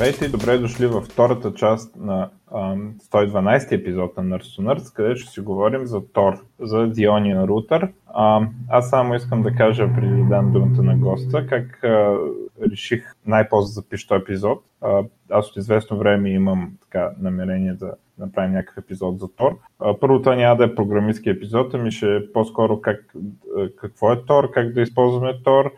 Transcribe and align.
Здравейте 0.00 0.24
и 0.24 0.28
добре 0.28 0.58
дошли 0.58 0.86
във 0.86 1.04
втората 1.04 1.54
част 1.54 1.96
на 1.96 2.30
112 2.52 3.72
епизод 3.72 4.16
на 4.16 4.38
Nurse, 4.38 4.94
където 4.96 5.20
ще 5.20 5.30
си 5.30 5.40
говорим 5.40 5.86
за 5.86 6.00
Тор, 6.12 6.34
за 6.60 6.76
Dionian 6.76 7.46
Router. 7.46 7.90
аз 8.68 8.90
само 8.90 9.14
искам 9.14 9.42
да 9.42 9.54
кажа, 9.54 9.90
преди 9.94 10.22
да 10.22 10.28
дам 10.28 10.52
думата 10.52 10.82
на 10.82 10.96
госта, 10.96 11.46
как 11.46 11.80
реших 12.70 13.14
най-после 13.26 13.72
запиша 13.72 14.08
този 14.08 14.22
епизод. 14.22 14.64
аз 15.30 15.50
от 15.50 15.56
известно 15.56 15.98
време 15.98 16.30
имам 16.30 16.72
така 16.82 17.10
намерение 17.20 17.72
да 17.72 17.92
направим 18.18 18.52
някакъв 18.52 18.84
епизод 18.84 19.18
за 19.18 19.28
Тор. 19.28 19.58
Първо 20.00 20.22
това 20.22 20.36
няма 20.36 20.56
да 20.56 20.64
е 20.64 20.74
програмистски 20.74 21.30
епизод, 21.30 21.74
ами 21.74 21.90
ще 21.90 22.16
е 22.16 22.32
по-скоро 22.32 22.80
как, 22.80 23.14
какво 23.76 24.12
е 24.12 24.24
Тор, 24.24 24.50
как 24.50 24.72
да 24.72 24.80
използваме 24.80 25.42
Тор 25.44 25.72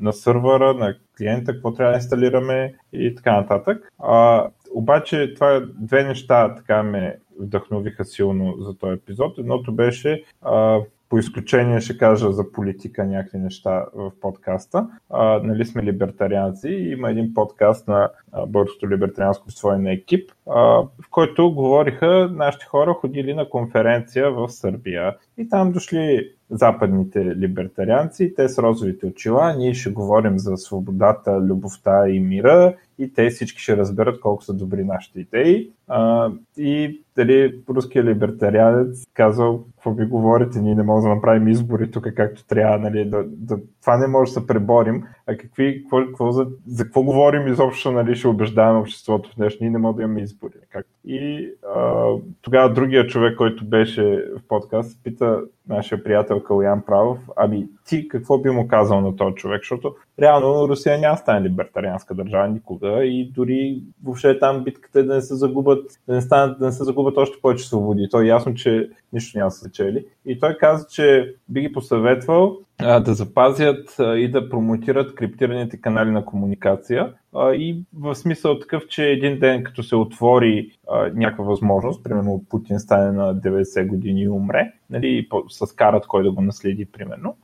на 0.00 0.12
сървъра, 0.12 0.74
на 0.74 0.94
клиента, 1.18 1.52
какво 1.52 1.74
трябва 1.74 1.92
да 1.92 1.96
инсталираме 1.96 2.74
и 2.92 3.14
така 3.14 3.32
нататък. 3.40 3.92
А, 3.98 4.46
обаче 4.74 5.34
това 5.34 5.62
две 5.80 6.04
неща 6.04 6.54
така 6.54 6.82
ме 6.82 7.16
вдъхновиха 7.40 8.04
силно 8.04 8.56
за 8.58 8.74
този 8.78 8.92
епизод. 8.92 9.38
Едното 9.38 9.72
беше 9.72 10.24
а, 10.42 10.80
по 11.12 11.18
изключение 11.18 11.80
ще 11.80 11.98
кажа 11.98 12.32
за 12.32 12.52
политика 12.52 13.04
някакви 13.04 13.38
неща 13.38 13.84
в 13.94 14.12
подкаста. 14.20 14.88
А, 15.10 15.40
нали 15.42 15.64
сме 15.64 15.82
либертарианци 15.82 16.68
и 16.68 16.92
има 16.92 17.10
един 17.10 17.34
подкаст 17.34 17.88
на 17.88 18.10
Българското 18.46 18.90
либертарианско 18.90 19.50
свое 19.50 19.78
на 19.78 19.92
екип, 19.92 20.30
а, 20.46 20.60
в 20.80 21.10
който 21.10 21.54
говориха 21.54 22.30
нашите 22.32 22.66
хора 22.66 22.94
ходили 22.94 23.34
на 23.34 23.48
конференция 23.48 24.30
в 24.30 24.48
Сърбия 24.48 25.16
и 25.38 25.48
там 25.48 25.72
дошли 25.72 26.32
западните 26.50 27.24
либертарианци, 27.24 28.34
те 28.36 28.48
с 28.48 28.58
розовите 28.58 29.06
очила, 29.06 29.54
ние 29.56 29.74
ще 29.74 29.90
говорим 29.90 30.38
за 30.38 30.56
свободата, 30.56 31.40
любовта 31.40 32.08
и 32.08 32.20
мира 32.20 32.74
и 32.98 33.12
те 33.12 33.30
всички 33.30 33.62
ще 33.62 33.76
разберат 33.76 34.20
колко 34.20 34.44
са 34.44 34.54
добри 34.54 34.84
нашите 34.84 35.20
идеи. 35.20 35.70
А, 35.88 36.30
и 36.56 37.01
дали 37.16 37.60
руският 37.68 38.06
либертарианец 38.06 39.06
казал, 39.14 39.64
какво 39.74 39.92
ви 39.92 40.06
говорите, 40.06 40.60
ние 40.60 40.74
не 40.74 40.82
можем 40.82 41.08
да 41.08 41.14
направим 41.14 41.48
избори 41.48 41.90
тук 41.90 42.06
както 42.16 42.46
трябва, 42.46 42.78
нали, 42.78 43.04
да, 43.04 43.24
да, 43.26 43.58
това 43.80 43.96
не 43.96 44.06
може 44.06 44.34
да 44.34 44.40
се 44.40 44.46
преборим, 44.46 45.04
а 45.26 45.36
какви, 45.36 45.82
какво, 45.82 46.06
какво, 46.06 46.30
за, 46.30 46.46
за 46.66 46.84
какво 46.84 47.02
говорим 47.02 47.48
изобщо, 47.48 47.92
нали, 47.92 48.14
ще 48.14 48.28
убеждаваме 48.28 48.80
обществото 48.80 49.30
в 49.30 49.36
нещо, 49.36 49.64
ние 49.64 49.70
не 49.70 49.78
можем 49.78 49.96
да 49.96 50.02
имаме 50.02 50.20
избори. 50.20 50.52
Как? 50.70 50.86
И 51.04 51.50
а, 51.76 52.06
тогава 52.42 52.72
другия 52.72 53.06
човек, 53.06 53.36
който 53.36 53.64
беше 53.64 54.24
в 54.38 54.48
подкаст, 54.48 54.98
пита 55.04 55.40
нашия 55.68 56.04
приятел 56.04 56.42
Калян 56.42 56.82
Правов, 56.86 57.18
ами 57.36 57.66
ти 57.86 58.08
какво 58.08 58.38
би 58.38 58.50
му 58.50 58.68
казал 58.68 59.00
на 59.00 59.16
този 59.16 59.34
човек, 59.34 59.62
защото 59.62 59.94
реално 60.20 60.68
Русия 60.68 60.98
няма 60.98 61.16
стане 61.16 61.48
либертарианска 61.48 62.14
държава 62.14 62.48
никога 62.48 63.04
и 63.04 63.30
дори 63.34 63.82
въобще 64.04 64.38
там 64.38 64.64
битката 64.64 65.04
да 65.04 65.14
не 65.14 65.20
се 65.20 65.34
загубят, 65.34 66.00
да 66.08 66.14
не, 66.14 66.20
станат, 66.20 66.58
да 66.58 66.66
не 66.66 66.72
се 66.72 66.84
загубят 66.84 67.16
още 67.16 67.40
повече 67.42 67.68
свободи. 67.68 68.08
То 68.10 68.20
е 68.20 68.26
ясно, 68.26 68.54
че 68.54 68.90
нищо 69.12 69.38
няма 69.38 69.48
да 69.48 69.54
се 69.54 69.72
чели. 69.72 70.06
И 70.26 70.38
той 70.38 70.56
каза, 70.56 70.86
че 70.90 71.34
би 71.48 71.60
ги 71.60 71.72
посъветвал 71.72 72.58
да 72.82 73.14
запазят 73.14 73.96
и 73.98 74.30
да 74.30 74.48
промотират 74.48 75.14
криптираните 75.14 75.80
канали 75.80 76.10
на 76.10 76.24
комуникация 76.24 77.12
и 77.36 77.84
в 77.94 78.14
смисъл 78.14 78.58
такъв, 78.58 78.86
че 78.88 79.04
един 79.04 79.38
ден 79.38 79.64
като 79.64 79.82
се 79.82 79.96
отвори 79.96 80.70
някаква 81.14 81.44
възможност, 81.44 82.04
примерно 82.04 82.44
Путин 82.50 82.78
стане 82.78 83.12
на 83.12 83.36
90 83.36 83.86
години 83.86 84.22
и 84.22 84.28
умре, 84.28 84.72
нали, 84.90 85.28
с 85.48 85.74
карат 85.76 86.06
кой 86.06 86.22
да 86.22 86.32
го 86.32 86.42
наследи, 86.42 86.84
примерно, 86.84 87.36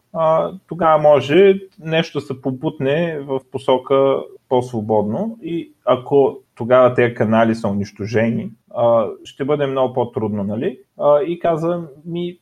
тогава 0.68 0.98
може 1.02 1.60
нещо 1.80 2.20
се 2.20 2.42
попутне 2.42 3.20
в 3.20 3.40
посока 3.52 4.16
по-свободно 4.48 5.38
и 5.42 5.72
ако 5.84 6.38
тогава 6.54 6.94
тези 6.94 7.14
канали 7.14 7.54
са 7.54 7.68
унищожени, 7.68 8.50
ще 9.24 9.44
бъде 9.44 9.66
много 9.66 9.94
по-трудно, 9.94 10.44
нали? 10.44 10.78
И 11.26 11.38
каза 11.38 11.82
ми 12.06 12.38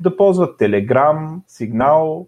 да 0.00 0.16
ползват 0.16 0.60
Telegram, 0.60 1.40
сигнал, 1.46 2.26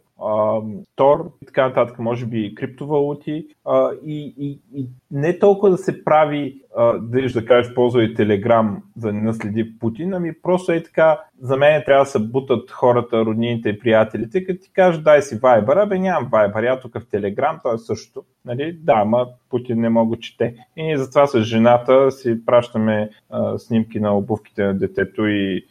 Тор 0.97 1.33
и 1.43 1.47
така 1.47 1.69
нататък, 1.69 1.99
може 1.99 2.27
би 2.27 2.55
криптовалути 2.55 3.47
а, 3.65 3.91
и, 4.05 4.35
и, 4.39 4.61
и 4.81 4.87
не 5.11 5.39
толкова 5.39 5.71
да 5.71 5.79
се 5.79 6.05
прави, 6.05 6.63
а, 6.77 6.99
да, 6.99 7.29
да 7.35 7.45
кажеш, 7.45 7.75
ползвай 7.75 8.15
Телеграм 8.15 8.83
за 8.97 9.07
да 9.07 9.13
не 9.13 9.21
наследи 9.21 9.79
Путин, 9.79 10.15
ами 10.15 10.33
просто 10.43 10.73
е 10.73 10.83
така, 10.83 11.21
за 11.41 11.57
мен 11.57 11.83
трябва 11.87 12.05
да 12.05 12.11
се 12.11 12.19
бутат 12.19 12.71
хората, 12.71 13.25
роднините 13.25 13.69
и 13.69 13.79
приятелите, 13.79 14.45
като 14.45 14.61
ти 14.63 14.73
кажеш 14.73 15.03
дай 15.03 15.23
си 15.23 15.41
Viber, 15.41 15.89
бе 15.89 15.99
нямам 15.99 16.31
Viber, 16.31 16.67
я 16.67 16.81
тук 16.81 16.99
в 16.99 17.11
Телеграм, 17.11 17.61
то 17.63 17.75
е 17.75 17.79
също. 17.79 18.25
Нали? 18.45 18.73
Да, 18.73 18.95
ама 18.97 19.27
Путин 19.51 19.81
не 19.81 19.89
мога 19.89 20.17
чете. 20.17 20.55
И 20.77 20.83
ние 20.83 20.99
затова 20.99 21.27
с 21.27 21.41
жената 21.41 22.11
си 22.11 22.45
пращаме 22.47 23.11
а, 23.31 23.59
снимки 23.59 24.01
на 24.01 24.17
обувките 24.17 24.65
на 24.65 24.79
детето 24.79 25.27
и 25.27 25.67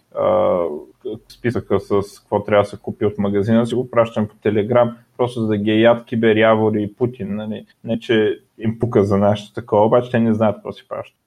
списъка 1.29 1.79
с 1.79 2.19
какво 2.19 2.43
трябва 2.43 2.63
да 2.63 2.69
се 2.69 2.77
купи 2.77 3.05
от 3.05 3.17
магазина, 3.17 3.67
си 3.67 3.75
го 3.75 3.91
пращам 3.91 4.27
по 4.27 4.35
Телеграм, 4.35 4.97
просто 5.17 5.41
за 5.41 5.47
да 5.47 5.57
ги 5.57 5.71
е 5.71 5.79
яд 5.79 6.05
киберявори 6.05 6.83
и 6.83 6.93
Путин. 6.95 7.35
Нали? 7.35 7.65
Не, 7.83 7.99
че 7.99 8.39
им 8.57 8.79
пука 8.79 9.03
за 9.03 9.17
нашето 9.17 9.53
такова, 9.53 9.85
обаче 9.85 10.11
те 10.11 10.19
не 10.19 10.33
знаят 10.33 10.55
какво 10.55 10.71
си 10.71 10.87
пращат. 10.87 11.17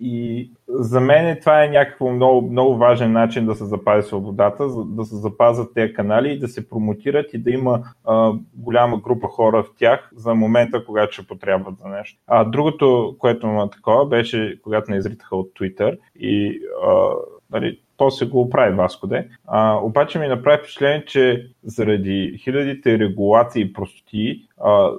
И 0.00 0.50
за 0.68 1.00
мен 1.00 1.36
това 1.40 1.64
е 1.64 1.68
някакво 1.68 2.10
много, 2.10 2.50
много 2.50 2.76
важен 2.76 3.12
начин 3.12 3.46
да 3.46 3.54
се 3.54 3.64
запази 3.64 4.08
свободата, 4.08 4.68
да 4.84 5.04
се 5.04 5.16
запазят 5.16 5.74
тези 5.74 5.92
канали 5.92 6.32
и 6.32 6.38
да 6.38 6.48
се 6.48 6.68
промотират 6.68 7.34
и 7.34 7.38
да 7.38 7.50
има 7.50 7.82
а, 8.04 8.32
голяма 8.54 9.00
група 9.00 9.28
хора 9.28 9.62
в 9.62 9.66
тях 9.78 10.10
за 10.16 10.34
момента, 10.34 10.84
когато 10.84 11.12
ще 11.12 11.26
потребват 11.26 11.74
за 11.78 11.88
нещо. 11.88 12.20
А 12.26 12.44
другото, 12.44 13.16
което 13.18 13.46
има 13.46 13.70
такова, 13.70 14.06
беше 14.06 14.60
когато 14.62 14.90
не 14.90 14.96
изритаха 14.96 15.36
от 15.36 15.50
Twitter 15.60 15.98
и 16.16 16.60
а, 16.86 17.10
нали, 17.50 17.80
то 18.02 18.10
се 18.10 18.26
го 18.26 18.40
оправи 18.40 18.74
Васко. 18.74 19.08
А, 19.46 19.78
обаче 19.82 20.18
ми 20.18 20.26
направи 20.26 20.58
впечатление, 20.58 21.04
че 21.04 21.50
заради 21.64 22.40
хилядите 22.44 22.98
регулации 22.98 23.62
и 23.62 23.72
простоти, 23.72 24.42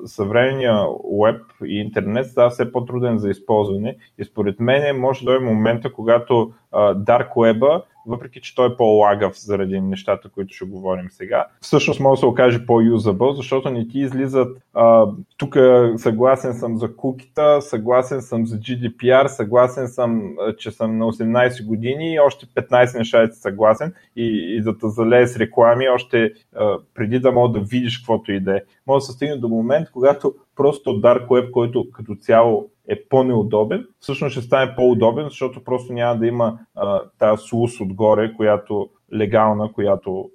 съвременния 0.06 0.86
веб 1.22 1.42
и 1.66 1.80
интернет 1.80 2.28
става 2.28 2.50
все 2.50 2.72
по-труден 2.72 3.18
за 3.18 3.30
използване 3.30 3.98
и 4.18 4.24
според 4.24 4.60
мен 4.60 5.00
може 5.00 5.20
да 5.20 5.26
дойде 5.26 5.46
момента, 5.46 5.94
когато 5.94 6.52
Dark 6.74 7.34
Web 7.34 7.84
въпреки 8.06 8.42
че 8.42 8.56
той 8.56 8.68
е 8.68 8.78
по-лагав 8.78 9.40
заради 9.40 9.82
нещата, 9.82 10.30
които 10.30 10.54
ще 10.54 10.66
говорим 10.66 11.06
сега, 11.10 11.46
всъщност 11.62 12.00
може 12.00 12.18
да 12.18 12.20
се 12.20 12.26
окаже 12.26 12.66
по-юзабъл, 12.66 13.34
защото 13.34 13.70
не 13.70 13.88
ти 13.88 14.00
излизат 14.00 14.58
тук 15.38 15.58
съгласен 15.98 16.54
съм 16.54 16.78
за 16.78 16.96
кукита, 16.96 17.62
съгласен 17.62 18.22
съм 18.22 18.46
за 18.46 18.58
GDPR, 18.58 19.28
съгласен 19.28 19.88
съм, 19.88 20.36
че 20.58 20.72
съм 20.72 20.98
на 20.98 21.06
18 21.06 21.66
години 21.66 22.14
и 22.14 22.20
още 22.20 22.46
15 22.46 22.98
неща 22.98 23.24
е 23.24 23.28
съгласен 23.28 23.94
и, 24.16 24.56
и 24.58 24.62
да 24.62 24.78
те 24.78 24.90
залее 24.90 25.28
с 25.28 25.38
реклами, 25.38 25.90
още 25.90 26.34
преди 26.94 27.20
да 27.20 27.32
мога 27.32 27.60
да 27.60 27.66
видиш 27.66 27.98
каквото 27.98 28.32
и 28.32 28.40
да 28.40 28.58
е. 28.58 28.62
Може 28.88 29.02
да 29.02 29.06
се 29.06 29.12
стигне 29.12 29.38
до 29.38 29.48
момент, 29.48 29.92
когато 29.92 30.34
просто 30.56 30.90
Dark 30.90 31.28
Web, 31.28 31.52
който 31.52 31.86
като 31.94 32.16
цяло 32.16 32.70
е 32.88 33.04
по-неудобен, 33.04 33.88
всъщност 34.00 34.32
ще 34.32 34.42
стане 34.42 34.76
по-удобен, 34.76 35.24
защото 35.24 35.64
просто 35.64 35.94
няма 35.94 36.20
да 36.20 36.28
има 36.28 36.60
а, 36.76 37.02
тази 37.20 37.44
слус 37.44 37.82
отгоре, 37.82 38.34
която 38.36 38.90
легална, 39.14 39.74
която 39.74 40.30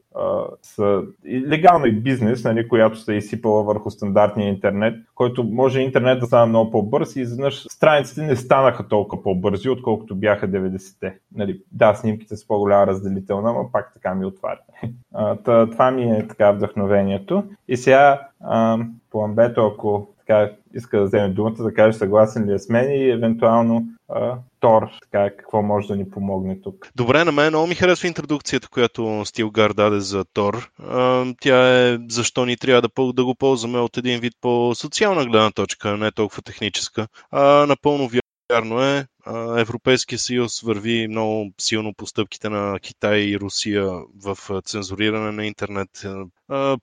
са, 0.63 1.03
и 1.25 1.41
легална 1.41 1.89
и 1.89 2.01
бизнес, 2.01 2.45
нали, 2.45 2.69
която 2.69 2.99
се 2.99 3.15
е 3.15 3.17
изсипала 3.17 3.63
върху 3.63 3.91
стандартния 3.91 4.49
интернет, 4.49 4.95
който 5.15 5.45
може 5.45 5.81
интернет 5.81 6.21
да 6.21 6.27
стане 6.27 6.47
много 6.47 6.71
по-бърз 6.71 7.17
и 7.17 7.21
изведнъж 7.21 7.67
страниците 7.71 8.23
не 8.23 8.37
станаха 8.37 8.89
толкова 8.89 9.23
по-бързи, 9.23 9.69
отколкото 9.69 10.17
бяха 10.17 10.49
90-те. 10.49 11.19
Нали, 11.35 11.63
да, 11.73 11.95
снимките 11.95 12.37
са 12.37 12.47
по-голяма 12.47 12.87
разделителна, 12.87 13.53
но 13.53 13.73
пак 13.73 13.95
така 13.95 14.15
ми 14.15 14.25
отваря. 14.25 14.61
А, 15.15 15.37
това 15.71 15.91
ми 15.91 16.11
е 16.11 16.27
така 16.29 16.53
вдъхновението. 16.53 17.45
И 17.69 17.77
сега, 17.77 18.29
а, 18.41 18.79
по 19.11 19.25
амбето, 19.25 19.67
ако 19.67 20.09
така 20.29 20.51
иска 20.75 20.99
да 20.99 21.05
вземе 21.05 21.29
думата, 21.29 21.55
да 21.59 21.75
каже 21.75 21.99
съгласен 21.99 22.49
ли 22.49 22.55
е 22.55 22.59
с 22.59 22.69
мен 22.69 22.91
и 22.91 23.11
евентуално 23.11 23.87
а, 24.09 24.35
Тор, 24.61 24.83
така, 25.03 25.37
какво 25.37 25.63
може 25.63 25.89
да 25.89 25.97
ни 25.97 26.11
помогне 26.11 26.61
тук. 26.61 26.91
Добре, 26.97 27.25
на 27.25 27.33
мен 27.33 27.49
много 27.49 27.67
ми 27.67 27.75
харесва 27.75 28.09
интродукцията, 28.09 28.69
която 28.69 29.23
Стилгар 29.25 29.71
даде 29.71 30.01
за 30.01 30.25
Тор. 30.25 30.71
А, 30.89 31.25
тя 31.41 31.89
е 31.89 31.99
защо 32.09 32.47
ни 32.47 32.57
трябва 32.57 32.83
да, 32.83 33.13
да 33.13 33.25
го 33.25 33.35
ползваме 33.35 33.79
от 33.79 33.97
един 33.97 34.21
вид 34.21 34.33
по 34.41 34.73
социална 34.75 35.25
гледна 35.25 35.51
точка, 35.51 35.97
не 35.97 36.13
толкова 36.13 36.43
техническа. 36.43 37.09
А, 37.31 37.67
напълно 37.67 38.09
Вярно 38.53 38.83
е, 38.85 39.07
Европейския 39.59 40.19
съюз 40.19 40.61
върви 40.61 41.09
много 41.09 41.51
силно 41.61 41.95
по 41.95 42.07
стъпките 42.07 42.49
на 42.49 42.79
Китай 42.81 43.19
и 43.19 43.41
Русия 43.41 43.91
в 44.25 44.39
цензуриране 44.65 45.33
на 45.33 45.47
интернет. 45.47 45.91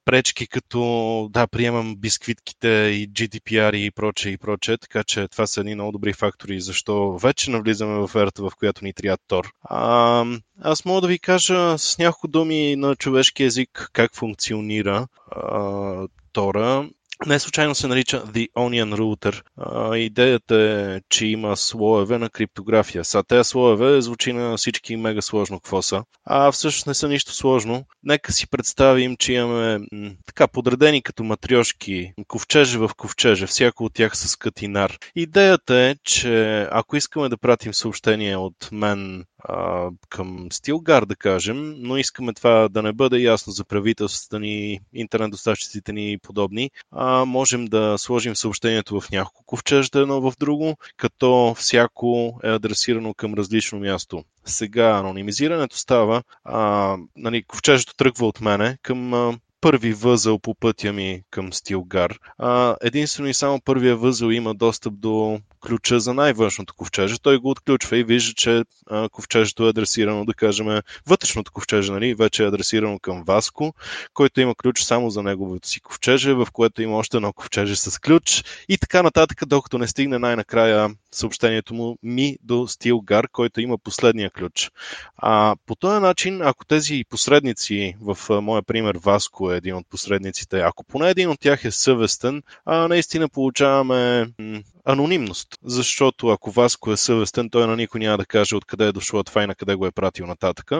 Пречки 0.05 0.47
като, 0.47 1.29
да, 1.31 1.47
приемам 1.47 1.95
бисквитките 1.95 2.67
и 2.67 3.09
GDPR 3.09 3.75
и 3.75 3.91
прочее 3.91 4.31
и 4.31 4.37
прочее, 4.37 4.77
така 4.77 5.03
че 5.03 5.27
това 5.27 5.47
са 5.47 5.59
едни 5.59 5.75
много 5.75 5.91
добри 5.91 6.13
фактори, 6.13 6.61
защо 6.61 7.17
вече 7.17 7.51
навлизаме 7.51 8.07
в 8.07 8.15
ерата, 8.15 8.43
в 8.43 8.51
която 8.59 8.85
ни 8.85 8.93
трябва 8.93 9.17
Тор. 9.27 9.51
А, 9.63 10.25
аз 10.61 10.85
мога 10.85 11.01
да 11.01 11.07
ви 11.07 11.19
кажа 11.19 11.77
с 11.77 11.97
няколко 11.97 12.27
думи 12.27 12.75
на 12.75 12.95
човешки 12.95 13.43
език 13.43 13.89
как 13.93 14.15
функционира 14.15 15.07
а, 15.31 16.07
Тора 16.33 16.89
Не 17.25 17.39
случайно 17.39 17.75
се 17.75 17.87
нарича 17.87 18.23
The 18.23 18.51
Onion 18.51 18.95
Router. 18.95 19.41
А, 19.57 19.97
идеята 19.97 20.55
е, 20.55 21.01
че 21.09 21.25
има 21.25 21.57
слоеве 21.57 22.17
на 22.17 22.29
криптография. 22.29 23.03
Са 23.05 23.23
тези 23.23 23.49
слоеве 23.49 24.01
звучи 24.01 24.33
на 24.33 24.57
всички 24.57 24.95
мега 24.95 25.21
сложно 25.21 25.59
какво 25.59 25.81
са. 25.81 26.03
А 26.25 26.51
всъщност 26.51 26.87
не 26.87 26.93
са 26.93 27.07
нищо 27.07 27.33
сложно. 27.33 27.85
Нека 28.03 28.33
си 28.33 28.49
представим, 28.49 29.17
че 29.17 29.33
имаме 29.33 29.79
така 30.25 30.47
подредени 30.47 31.03
като 31.03 31.23
матрешки 31.23 32.13
ковчеже 32.27 32.77
в 32.77 32.91
ковчеже, 32.97 33.47
всяко 33.47 33.83
от 33.85 33.93
тях 33.93 34.17
с 34.17 34.35
катинар. 34.35 34.97
Идеята 35.15 35.75
е, 35.75 35.95
че 36.03 36.67
ако 36.71 36.95
искаме 36.95 37.29
да 37.29 37.37
пратим 37.37 37.73
съобщение 37.73 38.37
от 38.37 38.69
мен 38.71 39.25
а, 39.47 39.89
към 40.09 40.47
Стилгар, 40.51 41.05
да 41.05 41.15
кажем, 41.15 41.75
но 41.77 41.97
искаме 41.97 42.33
това 42.33 42.69
да 42.69 42.81
не 42.81 42.93
бъде 42.93 43.17
ясно 43.17 43.53
за 43.53 43.65
правителствата 43.65 44.39
ни, 44.39 44.79
интернет 44.93 45.31
доставчиците 45.31 45.93
ни 45.93 46.11
и 46.11 46.17
подобни, 46.17 46.71
а 46.91 47.25
можем 47.25 47.65
да 47.65 47.95
сложим 47.97 48.35
съобщението 48.35 49.01
в 49.01 49.11
няколко 49.11 49.43
ковчежда 49.45 49.99
едно 49.99 50.21
в 50.21 50.33
друго, 50.39 50.77
като 50.97 51.55
всяко 51.57 52.39
е 52.43 52.49
адресирано 52.49 53.13
към 53.13 53.33
различно 53.33 53.79
място. 53.79 54.23
Сега 54.45 54.89
анонимизирането 54.89 55.77
става, 55.77 56.23
а, 56.43 56.97
нали, 57.15 57.43
ковчежето 57.43 57.95
тръгва 57.95 58.27
от 58.27 58.41
мене 58.41 58.77
към 58.81 59.37
първи 59.65 59.93
възъл 59.93 60.39
по 60.39 60.55
пътя 60.55 60.93
ми 60.93 61.21
към 61.31 61.53
Стилгар. 61.53 62.17
Единствено 62.81 63.29
и 63.29 63.33
само 63.33 63.61
първия 63.65 63.95
възъл 63.95 64.29
има 64.29 64.55
достъп 64.55 64.93
до 64.99 65.39
ключа 65.65 65.99
за 65.99 66.13
най-външното 66.13 66.73
ковчеже. 66.73 67.19
Той 67.19 67.37
го 67.37 67.49
отключва 67.49 67.97
и 67.97 68.03
вижда, 68.03 68.33
че 68.33 68.63
а, 68.89 69.09
ковчежето 69.09 69.65
е 69.65 69.69
адресирано, 69.69 70.25
да 70.25 70.33
кажем, 70.33 70.67
вътрешното 71.07 71.51
ковчеже, 71.51 71.91
нали, 71.91 72.15
вече 72.15 72.43
е 72.43 72.47
адресирано 72.47 72.99
към 72.99 73.23
Васко, 73.23 73.73
който 74.13 74.41
има 74.41 74.55
ключ 74.55 74.83
само 74.83 75.09
за 75.09 75.23
неговото 75.23 75.67
си 75.67 75.79
ковчеже, 75.79 76.33
в 76.33 76.47
което 76.53 76.81
има 76.81 76.97
още 76.97 77.17
едно 77.17 77.33
ковчеже 77.33 77.75
с 77.75 78.01
ключ 78.01 78.43
и 78.69 78.77
така 78.77 79.03
нататък, 79.03 79.39
докато 79.47 79.77
не 79.77 79.87
стигне 79.87 80.19
най-накрая 80.19 80.89
съобщението 81.11 81.73
му 81.73 81.97
ми 82.03 82.37
до 82.43 82.67
Стилгар, 82.67 83.27
който 83.31 83.61
има 83.61 83.77
последния 83.77 84.29
ключ. 84.29 84.71
А, 85.17 85.55
по 85.65 85.75
този 85.75 86.01
начин, 86.01 86.41
ако 86.41 86.65
тези 86.65 87.03
посредници, 87.09 87.95
в 88.01 88.41
моя 88.41 88.63
пример 88.63 88.97
Васко 89.03 89.51
е 89.51 89.57
един 89.57 89.75
от 89.75 89.87
посредниците, 89.89 90.59
ако 90.59 90.83
поне 90.83 91.09
един 91.09 91.29
от 91.29 91.39
тях 91.39 91.65
е 91.65 91.71
съвестен, 91.71 92.43
а, 92.65 92.87
наистина 92.87 93.29
получаваме 93.29 94.27
анонимност. 94.85 95.47
Защото 95.63 96.29
ако 96.29 96.51
Васко 96.51 96.91
е 96.91 96.97
съвестен, 96.97 97.49
той 97.49 97.67
на 97.67 97.75
никой 97.75 97.99
няма 97.99 98.17
да 98.17 98.25
каже 98.25 98.55
откъде 98.55 98.87
е 98.87 98.91
дошло 98.91 99.23
това 99.23 99.43
и 99.43 99.47
на 99.47 99.55
къде 99.55 99.75
го 99.75 99.85
е 99.85 99.91
пратил 99.91 100.27
нататък. 100.27 100.71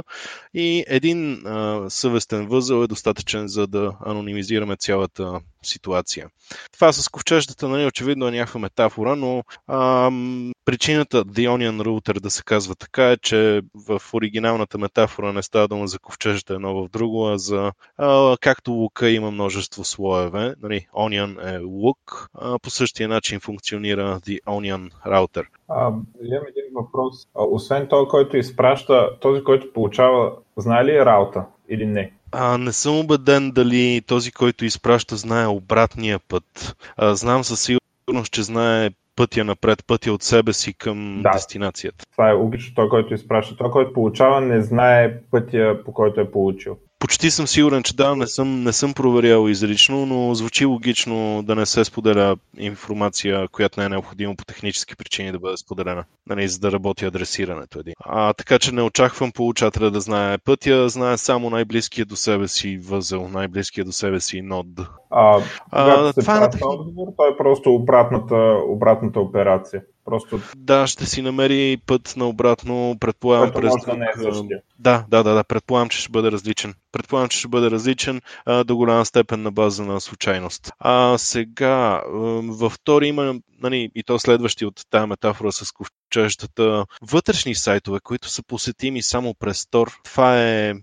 И 0.53 0.83
един 0.87 1.47
а, 1.47 1.85
съвестен 1.89 2.47
възел 2.47 2.83
е 2.83 2.87
достатъчен 2.87 3.47
за 3.47 3.67
да 3.67 3.93
анонимизираме 4.05 4.75
цялата 4.75 5.41
ситуация. 5.63 6.29
Това 6.71 6.93
с 6.93 7.09
ковчеждата, 7.09 7.67
нали, 7.67 7.85
очевидно 7.85 8.27
е 8.27 8.31
някаква 8.31 8.59
метафора, 8.59 9.15
но 9.15 9.43
ам, 9.67 10.51
причината 10.65 11.25
The 11.25 11.49
Onion 11.49 11.81
Router 11.81 12.19
да 12.19 12.29
се 12.29 12.43
казва 12.43 12.75
така 12.75 13.11
е, 13.11 13.17
че 13.17 13.61
в 13.75 14.01
оригиналната 14.13 14.77
метафора 14.77 15.33
не 15.33 15.43
става 15.43 15.67
дума 15.67 15.87
за 15.87 15.99
ковчеждата 15.99 16.53
едно 16.53 16.73
в 16.73 16.89
друго, 16.89 17.27
а 17.27 17.37
за 17.37 17.71
а, 17.97 18.37
както 18.41 18.71
лука 18.71 19.09
има 19.09 19.31
множество 19.31 19.83
слоеве. 19.83 20.55
Нали, 20.61 20.87
Onion 20.93 21.55
е 21.55 21.59
лук, 21.59 22.29
а, 22.33 22.59
по 22.59 22.69
същия 22.69 23.09
начин 23.09 23.39
функционира 23.39 24.19
The 24.19 24.41
Onion 24.43 24.64
Router. 25.05 25.43
А, 25.69 25.85
имам 25.87 26.43
един 26.47 26.63
въпрос. 26.75 27.27
А, 27.35 27.43
освен 27.43 27.87
този, 27.87 28.07
който 28.07 28.37
изпраща, 28.37 29.09
този, 29.19 29.43
който 29.43 29.73
получава, 29.73 30.31
знае 30.57 30.85
ли 30.85 30.95
е 30.95 31.05
раута 31.05 31.45
или 31.69 31.85
не? 31.85 32.11
А, 32.31 32.57
не 32.57 32.71
съм 32.71 32.99
убеден 32.99 33.51
дали 33.51 34.01
този, 34.07 34.31
който 34.31 34.65
изпраща, 34.65 35.15
знае 35.15 35.47
обратния 35.47 36.19
път. 36.19 36.75
А, 36.97 37.15
знам 37.15 37.43
със 37.43 37.61
сигурност, 37.61 38.31
че 38.31 38.43
знае 38.43 38.89
пътя 39.15 39.43
напред, 39.43 39.83
пътя 39.87 40.13
от 40.13 40.23
себе 40.23 40.53
си 40.53 40.73
към 40.73 41.21
да. 41.23 41.31
дестинацията. 41.31 42.05
Това 42.11 42.29
е 42.29 42.33
логично. 42.33 42.75
Той, 42.75 42.89
който 42.89 43.13
изпраща, 43.13 43.57
той, 43.57 43.71
който 43.71 43.93
получава, 43.93 44.41
не 44.41 44.61
знае 44.61 45.21
пътя, 45.31 45.79
по 45.85 45.93
който 45.93 46.21
е 46.21 46.31
получил. 46.31 46.77
Почти 46.99 47.31
съм 47.31 47.47
сигурен, 47.47 47.83
че 47.83 47.95
да, 47.95 48.15
не 48.15 48.27
съм, 48.27 48.63
не 48.63 48.73
съм 48.73 48.93
проверял 48.93 49.47
изрично, 49.47 50.05
но 50.05 50.35
звучи 50.35 50.65
логично 50.65 51.43
да 51.43 51.55
не 51.55 51.65
се 51.65 51.85
споделя 51.85 52.35
информация, 52.57 53.47
която 53.47 53.79
не 53.79 53.85
е 53.85 53.89
необходимо 53.89 54.35
по 54.35 54.45
технически 54.45 54.95
причини 54.95 55.31
да 55.31 55.39
бъде 55.39 55.57
споделена, 55.57 56.03
нали, 56.27 56.47
за 56.47 56.59
да 56.59 56.71
работи 56.71 57.05
адресирането. 57.05 57.79
Един. 57.79 57.93
А, 57.99 58.33
така 58.33 58.59
че 58.59 58.71
не 58.71 58.81
очаквам 58.81 59.31
получателя 59.31 59.91
да 59.91 59.99
знае 59.99 60.37
пътя, 60.37 60.89
знае 60.89 61.17
само 61.17 61.49
най-близкия 61.49 62.05
до 62.05 62.15
себе 62.15 62.47
си 62.47 62.77
възел, 62.77 63.27
най-близкия 63.27 63.85
до 63.85 63.91
себе 63.91 64.19
си 64.19 64.41
нод. 64.41 64.67
А, 65.09 65.41
а, 65.71 66.13
това 66.13 66.37
е 66.37 66.39
на... 66.39 66.49
отговор, 66.63 67.07
той 67.17 67.31
е 67.31 67.37
просто 67.37 67.73
обратната, 67.73 68.35
обратната 68.67 69.19
операция. 69.19 69.81
Просто... 70.05 70.39
Да, 70.57 70.87
ще 70.87 71.05
си 71.05 71.21
намери 71.21 71.77
път 71.85 72.13
на 72.17 72.29
обратно, 72.29 72.97
предполагам 72.99 73.51
през... 73.51 73.73
Да, 73.85 73.93
не 73.93 74.05
е 74.05 74.59
да, 74.79 75.05
да, 75.09 75.23
да, 75.23 75.33
да, 75.33 75.43
предполагам, 75.43 75.89
че 75.89 75.99
ще 75.99 76.11
бъде 76.11 76.31
различен. 76.31 76.73
Предполагам, 76.91 77.29
че 77.29 77.39
ще 77.39 77.47
бъде 77.47 77.71
различен 77.71 78.21
а, 78.45 78.63
до 78.63 78.75
голяма 78.75 79.05
степен 79.05 79.41
на 79.41 79.51
база 79.51 79.85
на 79.85 80.01
случайност. 80.01 80.71
А 80.79 81.17
сега, 81.17 82.01
във 82.43 82.73
втори 82.73 83.07
има, 83.07 83.35
нали, 83.61 83.91
и 83.95 84.03
то 84.03 84.19
следващи 84.19 84.65
от 84.65 84.81
тази 84.89 85.07
метафора 85.07 85.51
с 85.51 85.71
ковчеждата, 86.15 86.85
вътрешни 87.01 87.55
сайтове, 87.55 87.99
които 88.03 88.29
са 88.29 88.43
посетими 88.43 89.01
само 89.01 89.33
през 89.33 89.63
Tor. 89.63 89.93
Това 90.03 90.41
е... 90.41 90.73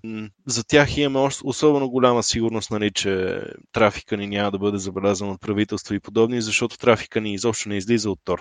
За 0.46 0.64
тях 0.64 0.96
имаме 0.96 1.28
особено 1.44 1.88
голяма 1.88 2.22
сигурност, 2.22 2.70
нали, 2.70 2.90
че 2.90 3.42
трафика 3.72 4.16
ни 4.16 4.26
няма 4.26 4.50
да 4.50 4.58
бъде 4.58 4.78
забелязан 4.78 5.30
от 5.30 5.40
правителство 5.40 5.94
и 5.94 6.00
подобни, 6.00 6.42
защото 6.42 6.78
трафика 6.78 7.20
ни 7.20 7.34
изобщо 7.34 7.68
не 7.68 7.76
излиза 7.76 8.10
от 8.10 8.18
Tor. 8.24 8.38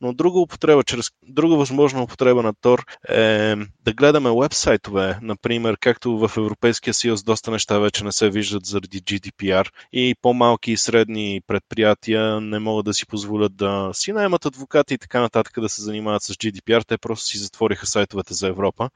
Но 0.00 0.12
друга 0.12 0.38
употреба, 0.38 0.84
чрез 0.84 1.06
друга 1.28 1.56
възможна 1.56 2.02
употреба 2.02 2.42
на 2.42 2.54
Tor 2.54 2.82
е 3.08 3.56
да 3.84 3.92
гледаме 3.92 4.30
вебсайтове, 4.42 5.18
например, 5.22 5.76
както 5.80 6.18
в 6.18 6.36
Европейския 6.36 6.94
съюз 6.94 7.22
доста 7.22 7.50
неща 7.50 7.78
вече 7.78 8.04
не 8.04 8.12
се 8.12 8.30
виждат 8.30 8.66
заради 8.66 9.02
GDPR 9.02 9.68
и 9.92 10.14
по-малки 10.22 10.72
и 10.72 10.76
средни 10.76 11.40
предприятия 11.46 12.40
не 12.40 12.58
могат 12.58 12.84
да 12.84 12.94
си 12.94 13.06
позволят 13.06 13.56
да 13.56 13.90
си 13.92 14.12
наймат 14.12 14.46
адвокати 14.46 14.94
и 14.94 14.98
така 14.98 15.20
нататък 15.20 15.60
да 15.60 15.68
се 15.68 15.82
занимават 15.82 16.22
с 16.22 16.29
GDPR. 16.34 16.86
Те 16.86 16.98
просто 16.98 17.26
си 17.26 17.38
затвориха 17.38 17.86
сайтовете 17.86 18.34
за 18.34 18.48
Европа. 18.48 18.90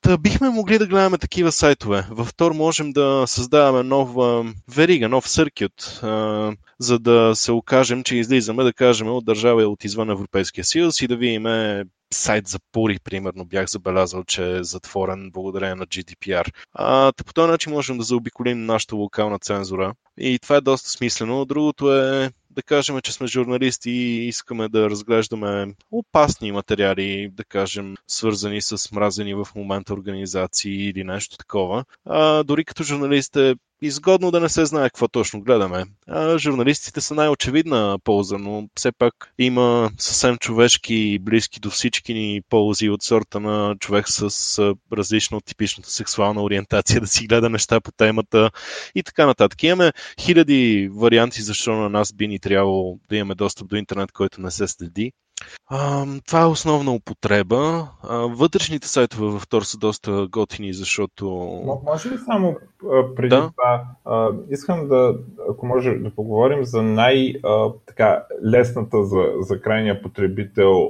Та 0.00 0.16
бихме 0.16 0.50
могли 0.50 0.78
да 0.78 0.86
гледаме 0.86 1.18
такива 1.18 1.52
сайтове. 1.52 2.06
Във 2.10 2.34
Tor 2.34 2.52
можем 2.52 2.92
да 2.92 3.24
създаваме 3.26 3.82
нова 3.82 4.52
верига, 4.68 5.08
нов 5.08 5.28
съркют, 5.28 6.00
за 6.78 6.98
да 6.98 7.32
се 7.34 7.52
окажем, 7.52 8.02
че 8.04 8.16
излизаме, 8.16 8.64
да 8.64 8.72
кажем, 8.72 9.08
от 9.08 9.24
държава 9.24 9.62
от 9.62 9.84
извън 9.84 10.10
Европейския 10.10 10.64
съюз 10.64 11.02
и 11.02 11.06
да 11.08 11.16
видим 11.16 11.46
сайт 12.14 12.48
за 12.48 12.58
Пури, 12.72 12.98
примерно, 13.04 13.44
бях 13.44 13.68
забелязал, 13.68 14.24
че 14.24 14.56
е 14.56 14.64
затворен 14.64 15.30
благодарение 15.32 15.74
на 15.74 15.86
GDPR. 15.86 16.52
А, 16.72 17.12
по 17.26 17.32
този 17.32 17.50
начин 17.50 17.72
можем 17.72 17.98
да 17.98 18.04
заобиколим 18.04 18.66
нашата 18.66 18.96
локална 18.96 19.38
цензура 19.38 19.94
и 20.18 20.38
това 20.38 20.56
е 20.56 20.60
доста 20.60 20.88
смислено. 20.90 21.44
Другото 21.44 21.94
е 21.96 22.30
да 22.58 22.62
кажем, 22.62 23.00
че 23.00 23.12
сме 23.12 23.26
журналисти 23.26 23.90
и 23.90 24.28
искаме 24.28 24.68
да 24.68 24.90
разглеждаме 24.90 25.74
опасни 25.90 26.52
материали, 26.52 27.30
да 27.32 27.44
кажем, 27.44 27.94
свързани 28.06 28.62
с 28.62 28.92
мразени 28.92 29.34
в 29.34 29.48
момента 29.56 29.92
организации 29.92 30.88
или 30.88 31.04
нещо 31.04 31.36
такова. 31.36 31.84
А, 32.04 32.44
дори 32.44 32.64
като 32.64 32.82
журналист 32.82 33.36
е 33.36 33.54
изгодно 33.82 34.30
да 34.30 34.40
не 34.40 34.48
се 34.48 34.66
знае 34.66 34.88
какво 34.88 35.08
точно 35.08 35.40
гледаме. 35.40 35.84
А, 36.06 36.38
журналистите 36.38 37.00
са 37.00 37.14
най-очевидна 37.14 37.98
полза, 38.04 38.38
но 38.38 38.68
все 38.76 38.92
пак 38.92 39.32
има 39.38 39.90
съвсем 39.98 40.36
човешки 40.36 40.94
и 40.94 41.18
близки 41.18 41.60
до 41.60 41.70
всички 41.70 42.14
ни 42.14 42.40
ползи 42.48 42.90
от 42.90 43.02
сорта 43.02 43.40
на 43.40 43.76
човек 43.80 44.04
с 44.08 44.74
различна 44.92 45.36
от 45.36 45.44
типичната 45.44 45.90
сексуална 45.90 46.42
ориентация 46.42 47.00
да 47.00 47.06
си 47.06 47.26
гледа 47.26 47.50
неща 47.50 47.80
по 47.80 47.92
темата 47.92 48.50
и 48.94 49.02
така 49.02 49.26
нататък. 49.26 49.62
Имаме 49.62 49.92
хиляди 50.20 50.90
варианти 50.92 51.42
защо 51.42 51.72
на 51.72 51.88
нас 51.88 52.12
би 52.12 52.28
ни 52.28 52.38
трябвало 52.48 52.98
да 53.08 53.16
имаме 53.16 53.34
достъп 53.34 53.68
до 53.68 53.76
интернет, 53.76 54.12
който 54.12 54.40
не 54.40 54.50
се 54.50 54.68
следи. 54.68 55.12
А, 55.66 56.06
това 56.26 56.42
е 56.42 56.46
основна 56.46 56.92
употреба. 56.92 57.88
А, 58.02 58.16
вътрешните 58.16 58.88
сайтове 58.88 59.38
в 59.38 59.42
Тор 59.48 59.62
са 59.62 59.78
доста 59.78 60.26
готини, 60.30 60.74
защото... 60.74 61.26
Може 61.84 62.10
ли 62.10 62.18
само 62.18 62.56
преди 63.16 63.28
да? 63.28 63.50
това, 63.50 63.84
а, 64.04 64.30
искам 64.50 64.88
да, 64.88 65.14
ако 65.50 65.66
може 65.66 65.90
да 65.90 66.14
поговорим 66.14 66.64
за 66.64 66.82
най-лесната 66.82 67.44
за, 69.04 69.24
за 69.40 69.60
крайния 69.60 70.02
потребител 70.02 70.88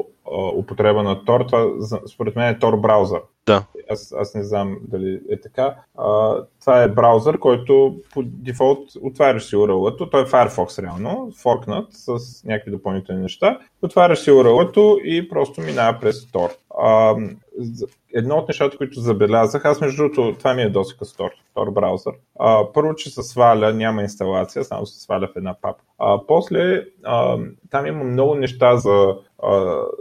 употреба 0.57 1.03
на 1.03 1.25
Tor, 1.25 1.47
това 1.47 2.01
според 2.07 2.37
мен 2.37 2.49
е 2.49 2.59
Tor 2.59 2.81
браузър. 2.81 3.21
Да. 3.47 3.65
Аз, 3.91 4.15
аз 4.19 4.35
не 4.35 4.43
знам 4.43 4.79
дали 4.89 5.21
е 5.31 5.41
така. 5.41 5.75
А, 5.99 6.37
това 6.61 6.83
е 6.83 6.89
браузър, 6.89 7.39
който 7.39 7.97
по 8.13 8.23
дефолт 8.23 8.79
отваряш 9.03 9.45
си 9.45 9.57
URL-ато. 9.57 10.11
Той 10.11 10.23
е 10.23 10.27
Firefox 10.27 10.83
реално, 10.83 11.31
форкнат 11.43 11.87
с 11.91 12.19
някакви 12.45 12.71
допълнителни 12.71 13.23
неща. 13.23 13.59
Отваряш 13.83 14.19
си 14.19 14.31
URL-ато 14.31 14.99
и 15.05 15.29
просто 15.29 15.61
минава 15.61 15.99
през 16.01 16.27
Tor. 16.27 16.51
А, 16.79 17.17
едно 18.15 18.37
от 18.37 18.49
нещата, 18.49 18.77
които 18.77 19.01
забелязах, 19.01 19.65
аз 19.65 19.81
между 19.81 19.97
другото, 19.97 20.39
това 20.39 20.55
ми 20.55 20.63
е 20.63 20.71
доста 20.71 21.05
с 21.05 21.17
Tor, 21.17 21.31
Tor 21.57 21.73
браузър. 21.73 22.13
А, 22.39 22.73
първо, 22.73 22.95
че 22.95 23.11
се 23.11 23.23
сваля, 23.23 23.73
няма 23.73 24.03
инсталация, 24.03 24.65
само 24.65 24.87
се 24.87 25.01
сваля 25.01 25.29
в 25.35 25.37
една 25.37 25.55
папка. 25.63 25.85
А, 25.99 26.27
после, 26.27 26.85
а, 27.05 27.39
там 27.71 27.87
има 27.87 28.05
много 28.05 28.35
неща 28.35 28.77
за, 28.77 29.17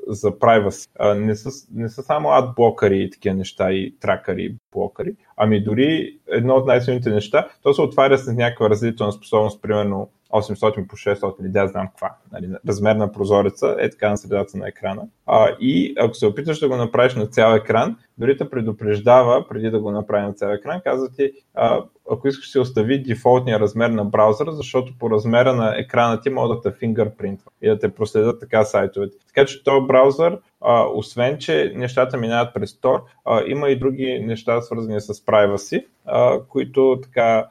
за 0.07 0.31
privacy. 0.31 0.89
А, 0.99 1.15
не, 1.15 1.35
са, 1.35 1.49
не 1.73 1.89
са 1.89 2.03
само 2.03 2.29
адблокъри 2.29 3.03
и 3.03 3.09
такива 3.09 3.35
неща 3.35 3.71
и 3.71 3.95
тракъри 3.99 4.43
и 4.43 4.55
блокъри, 4.71 5.15
ами 5.37 5.63
дори 5.63 6.17
едно 6.27 6.55
от 6.55 6.67
най-силните 6.67 7.09
неща, 7.09 7.47
то 7.63 7.73
се 7.73 7.81
отваря 7.81 8.17
с 8.17 8.33
някаква 8.33 8.69
разделителна 8.69 9.11
способност, 9.11 9.61
примерно 9.61 10.09
800 10.33 10.87
по 10.87 10.95
600 10.95 11.41
или 11.41 11.49
да 11.49 11.67
знам 11.67 11.87
каква, 11.87 12.15
нали, 12.31 12.49
размер 12.67 12.95
на 12.95 13.11
прозореца 13.11 13.75
е 13.79 13.89
така 13.89 14.09
на 14.09 14.17
средата 14.17 14.57
на 14.57 14.67
екрана. 14.67 15.01
А, 15.25 15.49
и 15.59 15.95
ако 15.99 16.13
се 16.13 16.25
опиташ 16.25 16.59
да 16.59 16.67
го 16.67 16.75
направиш 16.75 17.15
на 17.15 17.27
цял 17.27 17.55
екран, 17.55 17.97
дори 18.17 18.37
те 18.37 18.49
предупреждава, 18.49 19.47
преди 19.47 19.69
да 19.69 19.79
го 19.79 19.91
направи 19.91 20.25
на 20.25 20.33
цял 20.33 20.49
екран, 20.49 20.81
казва 20.83 21.09
ти, 21.09 21.31
а, 21.53 21.83
ако 22.11 22.27
искаш 22.27 22.51
си 22.51 22.59
остави 22.59 23.03
дефолтния 23.03 23.59
размер 23.59 23.89
на 23.89 24.05
браузъра, 24.05 24.51
защото 24.51 24.93
по 24.99 25.09
размера 25.09 25.53
на 25.53 25.79
екрана 25.79 26.21
ти 26.21 26.29
могат 26.29 26.57
да 26.57 26.71
те 26.71 26.77
фингърпринтва 26.79 27.51
и 27.61 27.69
да 27.69 27.79
те 27.79 27.93
проследят 27.93 28.39
така 28.39 28.63
сайтовете. 28.63 29.17
Така 29.27 29.45
че 29.45 29.63
този 29.63 29.87
браузър, 29.87 30.39
а, 30.61 30.85
освен 30.93 31.37
че 31.37 31.73
нещата 31.75 32.17
минават 32.17 32.53
през 32.53 32.73
Tor, 32.73 33.01
а, 33.25 33.43
има 33.47 33.69
и 33.69 33.79
други 33.79 34.19
неща 34.19 34.61
свързани 34.61 35.01
с 35.01 35.13
privacy, 35.13 35.85
а, 36.05 36.39
които 36.49 36.99
така 37.03 37.47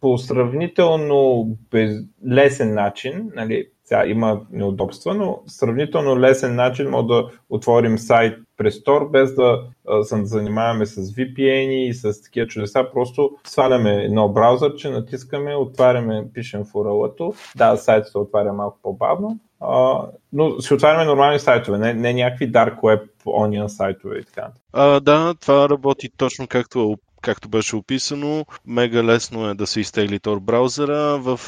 по 0.00 0.18
сравнително 0.18 1.46
без... 1.70 1.90
лесен 2.30 2.74
начин, 2.74 3.30
нали, 3.34 3.66
сега 3.84 4.06
има 4.06 4.40
неудобства, 4.50 5.14
но 5.14 5.40
сравнително 5.46 6.20
лесен 6.20 6.54
начин 6.54 6.90
може 6.90 7.06
да 7.06 7.28
отворим 7.50 7.98
сайт 7.98 8.38
през 8.56 8.84
Tor, 8.84 9.10
без 9.10 9.34
да 9.34 9.62
се 10.02 10.24
занимаваме 10.24 10.86
с 10.86 10.96
VPN 10.96 11.70
и 11.70 11.94
с 11.94 12.22
такива 12.22 12.46
чудеса. 12.46 12.86
Просто 12.92 13.30
сваляме 13.44 14.04
едно 14.04 14.28
браузърче, 14.28 14.90
натискаме, 14.90 15.54
отваряме, 15.54 16.24
пишем 16.34 16.64
в 16.64 16.72
URL-то. 16.72 17.34
Да, 17.56 17.76
сайт 17.76 18.06
се 18.06 18.18
отваря 18.18 18.52
малко 18.52 18.78
по-бавно, 18.82 19.38
Uh, 19.62 20.08
но 20.32 20.60
си 20.60 20.74
отваряме 20.74 21.04
нормални 21.04 21.38
сайтове, 21.38 21.78
не, 21.78 21.94
не 21.94 22.14
някакви 22.14 22.52
dark 22.52 22.80
web 22.80 23.02
onion 23.26 23.66
сайтове 23.66 24.18
и 24.18 24.24
така. 24.24 24.48
Uh, 24.74 25.00
да, 25.00 25.34
това 25.40 25.68
работи 25.68 26.08
точно 26.16 26.46
както 26.48 26.96
както 27.22 27.48
беше 27.48 27.76
описано. 27.76 28.46
Мега 28.66 29.04
лесно 29.04 29.48
е 29.48 29.54
да 29.54 29.66
се 29.66 29.80
изтегли 29.80 30.18
Tor 30.18 30.40
браузъра. 30.40 31.18
В 31.18 31.40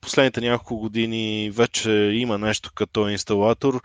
последните 0.00 0.40
няколко 0.40 0.76
години 0.76 1.50
вече 1.50 1.90
има 1.92 2.38
нещо 2.38 2.70
като 2.74 3.08
инсталатор. 3.08 3.80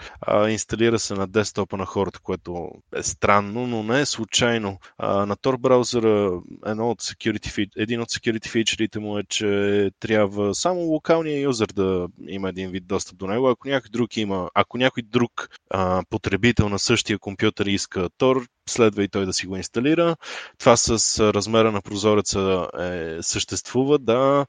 Инсталира 0.50 1.00
се 1.00 1.14
на 1.14 1.28
десктопа 1.28 1.78
на 1.78 1.86
хората, 1.86 2.20
което 2.20 2.70
е 2.96 3.04
странно, 3.04 3.68
но 3.68 3.84
не 3.84 4.02
е 4.02 4.06
случайно. 4.06 4.80
На 5.00 5.36
Tor 5.38 5.58
браузъра 5.58 6.32
едно 6.66 6.90
от 6.90 7.02
security, 7.02 7.70
един 7.78 8.02
от 8.02 8.10
security 8.10 8.50
фичерите 8.50 9.00
му 9.00 9.18
е, 9.18 9.24
че 9.24 9.92
трябва 10.00 10.56
само 10.56 10.80
локалният 10.80 11.44
юзър 11.44 11.68
да 11.68 12.08
има 12.28 12.50
един 12.50 12.70
вид 12.72 12.88
достъп 12.88 13.18
до 13.18 13.28
него. 13.28 13.50
Ако 13.50 13.68
някой 13.68 13.90
друг 13.90 14.18
има, 14.18 14.50
ако 14.54 14.78
някой 14.78 15.04
друг 15.04 15.50
а, 15.70 16.04
потребител 16.10 16.70
на 16.70 16.80
същия 16.80 17.20
компютър 17.20 17.66
иска 17.66 18.10
Tor, 18.10 18.48
следва 18.70 19.04
и 19.04 19.08
той 19.08 19.26
да 19.26 19.34
си 19.34 19.48
го 19.48 19.58
инсталира. 19.58 20.16
Това 20.60 20.78
с 20.78 21.20
размера 21.34 21.72
на 21.72 21.82
прозореца 21.82 22.68
е, 22.80 23.18
съществува, 23.22 24.00
да. 24.00 24.46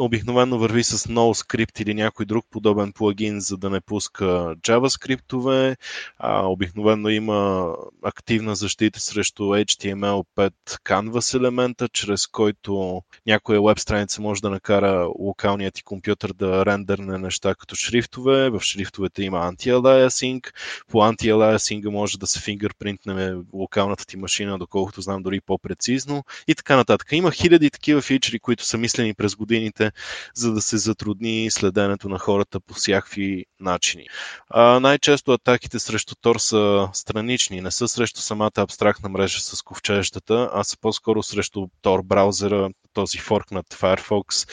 Обикновено 0.00 0.58
върви 0.58 0.84
с 0.84 0.98
NoScript 0.98 1.82
или 1.82 1.94
някой 1.94 2.26
друг 2.26 2.46
подобен 2.50 2.92
плагин, 2.92 3.40
за 3.40 3.56
да 3.56 3.70
не 3.70 3.80
пуска 3.80 4.24
JavaScript-ове. 4.56 5.76
А, 6.18 6.46
обикновено 6.46 7.08
има 7.08 7.72
активна 8.02 8.54
защита 8.54 9.00
срещу 9.00 9.42
HTML5 9.42 10.52
Canvas 10.84 11.36
елемента, 11.36 11.88
чрез 11.88 12.26
който 12.26 13.02
някоя 13.26 13.62
веб 13.62 13.78
страница 13.78 14.22
може 14.22 14.40
да 14.40 14.50
накара 14.50 15.08
локалният 15.18 15.74
ти 15.74 15.82
компютър 15.82 16.32
да 16.32 16.66
рендерне 16.66 17.18
неща 17.18 17.54
като 17.54 17.74
шрифтове. 17.74 18.50
В 18.50 18.60
шрифтовете 18.60 19.22
има 19.22 19.38
anti-aliasing. 19.38 20.52
По 20.88 20.98
anti-aliasing 20.98 21.88
може 21.90 22.18
да 22.18 22.26
се 22.26 22.40
фингърпринтне 22.40 23.34
локалната 23.52 24.06
ти 24.06 24.16
машина, 24.16 24.58
доколкото 24.58 25.00
знам 25.00 25.22
дори 25.22 25.40
по-прецизно 25.40 26.24
и 26.48 26.54
така 26.54 26.76
нататък. 26.76 27.08
Има 27.12 27.30
хиляди 27.30 27.70
такива 27.70 28.02
фичери, 28.02 28.38
които 28.40 28.64
са 28.64 28.78
мислени 28.78 29.14
през 29.14 29.36
годините 29.36 29.87
за 30.34 30.52
да 30.52 30.60
се 30.60 30.76
затрудни 30.76 31.50
следенето 31.50 32.08
на 32.08 32.18
хората 32.18 32.60
по 32.60 32.74
всякакви 32.74 33.44
начини. 33.60 34.06
А, 34.50 34.80
най-често 34.80 35.32
атаките 35.32 35.78
срещу 35.78 36.14
Тор 36.20 36.36
са 36.36 36.88
странични, 36.92 37.60
не 37.60 37.70
са 37.70 37.88
срещу 37.88 38.20
самата 38.20 38.50
абстрактна 38.56 39.08
мрежа 39.08 39.40
с 39.40 39.62
ковчеждата, 39.62 40.50
а 40.54 40.64
са 40.64 40.78
по-скоро 40.80 41.22
срещу 41.22 41.66
Tor 41.82 42.02
браузъра, 42.02 42.68
този 42.92 43.18
форк 43.18 43.50
над 43.50 43.66
Firefox 43.66 44.50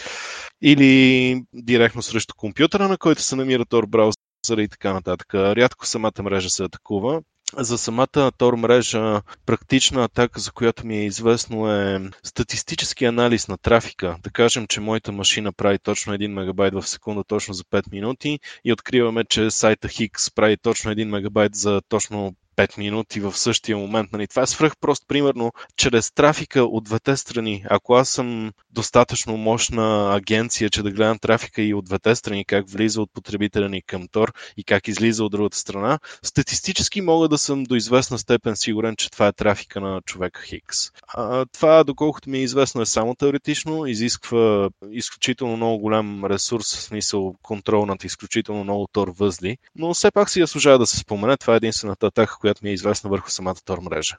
или 0.61 1.41
директно 1.53 2.01
срещу 2.01 2.35
компютъра, 2.35 2.87
на 2.87 2.97
който 2.97 3.21
се 3.21 3.35
намира 3.35 3.65
Tor 3.65 3.85
браузъра 3.85 4.63
и 4.63 4.67
така 4.67 4.93
нататък. 4.93 5.33
Рядко 5.33 5.85
самата 5.85 6.23
мрежа 6.23 6.49
се 6.49 6.63
атакува 6.63 7.21
за 7.57 7.77
самата 7.77 8.31
Tor 8.31 8.55
мрежа 8.55 9.21
практична 9.45 10.03
атака, 10.03 10.39
за 10.39 10.51
която 10.51 10.87
ми 10.87 10.97
е 10.97 11.05
известно 11.05 11.71
е 11.71 12.01
статистически 12.23 13.05
анализ 13.05 13.47
на 13.47 13.57
трафика. 13.57 14.17
Да 14.23 14.29
кажем, 14.29 14.67
че 14.67 14.81
моята 14.81 15.11
машина 15.11 15.53
прави 15.53 15.79
точно 15.79 16.13
1 16.13 16.27
мегабайт 16.27 16.73
в 16.73 16.87
секунда 16.87 17.23
точно 17.23 17.53
за 17.53 17.63
5 17.63 17.91
минути 17.91 18.39
и 18.65 18.73
откриваме, 18.73 19.23
че 19.25 19.51
сайта 19.51 19.87
Hix 19.87 20.35
прави 20.35 20.57
точно 20.57 20.91
1 20.91 21.03
мегабайт 21.03 21.55
за 21.55 21.81
точно 21.89 22.35
5 22.55 22.77
минути 22.77 23.19
в 23.19 23.37
същия 23.37 23.77
момент. 23.77 24.11
Нали? 24.13 24.27
Това 24.27 24.41
е 24.41 24.47
свръх 24.47 24.77
просто, 24.81 25.05
примерно, 25.07 25.51
чрез 25.77 26.11
трафика 26.11 26.63
от 26.63 26.83
двете 26.83 27.17
страни. 27.17 27.65
Ако 27.69 27.93
аз 27.93 28.09
съм 28.09 28.51
достатъчно 28.71 29.37
мощна 29.37 30.15
агенция, 30.15 30.69
че 30.69 30.83
да 30.83 30.91
гледам 30.91 31.19
трафика 31.19 31.61
и 31.61 31.73
от 31.73 31.85
двете 31.85 32.15
страни, 32.15 32.45
как 32.45 32.69
влиза 32.69 33.01
от 33.01 33.13
потребителя 33.13 33.69
ни 33.69 33.81
към 33.81 34.07
Тор 34.07 34.33
и 34.57 34.63
как 34.63 34.87
излиза 34.87 35.23
от 35.23 35.31
другата 35.31 35.57
страна, 35.57 35.99
статистически 36.23 37.01
мога 37.01 37.27
да 37.27 37.37
съм 37.37 37.63
до 37.63 37.75
известна 37.75 38.19
степен 38.19 38.55
сигурен, 38.55 38.95
че 38.95 39.11
това 39.11 39.27
е 39.27 39.33
трафика 39.33 39.81
на 39.81 40.01
човека 40.01 40.41
Хикс. 40.41 40.77
А, 41.07 41.45
това, 41.45 41.83
доколкото 41.83 42.29
ми 42.29 42.37
е 42.37 42.43
известно, 42.43 42.81
е 42.81 42.85
само 42.85 43.15
теоретично, 43.15 43.85
изисква 43.85 44.69
изключително 44.91 45.57
много 45.57 45.79
голям 45.79 46.25
ресурс, 46.25 46.75
в 46.75 46.81
смисъл 46.81 47.35
контрол 47.41 47.85
над 47.85 48.03
изключително 48.03 48.63
много 48.63 48.87
Тор 48.91 49.13
възли, 49.17 49.57
но 49.75 49.93
все 49.93 50.11
пак 50.11 50.29
си 50.29 50.39
заслужава 50.39 50.79
да 50.79 50.85
се 50.85 50.97
спомене. 50.97 51.37
Това 51.37 51.53
е 51.53 51.57
единствената 51.57 52.07
атака, 52.07 52.37
която 52.45 52.61
ми 52.63 52.69
е 52.69 52.73
известна 52.73 53.09
върху 53.09 53.29
самата 53.29 53.55
Тор 53.65 53.77
мрежа. 53.79 54.17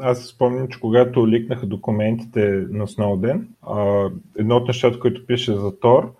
Аз 0.00 0.24
спомням, 0.24 0.68
че 0.68 0.80
когато 0.80 1.28
ликнаха 1.28 1.66
документите 1.66 2.64
на 2.70 2.88
Сноуден, 2.88 3.48
едно 4.38 4.56
от 4.56 4.68
нещата, 4.68 5.00
които 5.00 5.26
пише 5.26 5.54
за 5.54 5.80
Тор, 5.80 6.12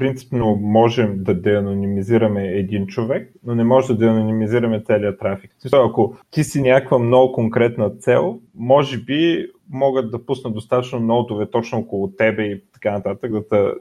принципно 0.00 0.56
можем 0.56 1.24
да 1.24 1.34
деанонимизираме 1.34 2.48
един 2.48 2.86
човек, 2.86 3.32
но 3.44 3.54
не 3.54 3.64
може 3.64 3.86
да 3.86 3.96
деанонимизираме 3.98 4.82
целият 4.82 5.18
трафик. 5.18 5.50
Ако 5.72 6.16
ти 6.30 6.44
си 6.44 6.62
някаква 6.62 6.98
много 6.98 7.32
конкретна 7.32 7.90
цел, 7.90 8.40
може 8.54 8.98
би 8.98 9.46
могат 9.70 10.10
да 10.10 10.26
пуснат 10.26 10.54
достатъчно 10.54 11.00
ноутове 11.00 11.50
точно 11.50 11.78
около 11.78 12.10
тебе 12.10 12.42
и 12.42 12.62
така 12.72 12.92
нататък, 12.92 13.32
да 13.32 13.48
те 13.48 13.72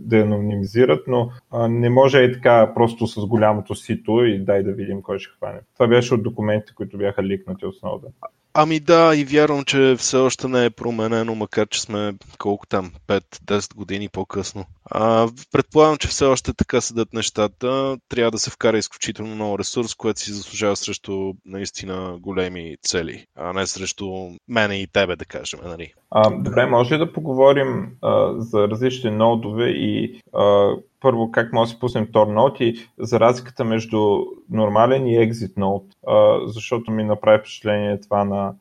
деанонимизират, 0.00 1.04
но 1.06 1.30
а, 1.50 1.68
не 1.68 1.90
може 1.90 2.22
и 2.22 2.32
така 2.32 2.72
просто 2.74 3.06
с 3.06 3.26
голямото 3.26 3.74
сито 3.74 4.24
и 4.24 4.44
дай 4.44 4.62
да 4.62 4.72
видим 4.72 5.02
кой 5.02 5.18
ще 5.18 5.36
хване. 5.36 5.60
Това 5.74 5.88
беше 5.88 6.14
от 6.14 6.22
документите, 6.22 6.74
които 6.74 6.98
бяха 6.98 7.22
ликнати 7.22 7.64
Snowden. 7.64 8.12
Ами 8.56 8.80
да, 8.80 9.16
и 9.16 9.24
вярвам, 9.24 9.64
че 9.64 9.94
все 9.98 10.16
още 10.16 10.48
не 10.48 10.64
е 10.64 10.70
променено, 10.70 11.34
макар 11.34 11.68
че 11.68 11.80
сме 11.80 12.14
колко 12.38 12.66
там, 12.66 12.92
5-10 13.08 13.76
години 13.76 14.08
по-късно. 14.08 14.64
А, 14.90 15.28
предполагам, 15.52 15.96
че 15.96 16.08
все 16.08 16.24
още 16.24 16.52
така 16.54 16.80
седат 16.80 17.12
нещата. 17.12 17.96
Трябва 18.08 18.30
да 18.30 18.38
се 18.38 18.50
вкара 18.50 18.78
изключително 18.78 19.34
много 19.34 19.58
ресурс, 19.58 19.94
което 19.94 20.20
си 20.20 20.32
заслужава 20.32 20.76
срещу 20.76 21.32
наистина 21.46 22.16
големи 22.20 22.76
цели, 22.82 23.26
а 23.36 23.52
не 23.52 23.66
срещу 23.66 24.06
мене 24.48 24.74
и 24.74 24.86
тебе, 24.86 25.16
да 25.16 25.24
кажем. 25.24 25.60
Нали? 25.64 25.92
А, 26.10 26.30
добре, 26.30 26.66
може 26.66 26.94
ли 26.94 26.98
да 26.98 27.12
поговорим 27.12 27.86
а, 28.02 28.32
за 28.36 28.68
различни 28.68 29.10
нодове 29.10 29.68
и 29.68 30.20
а, 30.32 30.74
първо 31.04 31.30
как 31.32 31.52
може 31.52 31.68
да 31.68 31.74
си 31.74 31.80
пуснем 31.80 32.06
Tor 32.06 32.34
Node 32.34 32.62
и 32.62 32.88
за 32.98 33.20
разликата 33.20 33.64
между 33.64 34.18
нормален 34.50 35.06
и 35.06 35.18
Exit 35.18 35.54
Node, 35.54 35.84
а, 36.06 36.48
защото 36.48 36.90
ми 36.90 37.04
направи 37.04 37.38
впечатление 37.38 38.00
това 38.00 38.24
на, 38.24 38.54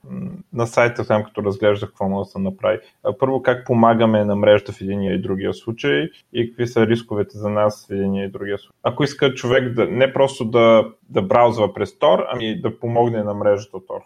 на 0.54 0.68
сайта, 0.68 1.08
там 1.08 1.24
като 1.24 1.44
разглеждах 1.44 1.90
какво 1.90 2.10
може 2.10 2.28
да 2.28 2.32
се 2.32 2.40
направи. 2.40 2.80
А, 3.04 3.18
първо 3.18 3.42
как 3.42 3.66
помагаме 3.66 4.26
на 4.26 4.36
мрежата 4.36 4.72
в 4.72 4.82
единия 4.82 5.14
и 5.14 5.22
другия 5.22 5.54
случай 5.54 6.10
и 6.34 6.50
какви 6.50 6.68
са 6.68 6.88
рисковете 6.88 7.38
за 7.38 7.50
нас 7.50 7.88
в 7.88 7.94
единия 7.94 8.26
и 8.26 8.32
другия 8.32 8.58
случай. 8.58 8.80
Ако 8.84 9.04
иска 9.04 9.34
човек 9.34 9.74
да 9.74 9.86
не 9.86 10.14
просто 10.14 10.46
да 10.46 10.86
да 11.10 11.22
браузва 11.22 11.74
през 11.74 11.92
Tor, 11.92 12.26
ами 12.30 12.62
да 12.62 12.80
помогне 12.80 13.24
на 13.24 13.34
мрежата 13.34 13.78
Tor. 13.78 14.02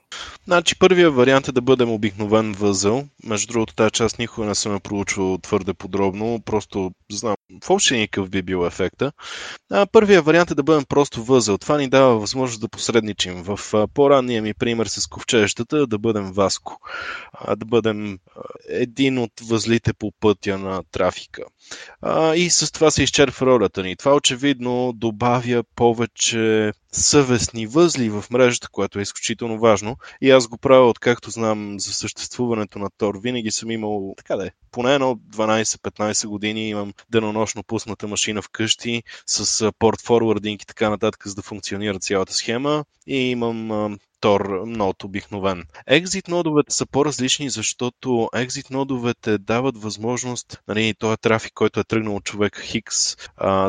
Значи 0.46 0.80
първият 0.80 1.16
вариант 1.16 1.48
е 1.48 1.52
да 1.52 1.62
бъдем 1.62 1.92
обикновен 1.92 2.54
възъл. 2.54 3.04
Между 3.24 3.54
другото, 3.54 3.76
тази 3.76 3.92
част 3.92 4.20
никога 4.20 4.48
не 4.48 4.56
съм 4.56 4.74
я 4.74 4.80
проучвал 4.80 5.38
твърде 5.38 5.74
подробно, 5.74 6.40
просто 6.46 6.92
знам 7.12 7.36
никакъв 7.92 8.30
би 8.30 8.42
бил 8.42 8.66
ефекта. 8.68 9.12
А, 9.72 9.86
първият 9.86 10.26
вариант 10.26 10.52
е 10.52 10.56
да 10.56 10.64
бъдем 10.64 10.86
просто 10.86 11.24
възел. 11.24 11.58
Това 11.58 11.78
ни 11.78 11.90
дава 11.90 12.20
възможност 12.20 12.62
да 12.62 12.68
посредничим. 12.70 13.44
В 13.44 13.60
по-ранния 13.94 14.42
ми 14.42 14.54
пример 14.54 14.86
с 14.86 15.08
ковчеждата 15.08 15.88
да 15.88 15.98
бъдем 15.98 16.32
Васко. 16.32 16.80
А, 17.34 17.56
да 17.56 17.66
бъдем 17.66 18.14
а, 18.14 18.42
един 18.70 19.18
от 19.18 19.32
възлите 19.42 19.94
по 19.94 20.12
пътя 20.20 20.58
на 20.58 20.84
трафика. 20.92 21.44
А, 22.02 22.36
и 22.36 22.50
с 22.50 22.72
това 22.72 22.92
се 22.92 23.04
изчерпва 23.04 23.46
ролята 23.46 23.84
ни. 23.84 23.96
Това 23.96 24.16
очевидно 24.16 24.94
добавя 24.96 25.64
повече 25.76 26.72
съвестни 26.92 27.68
възли 27.68 28.10
в 28.10 28.26
мрежата, 28.32 28.68
което 28.72 29.00
е 29.00 29.02
изключително 29.02 29.60
важно. 29.60 29.98
И 30.22 30.32
аз 30.32 30.48
го 30.48 30.58
правя 30.58 30.90
откакто 30.90 31.30
знам 31.30 31.80
за 31.80 31.94
съществуването 31.94 32.80
на 32.80 32.90
Тор. 32.98 33.20
Винаги 33.22 33.52
съм 33.52 33.72
имал, 33.72 34.14
така 34.18 34.36
да 34.36 34.48
е, 34.48 34.52
поне 34.72 34.96
едно 34.96 35.16
12-15 35.16 36.28
години 36.28 36.70
имам 36.70 36.94
денонощно 37.10 37.64
пусната 37.64 38.08
машина 38.08 38.42
вкъщи 38.42 39.04
с 39.26 39.72
порт 39.80 40.02
форвардинг 40.02 40.62
и 40.62 40.66
така 40.66 40.90
нататък, 40.90 41.28
за 41.28 41.36
да 41.36 41.42
функционира 41.42 42.00
цялата 42.00 42.34
схема. 42.34 42.86
И 43.08 43.18
имам 43.18 43.98
Tor 44.22 44.66
нод 44.66 45.04
обикновен. 45.04 45.64
Exit 45.92 46.28
нодовете 46.28 46.76
са 46.76 46.86
по-различни, 46.86 47.50
защото 47.50 48.30
exit 48.34 48.72
нодовете 48.72 49.38
дават 49.38 49.78
възможност, 49.78 50.62
нали, 50.68 50.94
този 51.00 51.18
трафик, 51.18 51.52
който 51.54 51.80
е 51.80 51.84
тръгнал 51.84 52.16
от 52.16 52.24
човек 52.24 52.62
Хикс, 52.62 53.16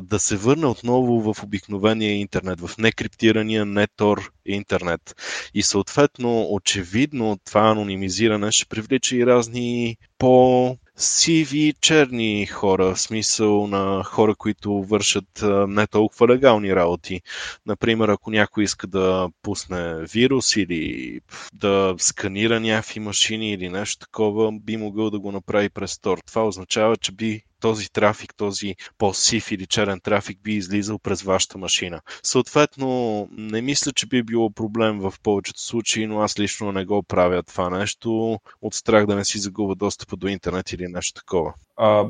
да 0.02 0.18
се 0.18 0.36
върне 0.36 0.66
отново 0.66 1.32
в 1.32 1.42
обикновения 1.42 2.12
интернет, 2.12 2.60
в 2.60 2.78
некриптирания 2.78 3.66
не 3.66 3.86
Tor 3.86 4.28
интернет. 4.46 5.14
И 5.54 5.62
съответно, 5.62 6.46
очевидно, 6.50 7.38
това 7.44 7.60
анонимизиране 7.60 8.52
ще 8.52 8.66
привлича 8.66 9.16
и 9.16 9.26
разни 9.26 9.96
по 10.18 10.76
сиви 10.98 11.74
черни 11.80 12.46
хора, 12.46 12.94
в 12.94 13.00
смисъл 13.00 13.66
на 13.66 14.04
хора, 14.04 14.34
които 14.34 14.72
вършат 14.82 15.44
не 15.68 15.86
толкова 15.86 16.28
легални 16.28 16.74
работи. 16.74 17.20
Например, 17.66 18.08
ако 18.08 18.30
някой 18.30 18.64
иска 18.64 18.86
да 18.86 19.28
пусне 19.42 19.94
вирус 19.94 20.56
или 20.56 21.20
да 21.52 21.94
сканира 21.98 22.60
някакви 22.60 23.00
машини 23.00 23.52
или 23.52 23.68
нещо 23.68 24.06
такова, 24.06 24.52
би 24.52 24.76
могъл 24.76 25.10
да 25.10 25.18
го 25.18 25.32
направи 25.32 25.68
през 25.68 25.94
Tor. 25.94 26.26
Това 26.26 26.46
означава, 26.46 26.96
че 26.96 27.12
би 27.12 27.42
този 27.60 27.92
трафик, 27.92 28.34
този 28.36 28.74
по-сив 28.98 29.52
или 29.52 29.66
черен 29.66 30.00
трафик 30.00 30.42
би 30.42 30.52
излизал 30.52 30.98
през 30.98 31.22
вашата 31.22 31.58
машина. 31.58 32.00
Съответно, 32.22 33.28
не 33.32 33.62
мисля, 33.62 33.92
че 33.92 34.06
би 34.06 34.22
било 34.22 34.50
проблем 34.50 34.98
в 34.98 35.14
повечето 35.22 35.60
случаи, 35.60 36.06
но 36.06 36.20
аз 36.20 36.38
лично 36.38 36.72
не 36.72 36.84
го 36.84 37.02
правя 37.02 37.42
това 37.42 37.70
нещо 37.70 38.38
от 38.62 38.74
страх 38.74 39.06
да 39.06 39.16
не 39.16 39.24
си 39.24 39.38
загубя 39.38 39.74
достъпа 39.74 40.16
до 40.16 40.28
интернет 40.28 40.72
или 40.72 40.88
нещо 40.88 41.20
такова. 41.20 41.54
А, 41.76 42.04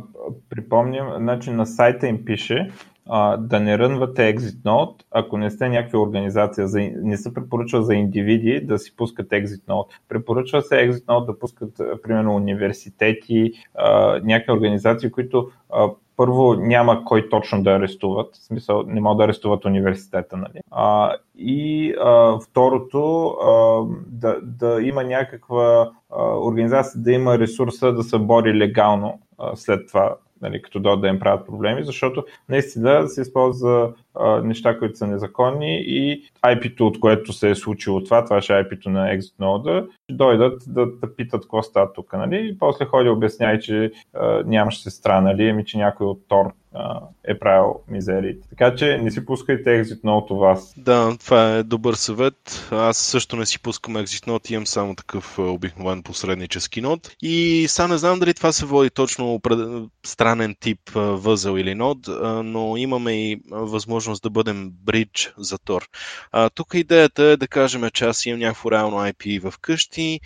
припомням, 0.51 1.13
значи 1.19 1.51
на 1.51 1.67
сайта 1.67 2.07
им 2.07 2.25
пише, 2.25 2.71
да 3.39 3.61
не 3.61 3.79
рънвате 3.79 4.35
exit 4.35 4.63
node, 4.65 5.03
ако 5.11 5.39
не 5.39 5.51
сте 5.51 5.69
някаква 5.69 5.99
организация, 5.99 6.69
за, 6.69 6.81
не 7.03 7.17
се 7.17 7.35
препоръчва 7.35 7.83
за 7.83 7.95
индивиди 7.95 8.61
да 8.61 8.79
си 8.79 8.97
пускат 8.97 9.29
exit 9.29 9.67
node. 9.69 9.87
Препоръчва 10.09 10.63
се 10.63 10.75
exit 10.75 11.05
node 11.05 11.27
да 11.27 11.39
пускат, 11.39 11.81
примерно, 12.03 12.35
университети, 12.35 13.53
някакви 14.23 14.53
организации, 14.53 15.11
които 15.11 15.51
първо 16.19 16.55
няма 16.55 17.05
кой 17.05 17.29
точно 17.29 17.63
да 17.63 17.71
арестуват, 17.71 18.37
в 18.37 18.47
смисъл 18.47 18.83
не 18.87 19.01
могат 19.01 19.19
да 19.19 19.25
арестуват 19.25 19.65
университета, 19.65 20.37
нали? 20.37 20.61
А, 20.71 21.15
и 21.39 21.95
а, 22.01 22.39
второто, 22.41 23.27
а, 23.27 23.83
да, 24.07 24.37
да 24.43 24.83
има 24.83 25.05
някаква 25.05 25.91
а, 26.11 26.39
организация, 26.39 27.03
да 27.03 27.13
има 27.13 27.39
ресурса 27.39 27.93
да 27.93 28.03
се 28.03 28.19
бори 28.19 28.55
легално 28.55 29.21
а, 29.39 29.57
след 29.57 29.89
това 29.89 30.17
нали, 30.43 30.63
като 30.63 30.81
дойдат 30.81 31.01
да 31.01 31.09
им 31.09 31.19
правят 31.19 31.47
проблеми, 31.47 31.85
защото 31.85 32.25
наистина 32.49 33.09
се 33.09 33.21
използва 33.21 33.95
неща, 34.45 34.79
които 34.79 34.99
са 34.99 35.07
незаконни 35.07 35.83
и 35.87 36.31
IP-то, 36.45 36.87
от 36.87 37.01
което 37.01 37.33
се 37.33 37.51
е 37.51 37.55
случило 37.55 38.05
това, 38.05 38.25
това 38.25 38.43
ще 38.43 38.53
е 38.53 38.63
IP-то 38.63 38.91
на 38.91 39.17
exit 39.17 39.39
node, 39.41 39.87
дойдат 40.11 40.63
да, 40.67 40.87
да 40.87 41.17
питат 41.17 41.43
какво 41.43 41.63
става 41.63 41.93
тук, 41.93 42.13
нали? 42.13 42.49
И 42.53 42.59
после 42.59 42.85
ходи 42.85 43.09
обясняй, 43.09 43.59
че 43.59 43.93
а, 44.15 44.43
нямаше 44.47 44.83
сестра, 44.83 45.21
нали? 45.21 45.49
Ами, 45.49 45.65
че 45.65 45.79
някой 45.79 46.07
от 46.07 46.29
Тор 46.29 46.53
е 47.25 47.39
правил 47.39 47.81
мизериите. 47.89 48.49
Така 48.49 48.75
че 48.75 48.99
не 48.99 49.11
си 49.11 49.27
пускайте 49.27 49.85
Exit 49.85 50.03
Note 50.03 50.31
у 50.31 50.37
вас. 50.37 50.75
Да, 50.77 51.17
това 51.21 51.55
е 51.55 51.63
добър 51.63 51.95
съвет. 51.95 52.69
Аз 52.71 52.97
също 52.97 53.37
не 53.37 53.47
си 53.47 53.63
пускам 53.63 53.95
Exit 53.95 54.27
Note, 54.27 54.53
имам 54.53 54.67
само 54.67 54.95
такъв 54.95 55.39
обикновен 55.39 56.03
посреднически 56.03 56.81
нод. 56.81 57.17
И 57.23 57.67
сега 57.69 57.89
не 57.89 57.99
знам 57.99 58.19
дали 58.19 58.35
това 58.35 58.53
се 58.53 58.67
води 58.67 58.91
точно 58.91 59.41
странен 60.07 60.55
тип 60.61 60.91
възел 60.95 61.59
или 61.59 61.75
нод, 61.75 61.99
но 62.45 62.77
имаме 62.77 63.13
и 63.13 63.41
възможност 63.51 64.08
да 64.15 64.31
бъдем 64.31 64.71
бридж 64.71 65.33
за 65.39 65.59
Tor. 65.59 65.87
Тук 66.55 66.75
идеята 66.75 67.23
е 67.23 67.37
да 67.37 67.49
кажем, 67.49 67.91
че 67.93 68.05
аз 68.05 68.27
имам 68.27 68.41
някакво 68.41 68.71
реално 68.71 68.97
IP 68.97 69.51
в 69.51 69.59
къщи, 69.59 70.21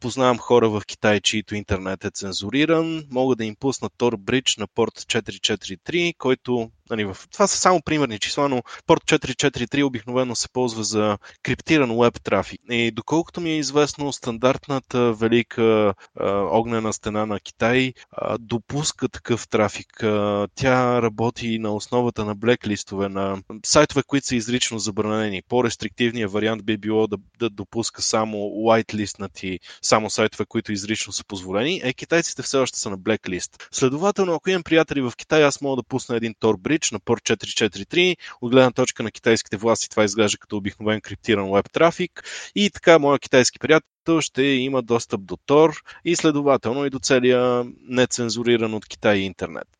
познавам 0.00 0.38
хора 0.38 0.68
в 0.68 0.82
Китай, 0.86 1.20
чието 1.20 1.54
интернет 1.54 2.04
е 2.04 2.10
цензуриран, 2.10 3.04
мога 3.10 3.36
да 3.36 3.44
им 3.44 3.56
пусна 3.60 3.90
Tor 3.90 4.16
Bridge 4.16 4.58
на 4.58 4.66
порт 4.66 4.94
443 4.94 5.88
4.3, 5.88 6.14
който 6.18 6.70
Нали. 6.90 7.12
Това 7.32 7.46
са 7.46 7.56
само 7.58 7.82
примерни 7.82 8.18
числа, 8.18 8.48
но 8.48 8.62
порт 8.86 9.02
443 9.04 9.84
обикновено 9.84 10.34
се 10.34 10.48
ползва 10.48 10.84
за 10.84 11.18
криптиран 11.42 11.98
веб 11.98 12.22
трафик. 12.22 12.60
И 12.70 12.90
доколкото 12.90 13.40
ми 13.40 13.50
е 13.50 13.58
известно, 13.58 14.12
стандартната 14.12 15.12
велика 15.12 15.94
а, 16.20 16.30
огнена 16.32 16.92
стена 16.92 17.26
на 17.26 17.40
Китай 17.40 17.92
а, 18.12 18.38
допуска 18.38 19.08
такъв 19.08 19.48
трафик. 19.48 20.02
А, 20.02 20.48
тя 20.54 21.02
работи 21.02 21.58
на 21.58 21.74
основата 21.74 22.24
на 22.24 22.34
блеклистове, 22.34 22.97
на 22.98 23.42
сайтове, 23.66 24.02
които 24.02 24.26
са 24.26 24.36
изрично 24.36 24.78
забранени. 24.78 25.42
По-рестриктивният 25.48 26.32
вариант 26.32 26.64
би 26.64 26.76
било 26.76 27.06
да, 27.06 27.16
да 27.38 27.50
допуска 27.50 28.02
само 28.02 28.36
whitelistнати, 28.38 29.58
само 29.82 30.10
сайтове, 30.10 30.44
които 30.48 30.72
изрично 30.72 31.12
са 31.12 31.24
позволени, 31.24 31.80
е 31.84 31.92
китайците 31.92 32.42
все 32.42 32.56
още 32.56 32.78
са 32.78 32.90
на 32.90 32.96
блеклист. 32.96 33.68
Следователно, 33.72 34.34
ако 34.34 34.50
имам 34.50 34.62
приятели 34.62 35.00
в 35.00 35.12
Китай, 35.16 35.44
аз 35.44 35.60
мога 35.60 35.76
да 35.76 35.82
пусна 35.82 36.16
един 36.16 36.34
Tor 36.34 36.78
Switch 36.78 36.92
на 36.92 37.00
Port 37.00 37.36
443. 37.36 38.16
От 38.40 38.50
гледна 38.50 38.70
точка 38.70 39.02
на 39.02 39.10
китайските 39.10 39.56
власти 39.56 39.90
това 39.90 40.04
изглежда 40.04 40.38
като 40.38 40.56
обикновен 40.56 41.00
криптиран 41.00 41.52
веб 41.52 41.72
трафик 41.72 42.24
и 42.54 42.70
така 42.70 42.98
моят 42.98 43.20
китайски 43.20 43.58
приятел 43.58 44.20
ще 44.20 44.42
има 44.42 44.82
достъп 44.82 45.24
до 45.24 45.36
Tor 45.36 45.82
и 46.04 46.16
следователно 46.16 46.86
и 46.86 46.90
до 46.90 46.98
целия 46.98 47.64
нецензуриран 47.88 48.74
от 48.74 48.86
Китай 48.86 49.18
интернет. 49.18 49.77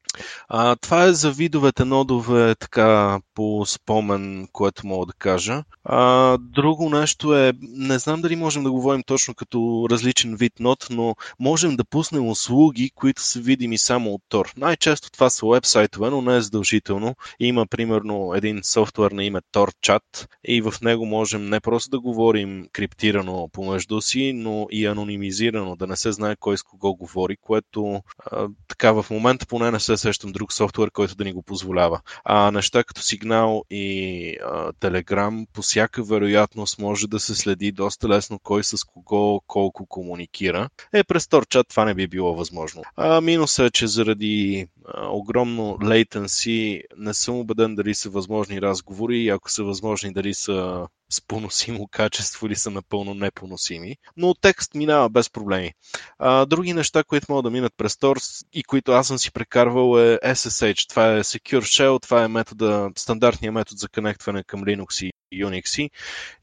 А, 0.49 0.77
това 0.77 1.05
е 1.05 1.13
за 1.13 1.33
видовете 1.33 1.85
нодове, 1.85 2.55
така 2.55 3.21
по 3.35 3.65
спомен, 3.67 4.49
което 4.53 4.87
мога 4.87 5.07
да 5.07 5.13
кажа. 5.13 5.65
А, 5.85 6.39
друго 6.39 6.91
нещо 6.91 7.37
е, 7.37 7.53
не 7.63 7.99
знам 7.99 8.21
дали 8.21 8.37
можем 8.37 8.63
да 8.65 8.71
говорим 8.71 9.03
точно 9.03 9.35
като 9.35 9.87
различен 9.91 10.37
вид 10.37 10.53
нод, 10.61 10.87
но 10.91 11.15
можем 11.41 11.77
да 11.77 11.85
пуснем 11.85 12.29
услуги, 12.29 12.91
които 12.95 13.23
са 13.23 13.41
видими 13.41 13.79
само 13.79 14.15
от 14.15 14.23
Tor. 14.31 14.53
Най-често 14.57 15.11
това 15.11 15.31
са 15.31 15.47
вебсайтове, 15.47 16.11
но 16.11 16.23
не 16.23 16.37
е 16.37 16.41
задължително. 16.41 17.15
Има 17.41 17.67
примерно 17.67 18.35
един 18.35 18.61
софтуер 18.63 19.11
на 19.11 19.25
име 19.25 19.41
Tor 19.53 19.75
Chat 19.87 20.29
и 20.45 20.63
в 20.63 20.75
него 20.83 21.07
можем 21.07 21.49
не 21.49 21.61
просто 21.61 21.91
да 21.91 22.01
говорим 22.01 22.69
криптирано 22.73 23.49
помежду 23.53 24.01
си, 24.01 24.33
но 24.33 24.67
и 24.71 24.87
анонимизирано, 24.87 25.77
да 25.77 25.87
не 25.87 25.97
се 25.97 26.13
знае 26.13 26.37
кой 26.37 26.59
с 26.59 26.63
кого 26.63 26.95
говори, 26.95 27.37
което 27.37 28.03
а, 28.19 28.49
така 28.69 28.93
в 28.93 29.07
момента 29.11 29.47
поне 29.47 29.71
не 29.71 29.81
се 29.81 29.97
сещам 29.99 30.33
друг 30.33 30.53
софтуер, 30.53 30.91
който 30.91 31.15
да 31.15 31.25
ни 31.25 31.33
го 31.33 31.43
позволява. 31.43 32.01
А 32.25 32.51
неща 32.51 32.85
като 32.85 33.03
сигнал 33.03 33.65
и 33.71 34.37
а, 34.45 34.73
Telegram 34.73 35.47
по 35.53 35.63
всяка 35.63 36.03
вероятност 36.05 36.79
може 36.79 37.09
да 37.09 37.21
се 37.21 37.35
следи 37.35 37.73
доста 37.73 38.09
лесно 38.09 38.39
кой 38.39 38.65
с 38.65 38.85
кого 38.85 39.41
колко 39.47 39.87
комуникира. 39.87 40.69
Е, 40.93 41.05
през 41.05 41.29
Торчат 41.29 41.69
това 41.69 41.85
не 41.85 41.95
би 41.95 42.09
било 42.09 42.35
възможно. 42.35 42.83
А 42.97 43.21
минусът 43.21 43.67
е, 43.67 43.71
че 43.71 43.87
заради 43.87 44.67
а, 44.95 45.07
огромно 45.07 45.77
latency 45.81 46.83
не 46.97 47.15
съм 47.15 47.39
убеден 47.39 47.75
дали 47.75 47.95
са 47.95 48.11
възможни 48.11 48.63
разговори 48.63 49.19
и 49.19 49.29
ако 49.29 49.51
са 49.51 49.65
възможни 49.65 50.13
дали 50.13 50.35
са 50.35 50.87
с 51.11 51.21
поносимо 51.21 51.89
качество 51.89 52.47
или 52.47 52.57
са 52.57 52.71
напълно 52.71 53.15
непоносими, 53.15 53.97
но 54.17 54.35
текст 54.35 54.75
минава 54.75 55.09
без 55.09 55.31
проблеми. 55.31 55.73
А, 56.19 56.47
други 56.47 56.73
неща, 56.73 57.05
които 57.05 57.27
могат 57.29 57.45
да 57.45 57.51
минат 57.51 57.73
през 57.77 57.95
Tor 57.95 58.45
и 58.53 58.63
които 58.63 58.93
аз 58.93 59.07
съм 59.07 59.19
си 59.19 59.33
прекарвал 59.33 59.99
е 59.99 60.19
SSH. 60.25 60.89
Това 60.89 61.17
е 61.17 61.25
Secure 61.25 61.61
Shell, 61.61 62.03
това 62.03 62.25
е 62.25 62.29
метода, 62.29 62.91
стандартният 62.97 63.55
метод 63.55 63.77
за 63.79 63.89
конектване 63.89 64.45
към 64.45 64.61
Linux 64.63 65.07
и 65.07 65.13
Unix 65.35 65.91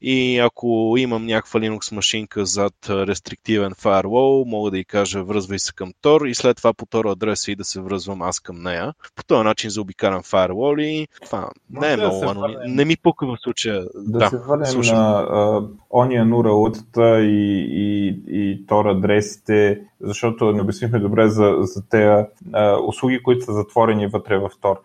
и 0.02 0.38
ако 0.38 0.94
имам 0.98 1.26
някаква 1.26 1.60
Linux 1.60 1.94
машинка 1.94 2.46
зад 2.46 2.74
рестриктивен 2.90 3.72
firewall, 3.72 4.50
мога 4.50 4.70
да 4.70 4.78
й 4.78 4.84
кажа 4.84 5.24
връзвай 5.24 5.58
се 5.58 5.72
към 5.72 5.92
Tor 6.02 6.28
и 6.28 6.34
след 6.34 6.56
това 6.56 6.74
по 6.74 6.86
Tor 6.86 7.12
адреса 7.12 7.52
и 7.52 7.56
да 7.56 7.64
се 7.64 7.80
връзвам 7.80 8.22
аз 8.22 8.40
към 8.40 8.62
нея. 8.62 8.94
По 9.16 9.24
този 9.24 9.44
начин 9.44 9.70
заобикарам 9.70 10.22
firewall 10.22 10.82
и 10.82 11.08
това 11.24 11.50
не 11.70 11.92
е 11.92 11.96
много 11.96 12.20
да 12.20 12.58
Не 12.66 12.84
ми 12.84 12.96
пука 12.96 13.26
в 13.26 13.36
случая. 13.42 13.84
Да, 13.94 14.18
да 14.18 14.28
се 14.28 14.36
върнем 14.36 14.66
слушам. 14.66 14.96
на 14.96 15.26
uh, 15.26 15.68
Onion 15.90 16.30
URL-тата 16.34 17.20
и, 17.20 17.66
и, 17.70 18.08
и 18.28 18.66
Tor 18.66 18.96
адресите, 18.96 19.80
защото 20.00 20.52
не 20.52 20.62
обяснихме 20.62 20.98
добре 20.98 21.28
за, 21.28 21.56
за 21.60 21.88
тези 21.88 22.04
uh, 22.04 22.88
услуги, 22.88 23.22
които 23.22 23.44
са 23.44 23.52
затворени 23.52 24.06
вътре 24.06 24.38
в 24.38 24.50
Tor. 24.62 24.76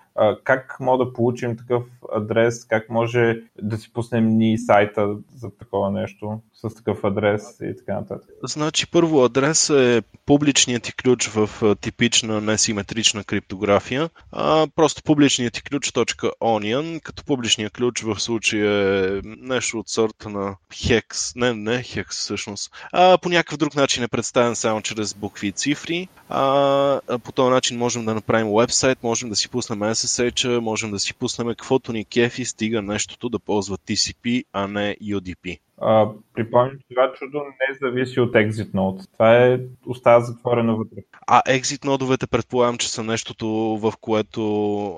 Как 0.43 0.77
мога 0.79 1.05
да 1.05 1.13
получим 1.13 1.57
такъв 1.57 1.83
адрес, 2.15 2.65
как 2.65 2.89
може 2.89 3.41
да 3.61 3.77
си 3.77 3.93
пуснем 3.93 4.37
ни 4.37 4.57
сайта 4.57 5.15
за 5.35 5.49
такова 5.57 5.91
нещо 5.91 6.39
с 6.53 6.75
такъв 6.75 7.03
адрес 7.03 7.59
и 7.61 7.77
така 7.77 7.93
нататък. 7.93 8.29
Значи 8.43 8.91
първо 8.91 9.23
адрес 9.23 9.69
е 9.69 10.01
публичният 10.25 10.83
ти 10.83 10.93
ключ 10.93 11.27
в 11.27 11.75
типична 11.81 12.41
несиметрична 12.41 13.23
криптография. 13.23 14.09
А, 14.31 14.67
просто 14.75 15.03
публичният 15.03 15.53
ти 15.53 15.63
ключ 15.63 15.91
.onion, 15.91 17.01
като 17.01 17.25
публичният 17.25 17.73
ключ 17.73 18.01
в 18.01 18.19
случая 18.19 19.05
е 19.17 19.21
нещо 19.23 19.79
от 19.79 19.89
сорта 19.89 20.29
на 20.29 20.55
хекс, 20.73 21.35
не, 21.35 21.53
не 21.53 21.83
hex 21.83 22.09
всъщност, 22.09 22.71
а 22.93 23.17
по 23.17 23.29
някакъв 23.29 23.57
друг 23.57 23.75
начин 23.75 24.03
е 24.03 24.07
представен 24.07 24.55
само 24.55 24.81
чрез 24.81 25.13
букви 25.13 25.47
и 25.47 25.51
цифри. 25.51 26.07
А, 26.33 27.19
по 27.23 27.31
този 27.31 27.49
начин 27.49 27.77
можем 27.77 28.05
да 28.05 28.13
направим 28.13 28.53
вебсайт, 28.55 29.03
можем 29.03 29.29
да 29.29 29.35
си 29.35 29.49
пуснем 29.49 29.79
SSH, 29.79 30.59
можем 30.59 30.91
да 30.91 30.99
си 30.99 31.13
пуснем 31.13 31.47
каквото 31.47 31.93
ни 31.93 32.05
кефи, 32.05 32.45
стига 32.45 32.81
нещото 32.81 33.29
да 33.29 33.39
ползва 33.39 33.77
TCP, 33.77 34.43
а 34.53 34.67
не 34.67 34.97
UDP. 35.03 35.59
А, 35.81 36.09
припомням, 36.33 36.77
че 36.79 36.95
това 36.95 37.13
чудо 37.13 37.37
не 37.37 37.77
зависи 37.81 38.19
от 38.19 38.33
Exit 38.33 38.71
Node. 38.71 39.13
Това 39.13 39.37
е 39.37 39.59
остава 39.85 40.19
затворено 40.19 40.77
вътре. 40.77 40.97
А 41.27 41.41
Exit 41.41 41.85
нодовете 41.85 42.27
предполагам, 42.27 42.77
че 42.77 42.89
са 42.89 43.03
нещото, 43.03 43.47
в 43.81 43.93
което 44.01 44.41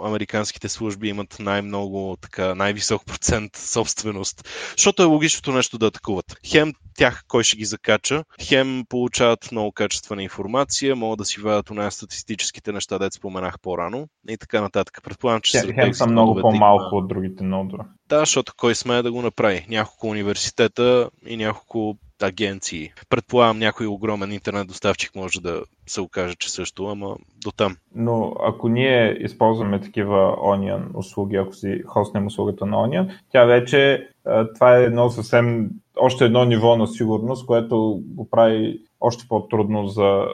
американските 0.06 0.70
служби 0.70 1.08
имат 1.08 1.38
най-много, 1.40 2.18
така, 2.22 2.56
най-висок 2.56 3.06
процент 3.06 3.56
собственост. 3.56 4.50
Защото 4.78 5.04
е 5.04 5.06
логичното 5.06 5.52
нещо 5.52 5.78
да 5.78 5.88
атакуват. 5.88 6.26
Хем 6.46 6.74
тях 6.98 7.24
кой 7.28 7.44
ще 7.44 7.58
ги 7.58 7.66
закача, 7.66 8.24
хем 8.42 8.84
получават 8.90 9.52
много 9.52 9.72
качествена 9.72 10.24
информация, 10.24 10.96
могат 10.96 11.18
да 11.18 11.26
си 11.26 11.42
вадят 11.42 11.70
у 11.70 11.74
нас 11.74 11.94
статистическите 11.94 12.72
неща, 12.72 13.00
дет 13.00 13.14
споменах 13.14 13.60
по-рано 13.60 14.08
и 14.30 14.38
така 14.38 14.62
нататък. 14.62 15.00
Предполагам, 15.04 15.42
че 15.42 15.60
хем, 15.60 15.74
хем 15.74 15.94
са 15.94 16.08
много 16.08 16.42
по-малко 16.42 16.90
има... 16.92 17.02
от 17.02 17.08
другите 17.08 17.44
нодове. 17.44 17.84
Да, 18.14 18.20
защото 18.20 18.54
кой 18.58 18.76
смее 18.76 19.02
да 19.02 19.12
го 19.12 19.22
направи? 19.22 19.66
Няколко 19.70 20.08
университета 20.08 21.10
и 21.28 21.38
няколко 21.38 21.96
агенции. 22.22 22.92
Предполагам, 23.10 23.60
някой 23.60 23.88
огромен 23.88 24.32
интернет 24.32 24.68
доставчик 24.68 25.16
може 25.16 25.42
да 25.42 25.64
се 25.88 26.02
окаже, 26.02 26.36
че 26.36 26.52
също, 26.52 26.86
ама 26.86 27.16
до 27.44 27.52
там. 27.52 27.78
Но 27.96 28.36
ако 28.44 28.70
ние 28.70 29.18
използваме 29.20 29.82
такива 29.82 30.36
Onion 30.38 30.84
услуги, 30.94 31.36
ако 31.36 31.54
си 31.54 31.82
хостнем 31.86 32.28
услугата 32.28 32.66
на 32.66 32.78
Onion, 32.78 33.12
тя 33.32 33.46
вече 33.46 34.08
това 34.56 34.78
е 34.78 34.84
едно 34.84 35.10
съвсем, 35.10 35.70
още 35.98 36.26
едно 36.26 36.46
ниво 36.46 36.76
на 36.78 36.88
сигурност, 36.88 37.46
което 37.46 38.02
го 38.06 38.30
прави 38.30 38.82
още 39.00 39.26
по-трудно 39.30 39.88
за, 39.88 40.26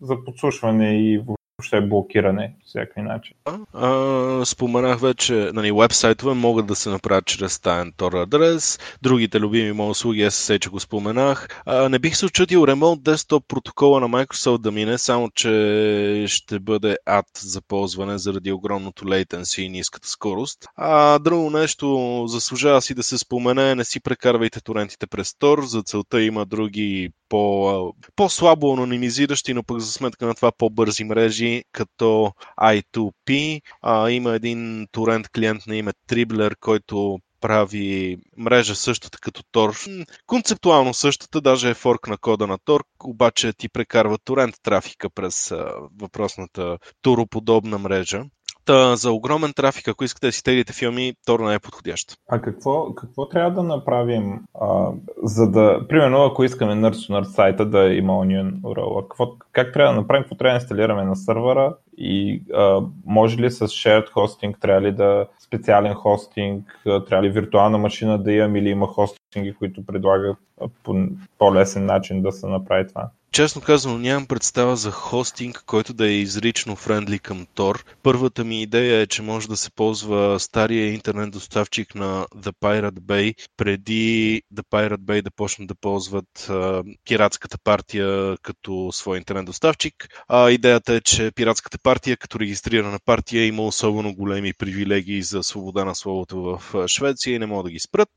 за 0.00 0.24
подслушване 0.24 0.88
и 0.88 1.20
въобще 1.58 1.76
е 1.76 1.80
блокиране 1.80 2.54
всякакви 2.66 3.02
начин. 3.02 3.36
А, 3.72 4.44
споменах 4.44 5.00
вече, 5.00 5.50
нали, 5.54 5.72
вебсайтове 5.72 6.34
могат 6.34 6.66
да 6.66 6.76
се 6.76 6.90
направят 6.90 7.26
чрез 7.26 7.60
таен 7.60 7.92
Tor 7.92 8.22
адрес, 8.22 8.78
другите 9.02 9.40
любими 9.40 9.72
мои 9.72 9.90
услуги, 9.90 10.24
SSH, 10.24 10.58
че 10.58 10.70
го 10.70 10.80
споменах. 10.80 11.62
А, 11.66 11.88
не 11.88 11.98
бих 11.98 12.16
се 12.16 12.26
очудил 12.26 12.58
Remote 12.58 13.00
Desktop 13.00 13.44
протокола 13.48 14.00
на 14.00 14.08
Microsoft 14.08 14.58
да 14.58 14.70
мине, 14.70 14.98
само 14.98 15.30
че 15.30 16.24
ще 16.28 16.58
бъде 16.58 16.96
ад 17.06 17.26
за 17.38 17.60
ползване 17.60 18.18
заради 18.18 18.52
огромното 18.52 19.04
latency 19.04 19.60
и 19.60 19.68
ниската 19.68 20.08
скорост. 20.08 20.66
А 20.76 21.18
друго 21.18 21.50
нещо 21.50 22.24
заслужава 22.26 22.82
си 22.82 22.94
да 22.94 23.02
се 23.02 23.18
спомене, 23.18 23.74
не 23.74 23.84
си 23.84 24.00
прекарвайте 24.00 24.60
торентите 24.60 25.06
през 25.06 25.32
Tor, 25.32 25.64
за 25.64 25.82
целта 25.82 26.22
има 26.22 26.46
други 26.46 27.10
по, 27.28 27.94
по-слабо 28.16 28.72
анонимизиращи, 28.72 29.54
но 29.54 29.62
пък 29.62 29.80
за 29.80 29.92
сметка 29.92 30.26
на 30.26 30.34
това 30.34 30.52
по-бързи 30.52 31.04
мрежи, 31.04 31.47
като 31.72 32.32
I2P. 32.60 33.60
А, 33.82 34.10
има 34.10 34.34
един 34.34 34.86
торент 34.92 35.28
клиент 35.28 35.66
на 35.66 35.76
име 35.76 35.92
Tribler, 36.08 36.56
който 36.60 37.18
прави 37.40 38.16
мрежа 38.36 38.74
същата 38.74 39.18
като 39.18 39.42
Tor. 39.42 40.06
Концептуално 40.26 40.94
същата, 40.94 41.40
даже 41.40 41.70
е 41.70 41.74
форк 41.74 42.08
на 42.08 42.18
кода 42.18 42.46
на 42.46 42.58
Tor, 42.58 42.82
обаче 43.04 43.52
ти 43.52 43.68
прекарва 43.68 44.18
торент 44.18 44.54
трафика 44.62 45.10
през 45.10 45.52
въпросната 46.00 46.78
туроподобна 47.02 47.78
мрежа. 47.78 48.24
Та, 48.68 48.96
за 48.96 49.12
огромен 49.12 49.52
трафик, 49.52 49.88
ако 49.88 50.04
искате 50.04 50.26
да 50.26 50.32
си 50.32 50.44
теглите 50.44 50.72
филми, 50.72 51.12
Тор 51.26 51.40
не 51.40 51.54
е 51.54 51.58
подходящ. 51.58 52.18
А 52.28 52.40
какво, 52.40 52.94
какво 52.94 53.28
трябва 53.28 53.50
да 53.50 53.62
направим, 53.62 54.40
а, 54.60 54.90
за 55.22 55.50
да, 55.50 55.88
примерно, 55.88 56.24
ако 56.24 56.44
искаме 56.44 56.72
Nerd 56.72 56.92
to 56.92 57.12
Nerd 57.12 57.24
сайта 57.24 57.66
да 57.66 57.94
има 57.94 58.12
Onion 58.12 58.60
URL, 58.60 59.08
какво, 59.08 59.32
как 59.52 59.72
трябва 59.72 59.94
да 59.94 60.00
направим, 60.00 60.22
какво 60.22 60.36
трябва 60.36 60.58
да 60.58 60.62
инсталираме 60.62 61.04
на 61.04 61.16
сървъра 61.16 61.74
и 61.98 62.42
а, 62.54 62.80
може 63.06 63.38
ли 63.38 63.50
с 63.50 63.68
shared 63.68 64.10
hosting, 64.10 64.60
трябва 64.60 64.82
ли 64.82 64.92
да 64.92 65.26
специален 65.40 65.94
хостинг, 65.94 66.80
трябва 66.84 67.22
ли 67.22 67.30
виртуална 67.30 67.78
машина 67.78 68.22
да 68.22 68.32
имам 68.32 68.56
или 68.56 68.68
има 68.68 68.86
хостинги, 68.86 69.54
които 69.54 69.86
предлагат 69.86 70.36
по 70.82 71.06
по-лесен 71.38 71.86
начин 71.86 72.22
да 72.22 72.32
се 72.32 72.46
направи 72.46 72.88
това? 72.88 73.10
Честно 73.32 73.62
казано, 73.62 73.98
нямам 73.98 74.26
представа 74.26 74.76
за 74.76 74.90
хостинг, 74.90 75.62
който 75.66 75.92
да 75.92 76.08
е 76.08 76.12
изрично 76.12 76.76
френдли 76.76 77.18
към 77.18 77.46
Tor. 77.46 77.84
Първата 78.02 78.44
ми 78.44 78.62
идея 78.62 79.00
е, 79.00 79.06
че 79.06 79.22
може 79.22 79.48
да 79.48 79.56
се 79.56 79.70
ползва 79.70 80.40
стария 80.40 80.92
интернет 80.92 81.30
доставчик 81.30 81.94
на 81.94 82.26
The 82.36 82.52
Pirate 82.62 83.00
Bay, 83.00 83.34
преди 83.56 84.42
The 84.54 84.62
Pirate 84.70 84.96
Bay 84.96 85.22
да 85.22 85.30
почнат 85.30 85.68
да 85.68 85.74
ползват 85.74 86.48
а, 86.50 86.82
пиратската 87.04 87.58
партия 87.64 88.36
като 88.42 88.88
свой 88.92 89.18
интернет 89.18 89.44
доставчик. 89.44 90.24
А 90.28 90.50
идеята 90.50 90.94
е, 90.94 91.00
че 91.00 91.32
пиратската 91.34 91.78
партия, 91.78 92.16
като 92.16 92.40
регистрирана 92.40 92.98
партия, 93.04 93.46
има 93.46 93.62
особено 93.62 94.14
големи 94.14 94.52
привилегии 94.52 95.22
за 95.22 95.42
свобода 95.42 95.84
на 95.84 95.94
словото 95.94 96.42
в 96.42 96.88
Швеция 96.88 97.34
и 97.34 97.38
не 97.38 97.46
могат 97.46 97.64
да 97.64 97.70
ги 97.70 97.78
спрат. 97.78 98.08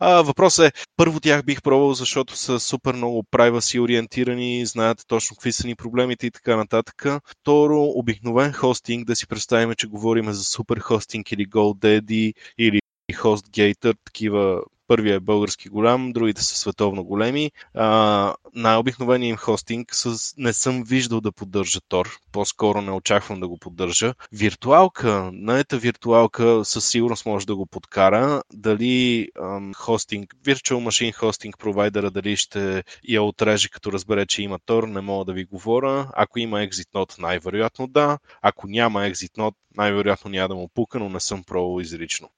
Въпросът 0.00 0.66
е, 0.66 0.78
първо 0.96 1.20
тях 1.20 1.44
бих 1.44 1.62
пробвал, 1.62 1.94
защото 1.94 2.36
са 2.36 2.60
супер 2.60 2.94
много 2.94 3.24
privacy 3.32 3.80
ориентирани 3.80 4.47
знаят 4.66 5.04
точно 5.06 5.36
какви 5.36 5.52
са 5.52 5.66
ни 5.66 5.74
проблемите 5.74 6.26
и 6.26 6.30
така 6.30 6.56
нататък. 6.56 7.06
Второ, 7.26 7.82
обикновен 7.84 8.52
хостинг, 8.52 9.06
да 9.06 9.16
си 9.16 9.26
представим, 9.26 9.74
че 9.74 9.86
говорим 9.86 10.32
за 10.32 10.44
супер 10.44 10.78
хостинг 10.78 11.32
или 11.32 11.48
GoDaddy 11.48 12.34
или 12.58 12.80
HostGator, 13.12 13.96
такива 14.04 14.62
Първия 14.88 15.14
е 15.14 15.20
български 15.20 15.68
голям, 15.68 16.12
другите 16.12 16.44
са 16.44 16.58
световно 16.58 17.04
големи. 17.04 17.50
А, 17.74 18.34
най-обикновеният 18.54 19.30
им 19.30 19.36
хостинг 19.36 19.94
с... 19.94 20.34
не 20.36 20.52
съм 20.52 20.82
виждал 20.82 21.20
да 21.20 21.32
поддържа 21.32 21.80
Тор. 21.88 22.18
По-скоро 22.32 22.80
не 22.80 22.90
очаквам 22.90 23.40
да 23.40 23.48
го 23.48 23.58
поддържа. 23.58 24.14
Виртуалка, 24.32 25.30
наета 25.32 25.78
виртуалка 25.78 26.64
със 26.64 26.88
сигурност 26.88 27.26
може 27.26 27.46
да 27.46 27.56
го 27.56 27.66
подкара. 27.66 28.42
Дали 28.52 29.28
ам, 29.42 29.74
хостинг, 29.74 30.34
Virtual 30.44 30.88
Machine 30.88 31.14
Hosting 31.14 31.58
провайдера, 31.58 32.10
дали 32.10 32.36
ще 32.36 32.84
я 33.08 33.22
отреже 33.22 33.68
като 33.68 33.92
разбере, 33.92 34.26
че 34.26 34.42
има 34.42 34.58
Тор, 34.66 34.84
не 34.84 35.00
мога 35.00 35.24
да 35.24 35.32
ви 35.32 35.44
говоря. 35.44 36.10
Ако 36.14 36.38
има 36.38 36.58
Exit 36.58 36.92
Note, 36.94 37.18
най-вероятно 37.18 37.86
да. 37.86 38.18
Ако 38.42 38.68
няма 38.68 39.00
Exit 39.00 39.36
Note, 39.38 39.54
най-вероятно 39.78 40.30
няма 40.30 40.48
да 40.48 40.54
му 40.54 40.68
пука, 40.74 40.98
но 40.98 41.08
не 41.08 41.20
съм 41.20 41.44
пробвал 41.44 41.80
изрично. 41.80 42.30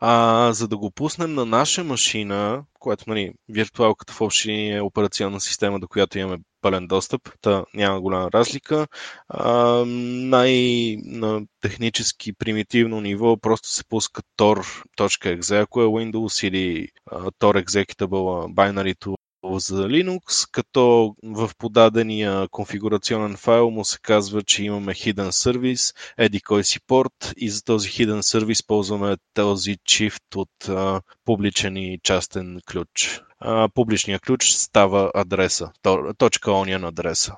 А, 0.00 0.52
за 0.52 0.68
да 0.68 0.76
го 0.76 0.90
пуснем 0.90 1.34
на 1.34 1.44
наша 1.44 1.84
машина, 1.84 2.64
която 2.78 3.04
нали, 3.06 3.32
виртуалката 3.48 4.12
в 4.12 4.20
общи 4.20 4.70
е 4.70 4.80
операционна 4.80 5.40
система, 5.40 5.80
до 5.80 5.88
която 5.88 6.18
имаме 6.18 6.38
пълен 6.60 6.86
достъп, 6.86 7.28
та 7.40 7.64
няма 7.74 8.00
голяма 8.00 8.32
разлика. 8.32 8.86
А, 9.28 9.84
най- 9.86 10.96
на 11.04 11.42
технически 11.60 12.32
примитивно 12.32 13.00
ниво 13.00 13.36
просто 13.36 13.68
се 13.68 13.84
пуска 13.88 14.22
tor.exe, 14.36 15.62
ако 15.62 15.82
е 15.82 15.86
Windows 15.86 16.46
или 16.46 16.88
uh, 17.10 17.32
tor 17.40 17.64
executable 17.64 18.54
binary 18.54 18.94
за 19.44 19.88
Linux, 19.88 20.48
като 20.52 21.14
в 21.22 21.50
подадения 21.58 22.48
конфигурационен 22.48 23.36
файл 23.36 23.70
му 23.70 23.84
се 23.84 23.98
казва, 24.02 24.42
че 24.42 24.64
имаме 24.64 24.94
hidden 24.94 25.30
service, 25.30 25.96
еди 26.18 26.40
кой 26.40 26.64
си 26.64 26.80
порт 26.86 27.32
и 27.36 27.50
за 27.50 27.64
този 27.64 27.88
hidden 27.88 28.20
service 28.20 28.66
ползваме 28.66 29.16
този 29.34 29.76
shift 29.76 30.36
от 30.36 30.68
а, 30.68 31.00
публичен 31.24 31.76
и 31.76 31.98
частен 32.02 32.60
ключ. 32.70 33.20
Uh, 33.44 33.68
публичният 33.74 34.22
ключ 34.22 34.44
става 34.44 35.10
адреса, 35.14 35.70
точка 36.18 36.50
onion 36.50 36.88
адреса. 36.88 37.32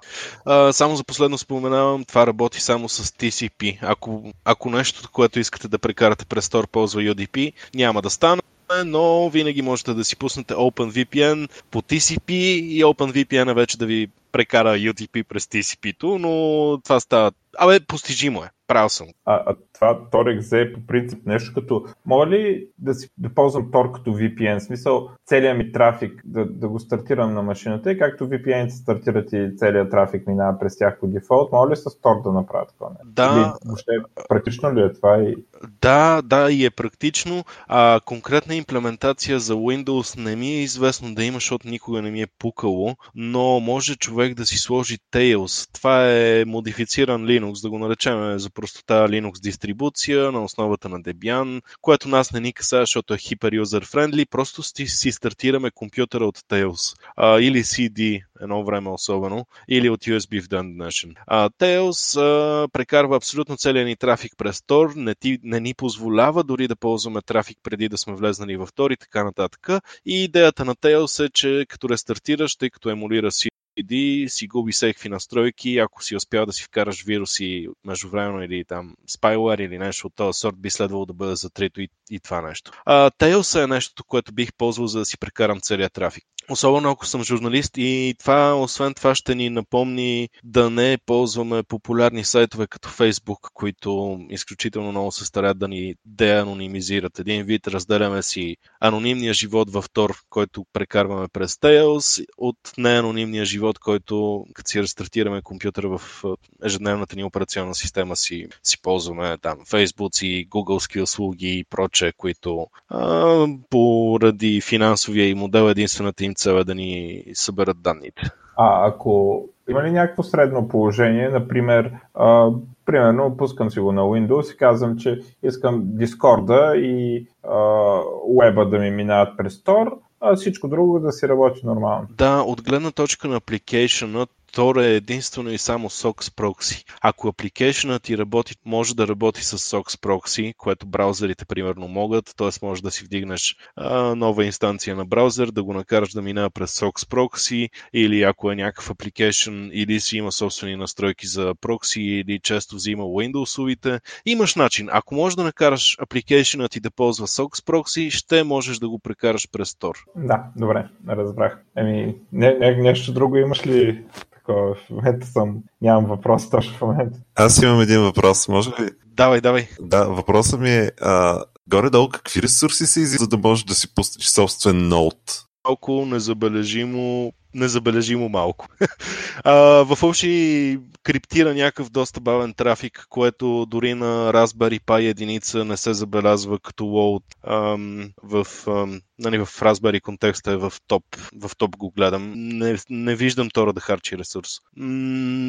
Uh, 0.47 0.71
само 0.71 0.97
за 0.97 1.05
последно 1.05 1.39
споменавам, 1.39 2.05
това 2.05 2.27
работи 2.27 2.61
само 2.61 2.89
с 2.89 3.05
TCP. 3.05 3.79
Ако, 3.83 4.33
ако 4.45 4.71
нещо, 4.71 5.09
което 5.13 5.41
искате 5.41 5.69
да 5.69 5.79
прекарате 5.79 6.27
през 6.27 6.49
Tor 6.49 6.67
ползва 6.67 7.01
UDP, 7.01 7.53
няма 7.75 8.03
да 8.03 8.11
стане 8.11 8.43
но 8.87 9.29
винаги 9.31 9.63
можете 9.63 9.95
да 9.95 10.05
си 10.05 10.17
пуснете 10.17 10.55
OpenVPN 10.55 11.49
по 11.71 11.83
TCP 11.83 12.31
и 12.33 12.85
OpenVPN 12.85 13.55
вече 13.55 13.79
да 13.79 13.87
ви 13.87 14.09
прекара 14.33 14.77
UDP 14.77 15.23
през 15.23 15.47
TCP-то, 15.47 16.19
но 16.19 16.79
това 16.85 17.01
става... 17.01 17.33
Абе, 17.59 17.81
постижимо 17.81 18.45
е. 18.45 18.51
Правил 18.67 18.89
съм. 18.89 19.07
А, 19.25 19.43
а 19.47 19.57
това 19.73 20.01
Tor 20.13 20.63
е 20.63 20.73
по 20.73 20.87
принцип 20.87 21.27
нещо 21.27 21.55
като... 21.55 21.85
Мога 22.07 22.27
ли 22.27 22.67
да, 22.79 22.95
си, 22.95 23.09
да 23.19 23.35
ползвам 23.35 23.71
Tor 23.71 23.93
като 23.93 24.11
VPN? 24.11 24.59
В 24.59 24.63
смисъл, 24.63 25.09
целият 25.27 25.59
ми 25.59 25.73
трафик 25.73 26.23
да, 26.25 26.47
да 26.47 26.69
го 26.69 26.81
стартирам 26.81 27.35
на 27.35 27.43
машината 27.43 27.93
и 27.93 27.99
както 27.99 28.29
VPN 28.29 28.69
стартират 28.69 29.33
и 29.33 29.51
целият 29.57 29.91
трафик 29.91 30.27
минава 30.27 30.59
през 30.59 30.79
тях 30.79 31.01
по 31.01 31.07
дефолт, 31.07 31.53
мога 31.53 31.71
ли 31.71 31.77
с 31.77 31.85
Tor 31.85 32.23
да 32.23 32.33
направя 32.33 32.67
това? 32.79 32.89
Да. 33.05 33.33
Или, 33.37 33.69
въобще, 33.69 33.93
практично 34.29 34.75
ли 34.75 34.81
е 34.81 34.93
това? 34.93 35.19
И... 35.19 35.37
Да, 35.81 36.23
да, 36.23 36.51
и 36.51 36.65
е 36.65 36.71
практично. 36.71 37.45
А, 37.69 38.01
конкретна 38.05 38.55
имплементация 38.55 39.41
за 39.41 39.55
Windows 39.55 40.25
не 40.25 40.37
ми 40.37 40.49
е 40.49 40.63
известно 40.63 41.15
да 41.15 41.25
има, 41.25 41.37
защото 41.37 41.69
никога 41.69 42.03
не 42.03 42.11
ми 42.11 42.23
е 42.23 42.27
пукало, 42.39 42.97
но 43.15 43.61
може 43.61 43.97
човек 43.97 44.35
да 44.35 44.47
си 44.47 44.59
сложи 44.59 44.99
Tails. 45.13 45.75
Това 45.75 46.11
е 46.11 46.45
модифициран 46.47 47.27
Linux, 47.27 47.40
да 47.63 47.71
го 47.71 47.79
наречем 47.79 48.39
за 48.39 48.51
простота 48.51 49.09
Linux 49.09 49.41
дистрибуция 49.41 50.33
на 50.33 50.45
основата 50.45 50.89
на 50.89 51.03
Debian, 51.03 51.63
което 51.81 52.09
нас 52.09 52.33
не 52.33 52.41
ни 52.41 52.53
касае, 52.53 52.81
защото 52.81 53.15
е 53.15 53.19
хипер 53.19 53.53
юзер 53.53 53.87
френдли, 53.87 54.27
просто 54.27 54.63
си, 54.63 54.87
си 54.87 55.13
стартираме 55.13 55.71
компютъра 55.71 56.27
от 56.27 56.39
Tails 56.39 56.97
а, 57.17 57.41
или 57.41 57.63
CD, 57.63 58.23
едно 58.41 58.65
време 58.65 58.91
особено, 58.91 59.47
или 59.69 59.91
от 59.91 60.01
USB 60.01 60.43
в 60.43 60.49
ден 60.49 60.75
днешен. 60.75 61.15
А, 61.27 61.51
Tails 61.51 62.21
а, 62.21 62.69
прекарва 62.69 63.17
абсолютно 63.17 63.57
целият 63.57 63.87
ни 63.87 63.97
трафик 63.97 64.33
през 64.37 64.59
Tor, 64.59 64.97
не, 64.97 65.15
ти, 65.15 65.39
не 65.43 65.61
ни 65.61 65.75
позволява 65.75 66.45
дори 66.45 66.69
да 66.69 66.77
ползваме 66.77 67.23
трафик 67.23 67.59
преди 67.63 67.89
да 67.89 67.99
сме 67.99 68.15
влезнали 68.15 68.57
в 68.57 68.67
Tor 68.67 68.93
и 68.93 68.97
така 68.97 69.25
нататък. 69.25 69.69
И 70.07 70.25
идеята 70.25 70.65
на 70.65 70.75
Tails 70.75 71.27
е, 71.27 71.31
че 71.35 71.67
като 71.69 71.89
рестартираш, 71.89 72.57
тъй 72.57 72.71
като 72.71 72.91
емулира 72.91 73.33
си 73.33 73.50
CD, 73.79 74.29
си 74.29 74.47
губи 74.47 74.73
всеки 74.73 75.09
настройки, 75.09 75.79
ако 75.79 76.05
си 76.05 76.17
успял 76.17 76.47
да 76.47 76.53
си 76.53 76.65
вкараш 76.65 77.05
вируси 77.05 77.69
междувременно 77.85 78.43
или 78.43 78.65
там 78.65 78.95
spyware 79.11 79.61
или 79.61 79.79
нещо 79.79 80.07
от 80.07 80.15
този 80.15 80.39
сорт, 80.39 80.61
би 80.61 80.71
следвало 80.71 81.07
да 81.07 81.13
бъде 81.13 81.37
затрито 81.37 81.81
и, 81.81 81.89
и 82.11 82.21
това 82.21 82.43
нещо. 82.43 82.71
А, 82.85 83.11
Tails 83.11 83.65
е 83.65 83.67
нещо, 83.67 84.05
което 84.05 84.33
бих 84.33 84.51
ползвал 84.59 84.87
за 84.87 84.99
да 84.99 85.05
си 85.05 85.19
прекарам 85.19 85.61
целият 85.61 85.93
трафик. 85.93 86.25
Особено 86.49 86.91
ако 86.91 87.07
съм 87.07 87.25
журналист 87.25 87.73
и 87.77 88.15
това, 88.19 88.55
освен 88.55 88.95
това, 88.95 89.15
ще 89.15 89.35
ни 89.35 89.51
напомни 89.51 90.29
да 90.45 90.71
не 90.71 90.99
ползваме 91.07 91.63
популярни 91.63 92.25
сайтове 92.25 92.67
като 92.67 92.89
Facebook, 92.89 93.51
които 93.55 94.21
изключително 94.31 94.91
много 94.91 95.13
се 95.13 95.25
старят 95.25 95.59
да 95.59 95.69
ни 95.69 95.95
деанонимизират. 96.05 97.19
Един 97.19 97.43
вид 97.43 97.67
разделяме 97.67 98.23
си 98.23 98.57
анонимния 98.81 99.35
живот 99.35 99.73
в 99.73 99.85
Tor, 99.95 100.21
който 100.31 100.65
прекарваме 100.73 101.27
през 101.33 101.55
Tails, 101.55 102.27
от 102.39 102.57
неанонимния 102.79 103.45
живот, 103.45 103.79
който 103.79 104.45
като 104.55 104.71
си 104.71 104.83
рестартираме 104.83 105.43
компютъра 105.43 105.99
в 105.99 106.25
ежедневната 106.65 107.17
ни 107.17 107.25
операционна 107.25 107.75
система 107.75 108.17
си, 108.17 108.47
си 108.63 108.83
ползваме 108.83 109.39
там 109.39 109.59
Facebook 109.59 110.25
и 110.25 110.49
Googleски 110.49 111.03
услуги 111.03 111.59
и 111.59 111.65
проче, 111.65 112.13
които 112.17 112.67
а, 112.89 113.47
поради 113.71 114.61
финансовия 114.61 115.29
и 115.29 115.35
модел 115.35 115.69
единствената 115.69 116.25
им 116.25 116.30
цел 116.35 116.53
е 116.53 116.65
да 116.65 116.75
ни 116.75 117.25
съберат 117.35 117.83
данните. 117.83 118.23
А 118.57 118.89
ако 118.89 119.45
има 119.71 119.83
ли 119.83 119.91
някакво 119.91 120.23
средно 120.23 120.69
положение, 120.69 121.29
например, 121.29 121.93
а, 122.15 122.51
примерно 122.87 123.37
пускам 123.37 123.71
си 123.71 123.81
го 123.81 123.93
на 123.93 124.03
Windows 124.03 124.55
и 124.55 124.57
казвам, 124.57 124.97
че 124.97 125.21
искам 125.43 125.83
Discord 125.85 126.75
и 126.75 127.27
а, 127.45 128.65
да 128.65 128.79
ми 128.79 128.91
минават 128.91 129.37
през 129.37 129.63
Tor, 129.65 129.93
а 130.21 130.37
всичко 130.37 130.69
друго 130.69 131.01
да 131.01 131.13
си 131.13 131.29
работи 131.29 131.67
нормално. 131.67 132.07
Да, 132.19 132.43
от 132.43 132.63
гледна 132.63 132.91
точка 132.91 133.29
на 133.29 133.41
application 133.41 134.27
Tor 134.57 134.83
е 134.83 134.95
единствено 134.97 135.51
и 135.51 135.59
само 135.59 135.89
SOX 135.89 136.13
Proxy. 136.13 136.85
Ако 137.03 137.29
апликейшнът 137.29 138.03
ти 138.03 138.19
работи, 138.19 138.55
може 138.67 138.97
да 138.97 139.09
работи 139.09 139.45
с 139.45 139.59
SOX 139.59 139.83
Proxy, 139.83 140.55
което 140.57 140.87
браузърите 140.87 141.45
примерно 141.45 141.89
могат, 141.89 142.35
т.е. 142.37 142.49
може 142.63 142.83
да 142.83 142.91
си 142.91 143.05
вдигнеш 143.05 143.57
а, 143.77 144.15
нова 144.15 144.45
инстанция 144.45 144.97
на 144.97 145.05
браузър, 145.05 145.51
да 145.51 145.63
го 145.63 145.73
накараш 145.73 146.13
да 146.13 146.23
минава 146.23 146.51
през 146.51 146.81
SOX 146.81 146.91
Proxy, 146.91 147.69
или 147.93 148.23
ако 148.23 148.51
е 148.51 148.57
някакъв 148.57 148.91
апликейшн, 148.91 149.69
или 149.73 150.01
си 150.01 150.17
има 150.17 150.33
собствени 150.33 150.77
настройки 150.77 151.27
за 151.27 151.55
прокси, 151.61 152.03
или 152.03 152.41
често 152.43 152.77
взима 152.77 153.05
Windows-овите, 153.05 154.01
имаш 154.27 154.55
начин. 154.55 154.89
Ако 154.93 155.15
можеш 155.15 155.37
да 155.37 155.45
накараш 155.45 155.97
апликейшнът 156.01 156.71
ти 156.71 156.81
да 156.81 156.91
ползва 156.91 157.27
SOX 157.27 157.67
Proxy, 157.67 158.11
ще 158.11 158.45
можеш 158.45 158.79
да 158.79 158.89
го 158.89 158.99
прекараш 158.99 159.49
през 159.53 159.73
Tor. 159.73 159.95
Да, 160.17 160.45
добре, 160.57 160.89
разбрах. 161.09 161.59
Еми, 161.77 162.15
не, 162.33 162.55
не, 162.55 162.77
нещо 162.77 163.13
друго 163.13 163.37
имаш 163.37 163.67
ли 163.67 164.05
такова. 164.51 164.75
В 164.75 164.91
момента 164.91 165.27
съм, 165.27 165.57
нямам 165.83 166.07
въпрос 166.07 166.51
точно 166.51 166.75
в 166.75 166.81
момента. 166.81 167.19
Аз 167.35 167.63
имам 167.63 167.81
един 167.81 168.01
въпрос, 168.01 168.49
може 168.49 168.71
ли? 168.71 168.91
Давай, 169.07 169.41
давай. 169.41 169.69
Да, 169.81 170.05
въпросът 170.05 170.61
ми 170.61 170.71
е, 170.71 170.91
а, 171.01 171.45
горе-долу 171.71 172.09
какви 172.09 172.43
ресурси 172.43 172.87
се 172.87 173.01
изискват, 173.01 173.31
за 173.31 173.37
да 173.37 173.49
можеш 173.49 173.65
да 173.65 173.75
си 173.75 173.95
пуснеш 173.95 174.27
собствен 174.27 174.89
ноут? 174.89 175.47
Малко 175.71 176.07
незабележимо 176.07 177.33
незабележимо 177.55 178.29
малко. 178.29 178.67
а, 179.45 179.55
в 179.85 180.03
общи 180.03 180.79
криптира 181.03 181.55
някакъв 181.55 181.91
доста 181.91 182.21
бавен 182.21 182.55
трафик, 182.55 183.07
което 183.09 183.67
дори 183.67 183.95
на 183.95 184.33
Raspberry 184.33 184.81
Pi 184.81 185.11
единица 185.11 185.65
не 185.65 185.77
се 185.77 185.95
забелязва 185.95 186.59
като 186.59 186.85
load. 186.85 187.23
Ам, 187.47 188.11
в, 188.23 188.47
ам, 188.67 189.01
нали, 189.19 189.39
в 189.39 189.47
Raspberry 189.47 190.01
контекста 190.01 190.53
е 190.53 190.57
в 190.57 190.73
топ, 190.87 191.05
в 191.41 191.51
топ 191.59 191.77
го 191.77 191.91
гледам. 191.91 192.33
Не, 192.37 192.77
не 192.91 193.17
виждам 193.17 193.51
Тора 193.51 193.73
да 193.73 193.81
харчи 193.81 194.19
ресурс. 194.19 194.51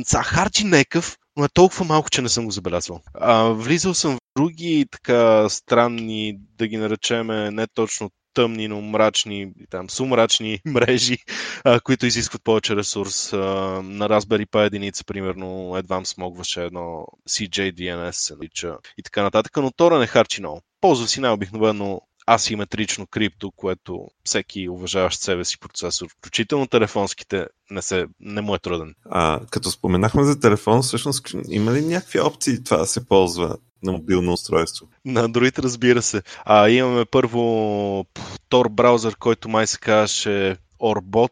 Са, 0.05 0.23
харчи 0.23 0.63
некъв, 0.63 1.17
но 1.37 1.45
е 1.45 1.49
толкова 1.53 1.85
малко, 1.85 2.09
че 2.09 2.21
не 2.21 2.29
съм 2.29 2.45
го 2.45 2.51
забелязвал. 2.51 3.01
А, 3.13 3.43
влизал 3.43 3.93
съм 3.93 4.15
в 4.15 4.19
други 4.37 4.85
така 4.91 5.49
странни, 5.49 6.37
да 6.57 6.67
ги 6.67 6.77
наречеме 6.77 7.51
не 7.51 7.67
точно 7.67 8.09
тъмни, 8.33 8.67
но 8.67 8.81
мрачни, 8.81 9.51
там, 9.69 9.89
сумрачни 9.89 10.59
мрежи, 10.65 11.17
а, 11.63 11.79
които 11.79 12.05
изискват 12.05 12.43
повече 12.43 12.75
ресурс. 12.75 13.33
А, 13.33 13.37
на 13.83 14.09
Raspberry 14.09 14.45
Pi 14.45 14.67
единица, 14.67 15.03
примерно, 15.05 15.77
едва 15.77 16.05
смогваше 16.05 16.63
едно 16.63 17.05
CJDNS 17.29 18.11
се 18.11 18.35
нарича 18.51 18.77
и 18.97 19.03
така 19.03 19.23
нататък, 19.23 19.57
но 19.57 19.71
Тора 19.71 19.99
не 19.99 20.07
харчи 20.07 20.41
много. 20.41 20.61
Ползва 20.81 21.07
си 21.07 21.19
най-обикновено 21.19 22.01
асиметрично 22.27 23.07
крипто, 23.07 23.51
което 23.51 24.07
всеки 24.23 24.69
уважаващ 24.69 25.21
себе 25.21 25.45
си 25.45 25.59
процесор, 25.59 26.07
включително 26.17 26.67
телефонските, 26.67 27.47
не, 27.71 27.81
се, 27.81 28.05
не 28.19 28.41
му 28.41 28.55
е 28.55 28.59
труден. 28.59 28.95
А, 29.05 29.39
като 29.51 29.71
споменахме 29.71 30.23
за 30.23 30.39
телефон, 30.39 30.81
всъщност 30.81 31.27
има 31.49 31.73
ли 31.73 31.81
някакви 31.85 32.19
опции 32.19 32.63
това 32.63 32.77
да 32.77 32.85
се 32.85 33.05
ползва 33.05 33.57
на 33.83 33.91
мобилно 33.91 34.33
устройство? 34.33 34.87
На 35.05 35.29
Android, 35.29 35.59
разбира 35.59 36.01
се. 36.01 36.21
А, 36.45 36.69
имаме 36.69 37.05
първо 37.05 37.39
Tor 38.49 38.69
браузър, 38.69 39.15
който 39.15 39.49
май 39.49 39.67
се 39.67 39.77
казваше 39.77 40.57
Orbot. 40.81 41.31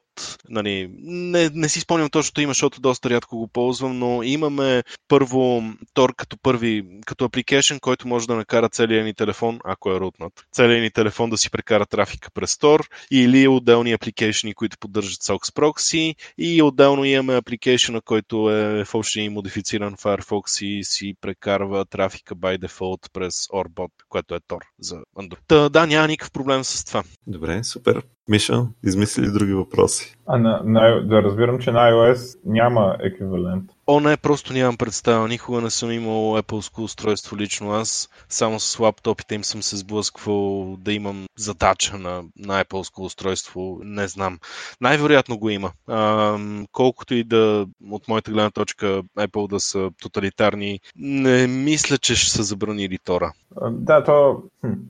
Нали, 0.50 0.90
не, 1.02 1.50
не 1.54 1.70
си 1.70 1.80
спомням 1.80 2.10
точно 2.10 2.44
има, 2.44 2.50
защото 2.50 2.82
доста 2.82 3.10
рядко 3.10 3.38
го 3.38 3.48
ползвам, 3.48 4.00
но 4.00 4.24
имаме 4.24 4.84
първо 5.08 5.64
Tor 5.96 6.16
като 6.16 6.38
първи, 6.38 6.86
като 7.06 7.26
application, 7.26 7.80
който 7.80 8.08
може 8.08 8.28
да 8.28 8.36
накара 8.36 8.70
целият 8.70 9.06
ни 9.06 9.14
телефон, 9.14 9.60
ако 9.66 9.92
е 9.92 10.00
рутнат, 10.00 10.34
целият 10.52 10.84
ни 10.84 10.92
телефон 10.92 11.30
да 11.30 11.38
си 11.38 11.52
прекара 11.52 11.86
трафика 11.86 12.32
през 12.32 12.56
Tor 12.56 12.88
или 13.12 13.48
отделни 13.48 13.94
апликейшни, 13.94 14.54
които 14.54 14.78
поддържат 14.80 15.22
SOX 15.22 15.54
Proxy 15.54 16.16
и 16.38 16.62
отделно 16.62 17.06
имаме 17.06 17.36
апликейшна, 17.36 18.02
който 18.02 18.52
е 18.52 18.86
в 18.86 18.96
общи 18.96 19.30
модифициран 19.30 19.96
Firefox 19.96 20.66
и 20.66 20.84
си 20.84 21.14
прекарва 21.22 21.86
трафика 21.86 22.36
by 22.36 22.58
default 22.58 23.12
през 23.14 23.34
Orbot, 23.48 23.92
което 24.10 24.36
е 24.36 24.40
Tor 24.40 24.62
за 24.80 24.96
Android. 25.18 25.38
Та, 25.48 25.70
да, 25.70 25.88
няма 25.88 26.08
никакъв 26.08 26.32
проблем 26.32 26.64
с 26.64 26.86
това. 26.86 27.04
Добре, 27.28 27.64
супер. 27.64 28.04
Миша, 28.28 28.68
измисли 28.86 29.24
ли 29.24 29.32
други 29.32 29.54
въпроси? 29.54 30.09
А 30.28 30.38
на, 30.38 30.62
на, 30.65 31.02
да 31.08 31.24
разбирам, 31.24 31.60
че 31.60 31.72
на 31.72 31.91
iOS 31.91 32.39
няма 32.45 32.95
еквивалент. 33.00 33.72
О, 33.91 33.99
не, 33.99 34.17
просто 34.17 34.54
нямам 34.54 34.78
представа. 34.78 35.28
Никога 35.28 35.62
не 35.62 35.69
съм 35.69 35.91
имал 35.91 36.38
Apple 36.38 36.84
устройство 36.84 37.38
лично 37.38 37.71
аз. 37.71 38.10
Само 38.30 38.60
с 38.60 38.80
лаптопите 38.80 39.36
им 39.36 39.43
съм 39.43 39.63
се 39.63 39.78
сблъсквал 39.78 40.75
да 40.80 40.93
имам 40.93 41.25
задача 41.38 41.97
на, 41.97 42.23
на 42.39 42.63
Apple 42.63 43.06
устройство. 43.06 43.80
Не 43.84 44.08
знам. 44.08 44.39
Най-вероятно 44.82 45.38
го 45.38 45.49
има. 45.49 45.71
А, 45.88 46.38
колкото 46.71 47.15
и 47.15 47.23
да 47.23 47.67
от 47.91 48.08
моята 48.08 48.32
гледна 48.32 48.52
точка 48.52 49.02
Apple 49.17 49.49
да 49.49 49.60
са 49.60 49.89
тоталитарни, 50.02 50.80
не 50.95 51.47
мисля, 51.47 51.97
че 51.97 52.15
ще 52.15 52.32
са 52.32 52.43
забранили 52.43 52.97
Тора. 52.97 53.32
Да, 53.71 54.04
то, 54.04 54.43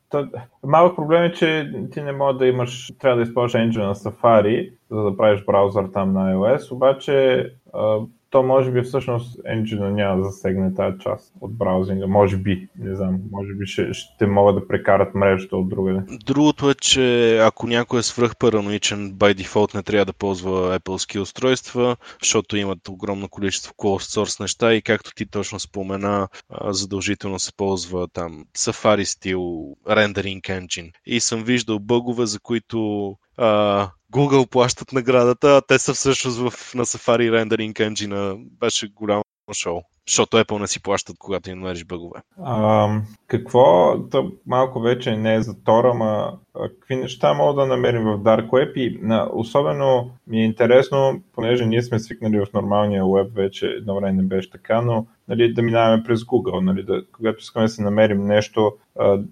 то 0.09 0.27
малък 0.63 0.95
проблем 0.95 1.23
е, 1.23 1.33
че 1.33 1.71
ти 1.91 2.01
не 2.01 2.12
може 2.12 2.38
да 2.38 2.47
имаш, 2.47 2.91
трябва 2.99 3.17
да 3.17 3.23
използваш 3.23 3.62
engine 3.62 3.88
на 3.88 3.95
Safari, 3.95 4.71
за 4.91 5.01
да 5.01 5.17
правиш 5.17 5.43
браузър 5.45 5.85
там 5.93 6.13
на 6.13 6.33
iOS, 6.33 6.71
обаче 6.71 7.45
то 8.30 8.44
може 8.44 8.72
би 8.72 8.82
всъщност 8.82 9.39
енджина 9.46 9.92
няма 9.92 10.18
да 10.18 10.24
засегне 10.24 10.74
тази 10.74 10.98
част 11.00 11.34
от 11.42 11.58
браузинга. 11.58 12.08
Може 12.08 12.38
би, 12.38 12.70
не 12.80 12.96
знам, 12.96 13.20
може 13.32 13.54
би 13.54 13.65
ще, 13.65 13.94
ще 13.94 14.28
могат 14.28 14.56
да 14.56 14.68
прекарат 14.68 15.15
мрежата 15.15 15.58
от 15.58 15.70
другаде. 15.70 16.00
Другото 16.26 16.70
е, 16.70 16.74
че 16.74 17.38
ако 17.38 17.68
някой 17.68 18.00
е 18.00 18.04
свръхпараноичен, 18.04 19.13
by 19.13 19.36
default 19.36 19.76
не 19.76 19.84
трябва 19.84 20.06
да 20.06 20.13
ползва 20.13 20.80
Apple 20.80 21.20
устройства, 21.20 21.98
защото 22.22 22.58
имат 22.58 22.89
огромно 22.89 23.30
количество 23.30 23.74
closed 23.78 24.20
source 24.20 24.39
неща 24.39 24.74
и 24.74 24.82
както 24.82 25.12
ти 25.15 25.26
точно 25.26 25.60
спомена, 25.60 26.28
задължително 26.65 27.39
се 27.39 27.54
ползва 27.54 28.08
там 28.08 28.46
Safari 28.58 29.04
стил 29.04 29.39
Rendering 29.88 30.42
Engine. 30.42 30.92
И 31.06 31.20
съм 31.20 31.44
виждал 31.44 31.80
бъгове, 31.80 32.26
за 32.26 32.39
които 32.39 33.15
Google 34.13 34.49
плащат 34.49 34.91
наградата, 34.91 35.58
а 35.58 35.62
те 35.62 35.80
са 35.80 35.93
всъщност 35.93 36.38
в, 36.38 36.75
на 36.75 36.86
Safari 36.86 37.32
Rendering 37.32 37.73
Engine. 37.73 38.38
Беше 38.60 38.88
голямо 38.88 39.23
шоу. 39.54 39.82
Защото 40.10 40.38
Apple 40.38 40.60
не 40.60 40.67
си 40.67 40.84
плащат, 40.84 41.15
когато 41.19 41.50
им 41.50 41.60
намериш 41.60 41.86
бъгове. 41.86 42.19
А, 42.43 42.89
какво, 43.28 43.95
то 44.12 44.32
малко 44.48 44.80
вече 44.80 45.15
не 45.17 45.36
е 45.36 45.41
за 45.41 45.63
Тора, 45.63 45.91
ама 45.93 46.34
какви 46.54 46.95
неща 46.95 47.34
мога 47.34 47.62
да 47.62 47.67
намерим 47.67 48.04
в 48.04 48.19
Dark 48.19 48.50
Web 48.50 48.74
и 48.74 49.00
на, 49.02 49.30
особено 49.34 50.12
ми 50.28 50.41
е 50.41 50.45
интересно, 50.45 51.22
понеже 51.36 51.65
ние 51.65 51.82
сме 51.82 52.00
свикнали 52.00 52.39
в 52.39 52.54
нормалния 52.54 53.06
веб 53.06 53.36
вече, 53.36 53.65
едно 53.65 53.95
време 53.95 54.13
не 54.13 54.24
беше 54.24 54.52
така, 54.52 54.82
но 54.82 55.06
нали, 55.28 55.54
да 55.54 55.62
минаваме 55.62 56.04
през 56.04 56.19
Google, 56.19 56.60
нали, 56.60 56.84
да, 56.84 57.02
когато 57.12 57.39
искаме 57.39 57.65
да 57.65 57.69
се 57.69 57.82
намерим 57.82 58.26
нещо, 58.26 58.74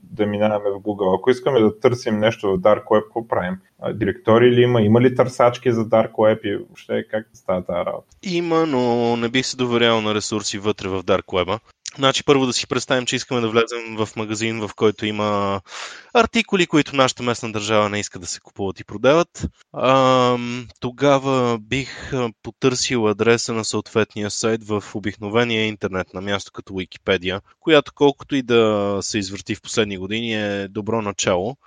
да 0.04 0.26
минаваме 0.26 0.70
в 0.70 0.82
Google. 0.82 1.18
Ако 1.20 1.30
искаме 1.30 1.60
да 1.60 1.80
търсим 1.80 2.20
нещо 2.20 2.52
в 2.52 2.60
Dark 2.60 2.84
Web, 2.84 3.04
какво 3.04 3.28
правим? 3.28 3.58
Директори 3.94 4.52
ли 4.52 4.62
има? 4.62 4.82
Има 4.82 5.02
ли 5.02 5.16
търсачки 5.16 5.72
за 5.72 5.86
Dark 5.86 6.12
Web 6.12 6.42
и 6.44 6.56
въобще 6.56 7.08
как 7.12 7.28
става 7.34 7.66
тази 7.66 7.86
работа? 7.86 8.08
Има, 8.24 8.66
но 8.66 9.16
не 9.18 9.30
бих 9.30 9.46
се 9.46 9.58
доверял 9.58 10.02
на 10.02 10.16
ресурси 10.16 10.60
вътре 10.67 10.88
в 10.89 11.03
Dark 11.03 11.25
Web. 11.25 11.60
Значи 11.98 12.24
първо 12.24 12.46
да 12.46 12.54
си 12.54 12.68
представим, 12.68 13.06
че 13.06 13.16
искаме 13.16 13.42
да 13.42 13.50
влезем 13.50 13.96
в 13.98 14.10
магазин, 14.16 14.60
в 14.60 14.70
който 14.76 15.06
има 15.06 15.62
артикули, 16.14 16.68
които 16.68 16.96
нашата 16.96 17.24
местна 17.24 17.52
държава 17.52 17.90
не 17.90 18.00
иска 18.00 18.20
да 18.20 18.26
се 18.26 18.40
купуват 18.40 18.80
и 18.80 18.84
продават. 18.84 19.46
А, 19.74 20.38
тогава 20.80 21.60
бих 21.60 22.12
потърсил 22.44 23.08
адреса 23.08 23.54
на 23.54 23.66
съответния 23.66 24.32
сайт 24.32 24.64
в 24.64 24.84
обикновения 24.94 25.68
интернет 25.68 26.14
на 26.14 26.22
място 26.22 26.52
като 26.52 26.74
Wikipedia, 26.74 27.42
която 27.60 27.92
колкото 27.96 28.36
и 28.36 28.42
да 28.42 28.98
се 29.02 29.18
извърти 29.18 29.56
в 29.56 29.62
последни 29.62 29.98
години 29.98 30.34
е 30.34 30.68
добро 30.68 31.02
начало. 31.02 31.58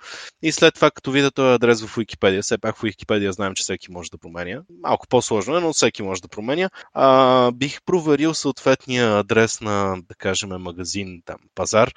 И 0.41 0.51
след 0.51 0.75
това, 0.75 0.91
като 0.91 1.11
видя 1.11 1.31
този 1.31 1.53
адрес 1.55 1.81
в 1.81 1.95
Wikipedia, 1.95 2.41
все 2.41 2.57
пак 2.57 2.77
в 2.77 2.81
Wikipedia 2.81 3.29
знаем, 3.29 3.53
че 3.53 3.63
всеки 3.63 3.91
може 3.91 4.11
да 4.11 4.17
променя. 4.17 4.61
Малко 4.83 5.07
по-сложно 5.07 5.57
е, 5.57 5.61
но 5.61 5.73
всеки 5.73 6.03
може 6.03 6.21
да 6.21 6.27
променя. 6.27 6.69
А, 6.93 7.51
бих 7.51 7.81
проверил 7.85 8.33
съответния 8.33 9.19
адрес 9.19 9.61
на, 9.61 9.97
кажем, 10.21 10.49
магазин, 10.49 11.21
там, 11.25 11.37
пазар. 11.55 11.93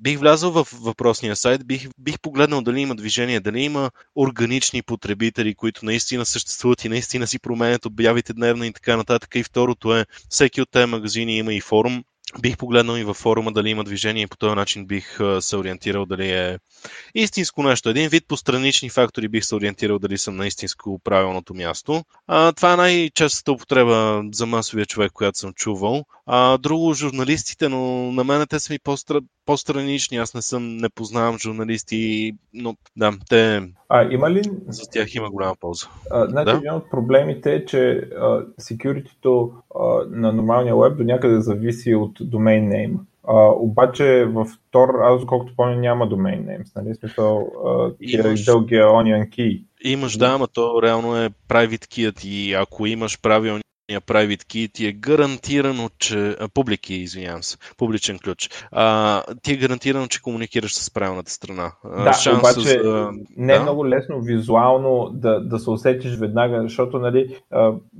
Бих 0.00 0.18
влязъл 0.18 0.50
в 0.50 0.68
въпросния 0.72 1.36
сайт, 1.36 1.66
бих, 1.66 1.88
бих 1.98 2.20
погледнал 2.20 2.62
дали 2.62 2.80
има 2.80 2.94
движение, 2.94 3.40
дали 3.40 3.60
има 3.60 3.90
органични 4.16 4.82
потребители, 4.82 5.54
които 5.54 5.84
наистина 5.84 6.26
съществуват 6.26 6.84
и 6.84 6.88
наистина 6.88 7.26
си 7.26 7.38
променят 7.38 7.86
обявите 7.86 8.32
дневно 8.32 8.64
и 8.64 8.72
така 8.72 8.96
нататък. 8.96 9.34
И 9.34 9.42
второто 9.42 9.96
е, 9.96 10.06
всеки 10.28 10.60
от 10.62 10.70
тези 10.70 10.86
магазини 10.86 11.36
има 11.36 11.54
и 11.54 11.60
форум, 11.60 12.04
Бих 12.38 12.56
погледнал 12.56 12.96
и 12.96 13.04
във 13.04 13.16
форума 13.16 13.52
дали 13.52 13.70
има 13.70 13.84
движение 13.84 14.22
и 14.22 14.26
по 14.26 14.36
този 14.36 14.54
начин 14.54 14.86
бих 14.86 15.18
се 15.40 15.56
ориентирал 15.56 16.06
дали 16.06 16.30
е 16.30 16.58
истинско 17.14 17.62
нещо. 17.62 17.88
Един 17.88 18.08
вид 18.08 18.24
по 18.28 18.36
странични 18.36 18.90
фактори 18.90 19.28
бих 19.28 19.44
се 19.44 19.54
ориентирал 19.54 19.98
дали 19.98 20.18
съм 20.18 20.36
на 20.36 20.46
истинско 20.46 21.00
правилното 21.04 21.54
място. 21.54 22.02
А, 22.26 22.52
това 22.52 22.72
е 22.72 22.76
най-честата 22.76 23.52
употреба 23.52 24.22
за 24.32 24.46
масовия 24.46 24.86
човек, 24.86 25.12
която 25.12 25.38
съм 25.38 25.52
чувал. 25.52 26.04
А, 26.26 26.58
друго, 26.58 26.94
журналистите, 26.94 27.68
но 27.68 28.12
на 28.12 28.24
мен 28.24 28.46
те 28.46 28.60
са 28.60 28.72
ми 28.72 28.78
по-стра... 28.84 29.20
по-странични. 29.46 30.16
Аз 30.16 30.34
не 30.34 30.42
съм, 30.42 30.76
не 30.76 30.88
познавам 30.88 31.38
журналисти, 31.38 32.32
но 32.54 32.76
да, 32.96 33.12
те... 33.28 33.62
А, 33.88 34.12
има 34.12 34.30
ли... 34.30 34.42
За 34.68 34.82
тях 34.90 35.14
има 35.14 35.30
голяма 35.30 35.54
полза. 35.60 35.86
А, 36.10 36.26
значи, 36.26 36.44
да? 36.44 36.58
един 36.58 36.72
от 36.72 36.90
проблемите 36.90 37.54
е, 37.54 37.64
че 37.64 38.10
security 38.60 39.52
на 40.10 40.32
нормалния 40.32 40.76
веб 40.76 40.96
до 40.96 41.04
някъде 41.04 41.40
зависи 41.40 41.94
от 41.94 42.19
domain 42.24 42.68
name. 42.68 42.94
Uh, 43.24 43.54
обаче 43.60 44.24
в 44.24 44.46
Tor, 44.72 45.14
аз 45.14 45.26
колкото 45.26 45.56
помня, 45.56 45.76
няма 45.76 46.08
domain 46.08 46.40
names, 46.44 46.76
нали? 46.76 46.94
Смисъл, 46.94 47.48
uh, 47.64 47.94
имаш... 48.00 48.44
дългия 48.44 48.86
onion 48.86 49.28
key. 49.28 49.64
Имаш, 49.84 50.16
да, 50.16 50.26
ама 50.26 50.48
то 50.48 50.82
реално 50.82 51.16
е 51.16 51.30
private 51.48 51.86
key 51.86 52.24
и 52.26 52.54
ако 52.54 52.86
имаш 52.86 53.18
правилни 53.90 54.36
private 54.36 54.44
key 54.44 54.72
ти 54.72 54.86
е 54.86 54.92
гарантирано, 54.92 55.88
че... 55.98 56.36
публики, 56.54 56.94
извинявам 56.94 57.42
се, 57.42 57.56
публичен 57.78 58.18
ключ. 58.18 58.50
А, 58.72 59.22
ти 59.42 59.52
е 59.52 59.56
гарантирано, 59.56 60.06
че 60.06 60.22
комуникираш 60.22 60.74
с 60.74 60.90
правилната 60.90 61.30
страна. 61.30 61.72
Да, 61.84 62.12
Шанс 62.12 62.38
обаче 62.38 62.60
за... 62.60 63.10
не 63.36 63.52
е 63.52 63.56
да? 63.56 63.62
много 63.62 63.88
лесно 63.88 64.20
визуално 64.20 65.10
да, 65.12 65.40
да 65.40 65.58
се 65.58 65.70
усетиш 65.70 66.16
веднага, 66.16 66.62
защото 66.62 66.98
нали, 66.98 67.36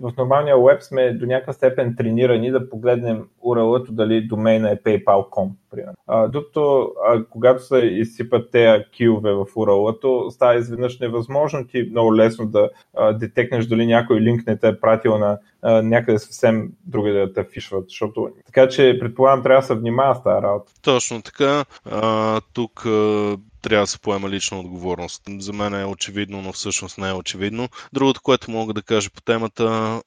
в 0.01 0.13
нормалния 0.19 0.57
веб 0.59 0.83
сме 0.83 1.13
до 1.13 1.27
някаква 1.27 1.53
степен 1.53 1.95
тренирани 1.97 2.51
да 2.51 2.71
погледнем 2.71 3.25
URL-ато 3.45 3.93
дали 3.93 4.27
домейна 4.27 4.71
е 4.71 4.77
paypal.com 4.77 5.49
примерно. 5.71 5.95
А, 6.07 6.29
докато 6.29 6.93
а, 7.09 7.25
когато 7.25 7.63
се 7.63 7.79
изсипат 7.79 8.51
тези 8.51 8.85
килове 8.93 9.33
в 9.33 9.45
url 9.45 10.29
става 10.31 10.55
изведнъж 10.55 10.99
невъзможно 10.99 11.67
ти 11.67 11.89
много 11.91 12.17
лесно 12.17 12.47
да 12.47 12.71
а, 12.97 13.13
детекнеш 13.13 13.67
дали 13.67 13.87
някой 13.87 14.21
линк 14.21 14.47
не 14.47 14.57
те 14.57 14.69
е 14.69 14.81
пратил 14.81 15.19
на 15.19 15.39
а, 15.63 15.83
някъде 15.83 16.19
съвсем 16.19 16.69
други 16.85 17.13
да 17.13 17.33
те 17.33 17.45
фишват. 17.45 17.85
Защото, 17.89 18.29
така 18.47 18.69
че 18.69 18.97
предполагам 19.01 19.43
трябва 19.43 19.61
да 19.61 19.67
се 19.67 19.75
внимава 19.75 20.15
с 20.15 20.23
тази 20.23 20.43
работа. 20.43 20.73
Точно 20.83 21.23
така. 21.23 21.65
А, 21.85 22.41
тук 22.53 22.87
трябва 23.63 23.83
да 23.83 23.87
се 23.87 24.01
поема 24.01 24.31
лична 24.31 24.61
отговорност. 24.61 25.23
За 25.39 25.53
мен 25.53 25.75
е 25.75 25.85
очевидно, 25.85 26.43
но 26.43 26.53
всъщност 26.53 26.99
не 26.99 27.09
е 27.09 27.13
очевидно. 27.13 27.69
Другото, 27.93 28.21
което 28.23 28.51
мога 28.51 28.75
да 28.75 28.83
кажа 28.83 29.11
по 29.11 29.21
темата, 29.21 30.03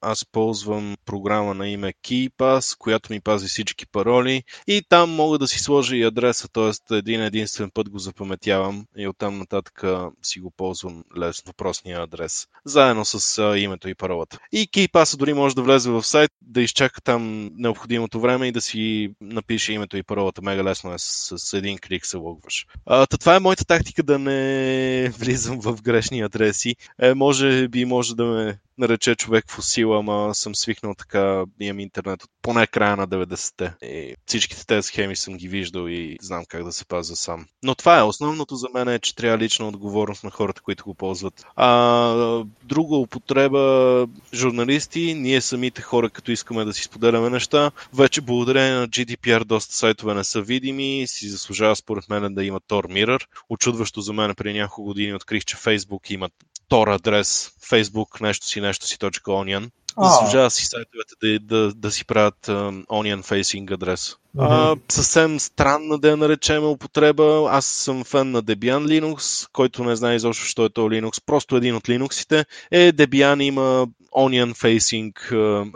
аз 0.00 0.24
ползвам 0.32 0.96
програма 1.04 1.54
на 1.54 1.68
име 1.68 1.92
KeyPass, 1.92 2.78
която 2.78 3.12
ми 3.12 3.20
пази 3.20 3.48
всички 3.48 3.86
пароли 3.86 4.42
и 4.66 4.82
там 4.88 5.10
мога 5.10 5.38
да 5.38 5.48
си 5.48 5.58
сложа 5.58 5.96
и 5.96 6.02
адреса, 6.02 6.48
т.е. 6.48 6.96
един 6.96 7.22
единствен 7.22 7.70
път 7.74 7.90
го 7.90 7.98
запаметявам 7.98 8.86
и 8.96 9.08
оттам 9.08 9.38
нататък 9.38 9.84
си 10.22 10.40
го 10.40 10.50
ползвам 10.50 11.04
лесно, 11.18 11.42
въпросния 11.46 12.02
адрес, 12.02 12.46
заедно 12.64 13.04
с 13.04 13.42
името 13.56 13.88
и 13.88 13.94
паролата. 13.94 14.38
И 14.52 14.68
KeyPass 14.68 15.16
дори 15.16 15.34
може 15.34 15.54
да 15.54 15.62
влезе 15.62 15.90
в 15.90 16.02
сайт, 16.02 16.30
да 16.42 16.62
изчака 16.62 17.00
там 17.00 17.50
необходимото 17.54 18.20
време 18.20 18.48
и 18.48 18.52
да 18.52 18.60
си 18.60 19.10
напише 19.20 19.72
името 19.72 19.96
и 19.96 20.02
паролата. 20.02 20.42
Мега 20.42 20.64
лесно 20.64 20.94
е 20.94 20.98
с, 20.98 21.56
един 21.56 21.78
клик 21.78 22.06
се 22.06 22.16
логваш. 22.16 22.66
А, 22.86 22.97
това 23.06 23.36
е 23.36 23.40
моята 23.40 23.64
тактика 23.64 24.02
да 24.02 24.18
не 24.18 25.08
влизам 25.08 25.60
в 25.60 25.82
грешни 25.82 26.20
адреси. 26.20 26.76
Е, 27.00 27.14
може 27.14 27.68
би 27.68 27.84
може 27.84 28.16
да 28.16 28.24
ме 28.24 28.58
нарече 28.78 29.14
човек 29.14 29.44
фосил, 29.48 29.98
ама 29.98 30.34
съм 30.34 30.54
свикнал 30.54 30.94
така, 30.94 31.44
имам 31.60 31.80
интернет 31.80 32.22
от 32.22 32.30
поне 32.42 32.66
края 32.66 32.96
на 32.96 33.08
90-те. 33.08 33.72
И 33.82 34.14
всичките 34.26 34.66
тези 34.66 34.86
схеми 34.86 35.16
съм 35.16 35.36
ги 35.36 35.48
виждал 35.48 35.88
и 35.88 36.16
знам 36.22 36.44
как 36.48 36.64
да 36.64 36.72
се 36.72 36.84
пазя 36.84 37.16
сам. 37.16 37.46
Но 37.62 37.74
това 37.74 37.98
е. 37.98 38.02
Основното 38.02 38.56
за 38.56 38.66
мен 38.74 38.88
е, 38.88 38.98
че 38.98 39.16
трябва 39.16 39.38
лична 39.38 39.68
отговорност 39.68 40.24
на 40.24 40.30
хората, 40.30 40.62
които 40.62 40.84
го 40.84 40.94
ползват. 40.94 41.44
А 41.56 42.44
друга 42.64 42.96
употреба, 42.96 44.06
журналисти, 44.34 45.14
ние 45.14 45.40
самите 45.40 45.82
хора, 45.82 46.10
като 46.10 46.32
искаме 46.32 46.64
да 46.64 46.72
си 46.72 46.82
споделяме 46.82 47.30
неща, 47.30 47.70
вече 47.94 48.20
благодарение 48.20 48.72
на 48.72 48.88
GDPR 48.88 49.44
доста 49.44 49.74
сайтове 49.74 50.14
не 50.14 50.24
са 50.24 50.42
видими, 50.42 51.04
си 51.06 51.28
заслужава 51.28 51.76
според 51.76 52.08
мен 52.08 52.34
да 52.34 52.44
има 52.44 52.60
Tor 52.60 52.87
Mirror. 52.88 53.26
Очудващо 53.50 54.00
за 54.00 54.12
мен 54.12 54.34
преди 54.34 54.58
няколко 54.58 54.84
години 54.84 55.14
открих, 55.14 55.44
че 55.44 55.56
Facebook 55.56 56.12
имат 56.12 56.32
Tor 56.70 56.94
адрес, 56.94 57.52
Facebook 57.70 58.20
нещо 58.20 58.46
си, 58.46 58.60
нещо 58.60 58.86
си 58.86 58.98
.onion. 58.98 59.70
Заслужава 60.02 60.50
си 60.50 60.64
сайтовете 60.64 61.14
да, 61.22 61.38
да, 61.38 61.74
да 61.74 61.90
си 61.90 62.04
правят 62.04 62.46
um, 62.46 62.86
onion 62.86 63.22
facing 63.22 63.72
адрес. 63.74 64.16
Mm-hmm. 64.36 64.72
А, 64.72 64.76
съвсем 64.88 65.40
странна 65.40 65.98
да 65.98 66.08
я 66.08 66.16
наречем 66.16 66.64
употреба. 66.64 67.48
Аз 67.50 67.66
съм 67.66 68.04
фен 68.04 68.30
на 68.30 68.42
Debian 68.42 68.86
Linux, 68.86 69.48
който 69.52 69.84
не 69.84 69.96
знае 69.96 70.16
изобщо, 70.16 70.44
що 70.44 70.64
е 70.64 70.68
то 70.68 70.80
Linux. 70.80 71.22
Просто 71.26 71.56
един 71.56 71.76
от 71.76 71.88
Linuxите. 71.88 72.44
Е, 72.70 72.92
Debian 72.92 73.42
има 73.42 73.86
onion 74.12 74.54
facing 74.54 75.12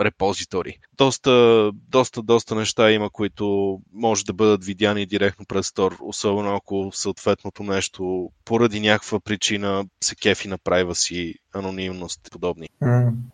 репозитори. 0.00 0.78
Доста, 0.96 1.70
доста, 1.74 2.22
доста 2.22 2.54
неща 2.54 2.90
има, 2.90 3.10
които 3.10 3.78
може 3.92 4.24
да 4.24 4.32
бъдат 4.32 4.64
видяни 4.64 5.06
директно 5.06 5.46
през 5.46 5.68
Store, 5.68 5.96
особено 6.00 6.54
ако 6.56 6.90
съответното 6.94 7.62
нещо 7.62 8.30
поради 8.44 8.80
някаква 8.80 9.20
причина 9.20 9.84
се 10.04 10.16
кефи 10.16 10.48
на 10.48 10.58
privacy, 10.58 11.34
анонимност 11.52 12.28
и 12.28 12.30
подобни. 12.30 12.68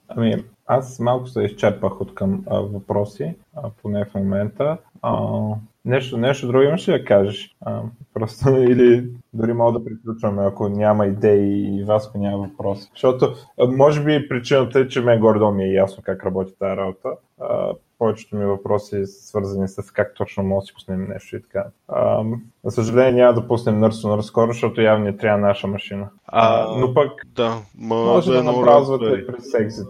Ами, 0.08 0.44
аз 0.66 1.00
малко 1.00 1.26
се 1.26 1.42
изчерпах 1.42 2.00
от 2.00 2.14
към 2.14 2.44
а, 2.46 2.60
въпроси, 2.60 3.34
а, 3.56 3.70
поне 3.82 4.04
в 4.04 4.14
момента. 4.14 4.78
А, 5.02 5.38
нещо, 5.84 6.16
нещо 6.16 6.46
друго 6.46 6.64
имаш 6.64 6.88
ли 6.88 6.92
да 6.92 7.04
кажеш? 7.04 7.56
А, 7.60 7.82
просто 8.14 8.50
или 8.56 9.10
дори 9.32 9.52
мога 9.52 9.78
да 9.78 9.84
приключваме, 9.84 10.42
ако 10.44 10.68
няма 10.68 11.06
идеи 11.06 11.78
и 11.78 11.84
Васко 11.84 12.18
няма 12.18 12.38
въпрос. 12.38 12.90
Защото 12.90 13.34
може 13.68 14.04
би 14.04 14.28
причината 14.28 14.80
е, 14.80 14.88
че 14.88 15.00
мен 15.00 15.20
гордо 15.20 15.50
ми 15.50 15.64
е 15.64 15.72
ясно 15.72 16.02
как 16.02 16.24
работи 16.24 16.52
тази 16.58 16.76
работа. 16.76 17.08
А, 17.40 17.72
повечето 17.98 18.36
ми 18.36 18.46
въпроси 18.46 19.06
свързани 19.06 19.68
с 19.68 19.92
как 19.92 20.14
точно 20.14 20.42
може 20.42 20.64
да 20.64 20.66
си 20.66 20.74
пуснем 20.74 21.08
нещо 21.08 21.36
и 21.36 21.42
така. 21.42 21.64
А, 21.88 22.24
за 22.64 22.70
съжаление 22.70 23.12
няма 23.12 23.34
да 23.34 23.48
пуснем 23.48 23.80
Nurse 23.80 24.20
скоро, 24.20 24.52
защото 24.52 24.80
явно 24.80 25.04
не 25.04 25.16
трябва 25.16 25.38
наша 25.38 25.66
машина. 25.66 26.08
А, 26.26 26.72
но 26.76 26.94
пък 26.94 27.26
да, 27.26 27.58
може 27.78 28.30
да, 28.30 28.36
да 28.36 28.42
направзвате 28.42 29.26
през 29.26 29.44
Exit 29.44 29.88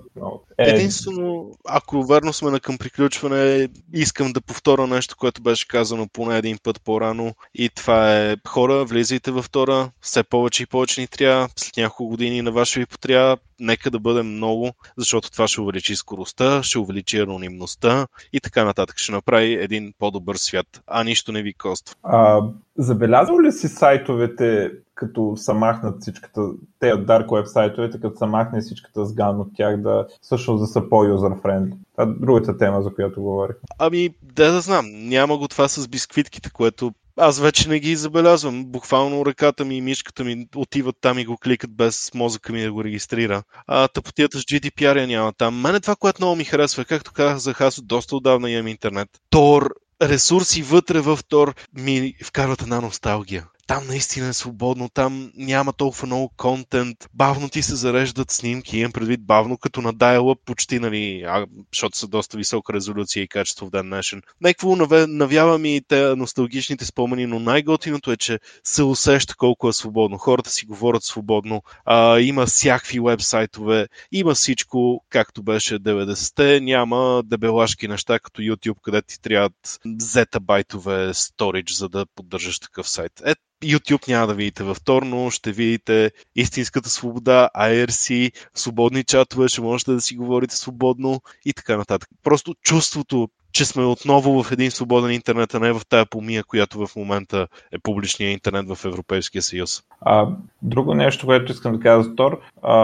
Е, 0.59 0.71
Единствено, 0.71 1.51
ако 1.69 2.03
верно 2.03 2.33
сме 2.33 2.51
на 2.51 2.61
към 2.61 2.79
приключване, 2.79 3.69
искам 3.93 4.33
да 4.33 4.41
повторя 4.41 4.87
нещо, 4.87 5.17
което 5.19 5.43
беше 5.43 5.69
казано 5.69 6.07
поне 6.13 6.39
един 6.39 6.59
път 6.63 6.81
по-рано 6.85 7.35
и 7.55 7.69
това 7.69 8.17
е 8.17 8.37
хора, 8.49 8.85
влизайте 8.85 9.31
във 9.31 9.45
втора, 9.45 9.91
все 10.01 10.23
повече 10.23 10.63
и 10.63 10.67
повече 10.67 11.01
ни 11.01 11.07
трябва, 11.07 11.49
след 11.57 11.77
няколко 11.77 12.11
години 12.11 12.43
на 12.43 12.53
ваше 12.53 12.81
ви 12.81 12.87
потрябва, 12.87 13.37
нека 13.61 13.91
да 13.91 13.99
бъдем 13.99 14.27
много, 14.27 14.73
защото 14.97 15.31
това 15.31 15.49
ще 15.49 15.61
увеличи 15.61 15.97
скоростта, 15.97 16.63
ще 16.63 16.79
увеличи 16.79 17.19
анонимността 17.19 18.07
и 18.33 18.41
така 18.41 18.65
нататък. 18.65 18.99
Ще 18.99 19.13
направи 19.13 19.53
един 19.53 19.93
по-добър 19.99 20.37
свят, 20.37 20.83
а 20.87 21.05
нищо 21.05 21.33
не 21.33 21.43
ви 21.43 21.55
коства. 21.55 21.95
А, 22.03 22.43
забелязал 22.79 23.41
ли 23.41 23.53
си 23.53 23.69
сайтовете, 23.69 24.71
като 24.95 25.33
са 25.37 25.55
махнат 25.55 26.01
всичката, 26.01 26.41
те 26.79 26.87
Dark 26.87 27.27
Web 27.27 27.45
сайтовете, 27.45 28.01
като 28.01 28.17
са 28.17 28.27
махнат 28.27 28.63
всичката 28.63 29.07
сган 29.07 29.41
от 29.41 29.49
тях, 29.55 29.81
да 29.81 30.07
всъщност 30.21 30.61
да 30.61 30.67
са 30.67 30.81
по-юзер-френдли? 30.81 31.73
Това 31.93 32.05
е 32.05 32.15
другата 32.21 32.59
тема, 32.59 32.83
за 32.83 32.95
която 32.95 33.23
говорих. 33.23 33.57
Ами, 33.79 34.11
да 34.23 34.53
да 34.53 34.61
знам. 34.61 34.87
Няма 34.93 35.39
го 35.39 35.49
това 35.49 35.69
с 35.69 35.89
бисквитките, 35.89 36.51
което 36.51 36.93
аз 37.19 37.41
вече 37.41 37.69
не 37.69 37.81
ги 37.81 37.97
забелязвам. 37.97 38.65
Буквално 38.65 39.27
ръката 39.27 39.65
ми 39.65 39.77
и 39.77 39.81
мишката 39.81 40.25
ми 40.25 40.47
отиват 40.57 40.97
там 41.01 41.19
и 41.19 41.25
го 41.25 41.37
кликат 41.37 41.77
без 41.77 42.15
мозъка 42.15 42.53
ми 42.53 42.63
да 42.63 42.73
го 42.73 42.85
регистрира. 42.85 43.43
А 43.67 43.89
тъпотията 43.89 44.39
с 44.39 44.43
GDPR 44.43 45.01
я 45.01 45.07
няма 45.07 45.33
там. 45.33 45.61
Мене 45.61 45.81
това, 45.81 45.97
което 45.97 46.23
много 46.23 46.37
ми 46.37 46.45
харесва, 46.45 46.85
както 46.85 47.13
казах, 47.13 47.61
аз 47.61 47.81
доста 47.83 48.17
отдавна 48.17 48.51
имам 48.51 48.69
интернет. 48.69 49.09
Тор 49.31 49.75
ресурси 50.03 50.63
вътре 50.63 51.01
в 51.01 51.19
Тор 51.29 51.55
ми 51.75 52.15
вкарват 52.25 52.63
една 52.63 52.81
носталгия 52.81 53.47
там 53.69 53.87
наистина 53.87 54.29
е 54.29 54.33
свободно, 54.33 54.89
там 54.89 55.33
няма 55.37 55.73
толкова 55.73 56.07
много 56.07 56.33
контент, 56.37 57.09
бавно 57.15 57.49
ти 57.49 57.63
се 57.63 57.77
зареждат 57.77 58.31
снимки, 58.31 58.79
имам 58.79 58.93
предвид 58.93 59.27
бавно, 59.27 59.59
като 59.59 59.81
на 59.81 59.95
dial 59.95 60.37
почти, 60.45 60.79
нали, 60.79 61.23
а, 61.27 61.47
защото 61.75 61.99
са 61.99 62.09
доста 62.09 62.37
висока 62.37 62.73
резолюция 62.73 63.23
и 63.23 63.29
качество 63.29 63.67
в 63.67 63.71
ден 63.71 63.87
днешен. 63.87 64.23
Някакво 64.41 64.77
навява 65.09 65.59
ми 65.59 65.81
те 65.89 66.17
носталгичните 66.17 66.85
спомени, 66.85 67.27
но 67.27 67.39
най-готиното 67.39 68.13
е, 68.13 68.17
че 68.17 68.39
се 68.65 68.83
усеща 68.83 69.35
колко 69.37 69.69
е 69.69 69.73
свободно. 69.73 70.19
Хората 70.19 70.51
си 70.51 70.67
говорят 70.67 71.03
свободно, 71.03 71.63
а, 71.85 72.21
има 72.21 72.47
всякакви 72.47 73.01
вебсайтове, 73.01 73.89
има 74.13 74.35
всичко, 74.35 75.05
както 75.11 75.43
беше 75.43 75.79
90-те, 75.79 76.61
няма 76.61 77.23
дебелашки 77.25 77.89
неща, 77.89 78.19
като 78.19 78.43
YouTube, 78.43 78.81
където 78.83 79.07
ти 79.09 79.21
трябват 79.21 79.81
зетабайтове 79.99 81.15
сторидж, 81.15 81.73
за 81.73 81.89
да 81.89 82.07
поддържаш 82.15 82.59
такъв 82.59 82.89
сайт. 82.89 83.13
Е, 83.25 83.35
YouTube 83.65 84.09
няма 84.09 84.27
да 84.27 84.35
видите 84.35 84.63
във 84.63 84.77
вторно, 84.77 85.31
ще 85.31 85.53
видите 85.53 86.13
истинската 86.37 86.89
свобода, 86.89 87.49
IRC, 87.57 88.33
свободни 88.55 89.05
чатове, 89.05 89.49
ще 89.49 89.61
можете 89.61 89.93
да 89.93 90.01
си 90.01 90.17
говорите 90.17 90.57
свободно 90.57 91.21
и 91.45 91.53
така 91.53 91.77
нататък. 91.77 92.09
Просто 92.23 92.55
чувството, 92.63 93.29
че 93.53 93.65
сме 93.65 93.85
отново 93.85 94.43
в 94.43 94.53
един 94.53 94.71
свободен 94.71 95.11
интернет, 95.11 95.55
а 95.55 95.61
не 95.61 95.73
в 95.73 95.81
тая 95.89 96.07
помия, 96.07 96.45
която 96.45 96.87
в 96.87 96.97
момента 96.97 97.47
е 97.73 97.79
публичния 97.79 98.31
интернет 98.33 98.77
в 98.77 98.85
Европейския 98.85 99.43
съюз. 99.43 99.83
А, 100.01 100.29
друго 100.63 100.95
нещо, 100.95 101.27
което 101.27 101.53
искам 101.53 101.73
да 101.73 101.81
кажа 101.81 102.03
за 102.03 102.11
Tor, 102.11 102.39
а, 102.63 102.75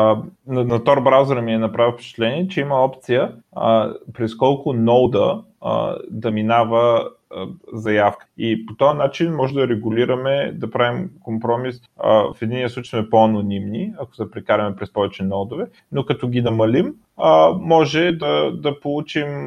на, 0.46 0.64
на 0.64 0.80
Tor 0.80 1.02
браузъра 1.02 1.42
ми 1.42 1.54
е 1.54 1.58
направил 1.58 1.92
впечатление, 1.92 2.48
че 2.48 2.60
има 2.60 2.84
опция 2.84 3.32
а, 3.56 3.92
през 4.14 4.36
колко 4.36 4.72
нода 4.72 5.42
а, 5.60 5.96
да 6.10 6.30
минава 6.30 7.10
заявка. 7.72 8.26
И 8.38 8.66
по 8.66 8.74
този 8.74 8.98
начин 8.98 9.34
може 9.34 9.54
да 9.54 9.68
регулираме, 9.68 10.52
да 10.52 10.70
правим 10.70 11.10
компромис. 11.22 11.80
В 12.04 12.36
единия 12.42 12.70
случай 12.70 13.00
сме 13.00 13.10
по-анонимни, 13.10 13.94
ако 13.98 14.14
се 14.14 14.30
прекараме 14.30 14.76
през 14.76 14.92
повече 14.92 15.22
нодове, 15.22 15.66
но 15.92 16.04
като 16.04 16.28
ги 16.28 16.42
намалим, 16.42 16.94
може 17.60 18.12
да, 18.12 18.52
да 18.52 18.80
получим 18.80 19.46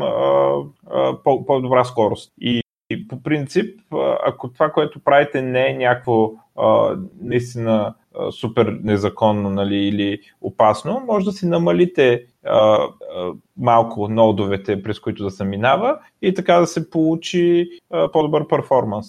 по-добра 1.24 1.84
скорост. 1.84 2.34
И 2.42 2.62
и 2.90 3.08
по 3.08 3.24
принцип, 3.24 3.80
ако 4.26 4.52
това, 4.52 4.72
което 4.72 5.00
правите 5.00 5.42
не 5.42 5.70
е 5.70 5.78
някакво 5.78 6.32
наистина 7.22 7.94
супер 8.32 8.80
незаконно 8.84 9.50
нали, 9.50 9.76
или 9.76 10.20
опасно, 10.42 11.04
може 11.08 11.26
да 11.26 11.32
си 11.32 11.46
намалите 11.46 12.26
а, 12.46 12.58
а, 12.58 12.90
малко 13.58 14.08
нодовете, 14.08 14.84
през 14.84 15.00
които 15.00 15.24
да 15.24 15.32
се 15.32 15.44
минава 15.44 16.00
и 16.22 16.34
така 16.34 16.60
да 16.60 16.68
се 16.68 16.90
получи 16.90 17.70
а, 17.92 18.12
по-добър 18.12 18.48
перформанс, 18.48 19.08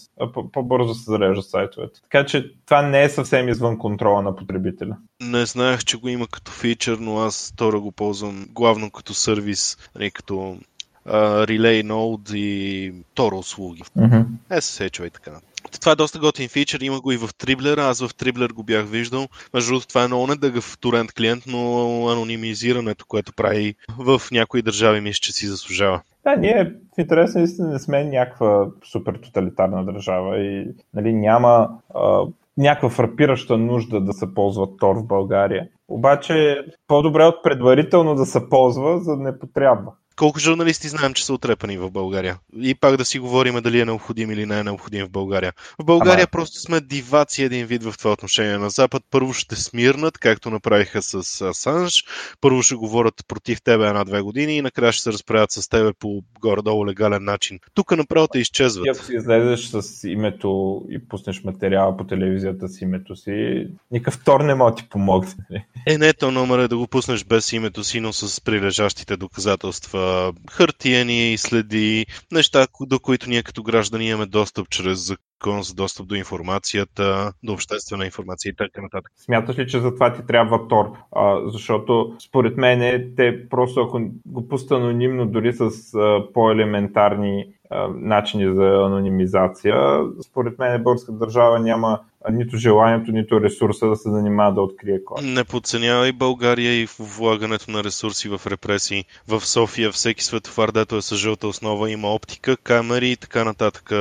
по-бързо 0.53 0.95
се 0.95 1.11
зарежда 1.11 1.43
сайтовете. 1.43 2.01
Така 2.03 2.27
че 2.27 2.53
това 2.67 2.83
не 2.83 3.03
е 3.03 3.09
съвсем 3.09 3.49
извън 3.49 3.79
контрола 3.79 4.23
на 4.23 4.37
потребителя. 4.37 4.97
Не 5.23 5.47
знаех, 5.47 5.85
че 5.85 5.97
го 5.97 6.09
има 6.09 6.27
като 6.27 6.53
фичър, 6.53 6.99
но 7.01 7.19
аз 7.19 7.51
втора 7.53 7.81
го 7.81 7.93
ползвам 7.93 8.47
главно 8.51 8.91
като 8.91 9.15
сервис, 9.15 9.77
нали, 9.95 10.11
като 10.11 10.57
Relay 11.11 11.83
Node 11.83 12.37
и 12.37 12.93
Tor 13.17 13.39
услуги. 13.39 13.83
Mm-hmm. 13.83 14.25
SSH 14.51 15.07
и 15.07 15.11
така. 15.11 15.33
Това 15.81 15.93
е 15.93 15.97
доста 15.97 16.19
готин 16.19 16.49
фичър, 16.49 16.81
има 16.81 17.01
го 17.01 17.13
и 17.13 17.17
в 17.17 17.29
Триблер, 17.39 17.79
аз 17.79 18.07
в 18.07 18.15
Триблер 18.15 18.51
го 18.51 18.63
бях 18.63 18.87
виждал. 18.87 19.27
Между 19.55 19.71
другото, 19.71 19.89
това 19.89 20.05
е 20.05 20.07
много 20.07 20.27
недъгъв 20.27 20.79
торент 20.81 21.13
клиент, 21.13 21.45
но 21.47 22.09
анонимизирането, 22.09 23.05
което 23.09 23.33
прави 23.33 23.75
в 23.99 24.23
някои 24.33 24.63
държави, 24.63 25.01
мисля, 25.01 25.21
че 25.21 25.33
си 25.33 25.47
заслужава. 25.47 26.01
Да, 26.25 26.37
ние 26.37 26.65
в 26.65 27.01
интерес 27.01 27.35
наистина 27.35 27.69
не 27.69 27.79
сме 27.79 28.05
някаква 28.05 28.67
супер 28.93 29.15
тоталитарна 29.15 29.85
държава 29.85 30.39
и 30.39 30.67
нали, 30.95 31.13
няма 31.13 31.69
а, 31.95 32.23
някаква 32.59 32.91
фрапираща 32.91 33.59
нужда 33.59 34.01
да 34.01 34.13
се 34.13 34.35
ползва 34.35 34.77
Тор 34.77 34.97
в 34.97 35.07
България. 35.07 35.69
Обаче 35.89 36.65
по-добре 36.89 37.25
от 37.25 37.43
предварително 37.43 38.15
да 38.15 38.27
се 38.27 38.49
ползва, 38.49 38.99
за 38.99 39.17
да 39.17 39.23
не 39.23 39.39
потрябва 39.39 39.93
колко 40.19 40.39
журналисти 40.39 40.89
знаем, 40.89 41.15
че 41.15 41.25
са 41.25 41.35
отрепани 41.35 41.79
в 41.79 41.91
България? 41.91 42.39
И 42.61 42.75
пак 42.75 42.97
да 42.97 43.05
си 43.05 43.19
говорим 43.19 43.61
дали 43.63 43.81
е 43.81 43.85
необходим 43.85 44.31
или 44.31 44.47
не 44.47 44.59
е 44.59 44.65
необходим 44.65 45.07
в 45.07 45.11
България. 45.11 45.53
В 45.79 45.85
България 45.85 46.23
Ама... 46.23 46.31
просто 46.33 46.61
сме 46.61 46.81
диваци 46.81 47.43
един 47.43 47.67
вид 47.67 47.83
в 47.83 47.95
това 47.99 48.13
отношение. 48.13 48.59
На 48.59 48.71
Запад 48.71 49.03
първо 49.11 49.33
ще 49.33 49.57
смирнат, 49.57 50.19
както 50.19 50.51
направиха 50.51 51.03
с 51.03 51.41
Асанж. 51.41 52.05
Първо 52.41 52.63
ще 52.63 52.75
говорят 52.75 53.15
против 53.29 53.63
тебе 53.63 53.87
една-две 53.87 54.21
години 54.21 54.57
и 54.57 54.63
накрая 54.63 54.93
ще 54.93 55.03
се 55.03 55.13
разправят 55.13 55.51
с 55.51 55.69
тебе 55.69 55.93
по 55.99 56.23
горе-долу 56.41 56.87
легален 56.87 57.25
начин. 57.25 57.59
Тук 57.75 57.97
направо 57.97 58.29
те 58.29 58.39
изчезват. 58.39 58.89
Ако 58.95 59.05
си 59.05 59.15
излезеш 59.15 59.67
с 59.67 60.09
името 60.09 60.83
и 60.91 61.09
пуснеш 61.09 61.43
материала 61.45 61.97
по 61.97 62.05
телевизията 62.05 62.69
с 62.69 62.81
името 62.81 63.17
си, 63.17 63.67
никакъв 63.91 64.21
втор 64.21 64.41
не 64.41 64.55
може 64.55 64.75
да 64.75 64.77
ти 64.77 64.89
помогне. 64.89 65.67
Е, 65.87 65.99
не, 65.99 66.13
то 66.13 66.31
номер 66.31 66.59
е 66.59 66.69
да 66.69 66.77
го 66.77 66.87
пуснеш 66.87 67.25
без 67.25 67.53
името 67.53 67.85
си, 67.85 68.01
но 68.01 68.13
с 68.13 68.41
прилежащите 68.41 69.17
доказателства 69.17 70.08
хартияни 70.51 71.39
следи, 71.39 72.07
неща, 72.33 72.67
до 72.81 73.01
които 73.01 73.29
ние 73.29 73.43
като 73.43 73.63
граждани 73.63 74.09
имаме 74.09 74.27
достъп 74.27 74.69
чрез 74.69 75.13
закон 75.39 75.63
за 75.63 75.75
достъп 75.75 76.07
до 76.07 76.15
информацията, 76.15 77.33
до 77.43 77.53
обществена 77.53 78.05
информация 78.05 78.51
и 78.51 78.55
така 78.55 78.83
нататък. 78.83 79.13
Смяташ 79.17 79.59
ли, 79.59 79.67
че 79.67 79.81
за 79.81 79.95
това 79.95 80.13
ти 80.13 80.27
трябва 80.27 80.69
Тор? 80.69 80.93
А, 81.13 81.41
защото 81.51 82.17
според 82.29 82.57
мен 82.57 83.13
те 83.17 83.49
просто 83.49 83.81
ако 83.81 84.01
го 84.27 84.49
пуста 84.49 84.75
анонимно, 84.75 85.27
дори 85.27 85.53
с 85.53 85.95
а, 85.95 86.33
по-елементарни 86.35 87.45
начини 87.95 88.55
за 88.55 88.65
анонимизация. 88.65 90.01
Според 90.31 90.59
мен 90.59 90.83
българската 90.83 91.19
държава 91.19 91.59
няма 91.59 92.01
нито 92.31 92.57
желанието, 92.57 93.13
нито 93.13 93.41
ресурса 93.41 93.87
да 93.87 93.97
се 93.97 94.11
занимава 94.11 94.55
да 94.55 94.61
открие 94.61 95.05
кой. 95.05 95.23
Не 95.23 95.45
подценява 95.45 96.09
и 96.09 96.13
България 96.13 96.73
и 96.73 96.89
влагането 96.99 97.71
на 97.71 97.85
ресурси 97.85 98.29
в 98.29 98.41
репресии. 98.47 99.05
В 99.29 99.41
София 99.41 99.93
всеки 99.93 100.25
светофар, 100.25 100.71
дето 100.71 100.97
е 100.97 101.03
с 101.03 101.17
жълта 101.17 101.49
основа, 101.49 101.91
има 101.91 102.09
оптика, 102.09 102.57
камери 102.57 103.11
и 103.11 103.17
така 103.17 103.45
нататък 103.45 103.93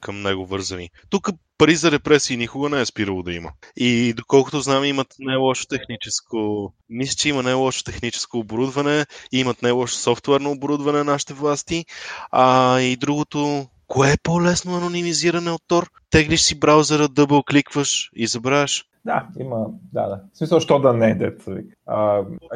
към 0.00 0.22
него 0.22 0.46
вързани. 0.62 0.90
Тук 1.10 1.28
пари 1.58 1.74
за 1.76 1.90
репресии 1.90 2.36
никога 2.36 2.68
не 2.68 2.80
е 2.80 2.86
спирало 2.86 3.22
да 3.22 3.32
има. 3.32 3.50
И 3.76 4.12
доколкото 4.16 4.60
знам, 4.60 4.84
имат 4.84 5.06
най-лошо 5.18 5.66
техническо... 5.66 6.72
Мисля, 6.88 7.14
че 7.14 7.28
има 7.28 7.42
най-лошо 7.42 7.84
техническо 7.84 8.38
оборудване, 8.38 9.06
имат 9.32 9.62
най-лошо 9.62 9.94
софтуерно 9.94 10.50
оборудване 10.50 10.98
на 10.98 11.04
нашите 11.04 11.34
власти. 11.34 11.84
А 12.30 12.80
и 12.80 12.96
другото, 12.96 13.66
кое 13.86 14.12
е 14.12 14.22
по-лесно 14.22 14.76
анонимизиране 14.76 15.50
от 15.50 15.62
Tor? 15.70 15.88
Теглиш 16.10 16.40
си 16.40 16.58
браузъра, 16.58 17.08
дъбъл 17.08 17.42
кликваш 17.42 18.10
и 18.16 18.26
забравяш. 18.26 18.84
Да, 19.04 19.26
има, 19.40 19.66
да, 19.92 20.08
да. 20.08 20.20
В 20.32 20.38
смисъл, 20.38 20.60
що 20.60 20.78
да 20.78 20.92
не 20.92 21.10
е 21.10 21.14
деца. 21.14 21.52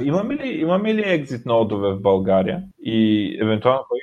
имаме, 0.00 0.34
ли, 0.34 0.48
имаме 0.48 0.94
ли 0.94 1.02
екзит 1.07 1.46
нодове 1.46 1.92
в 1.94 2.00
България 2.00 2.62
и 2.80 3.38
евентуално 3.42 3.84
кой 3.88 3.98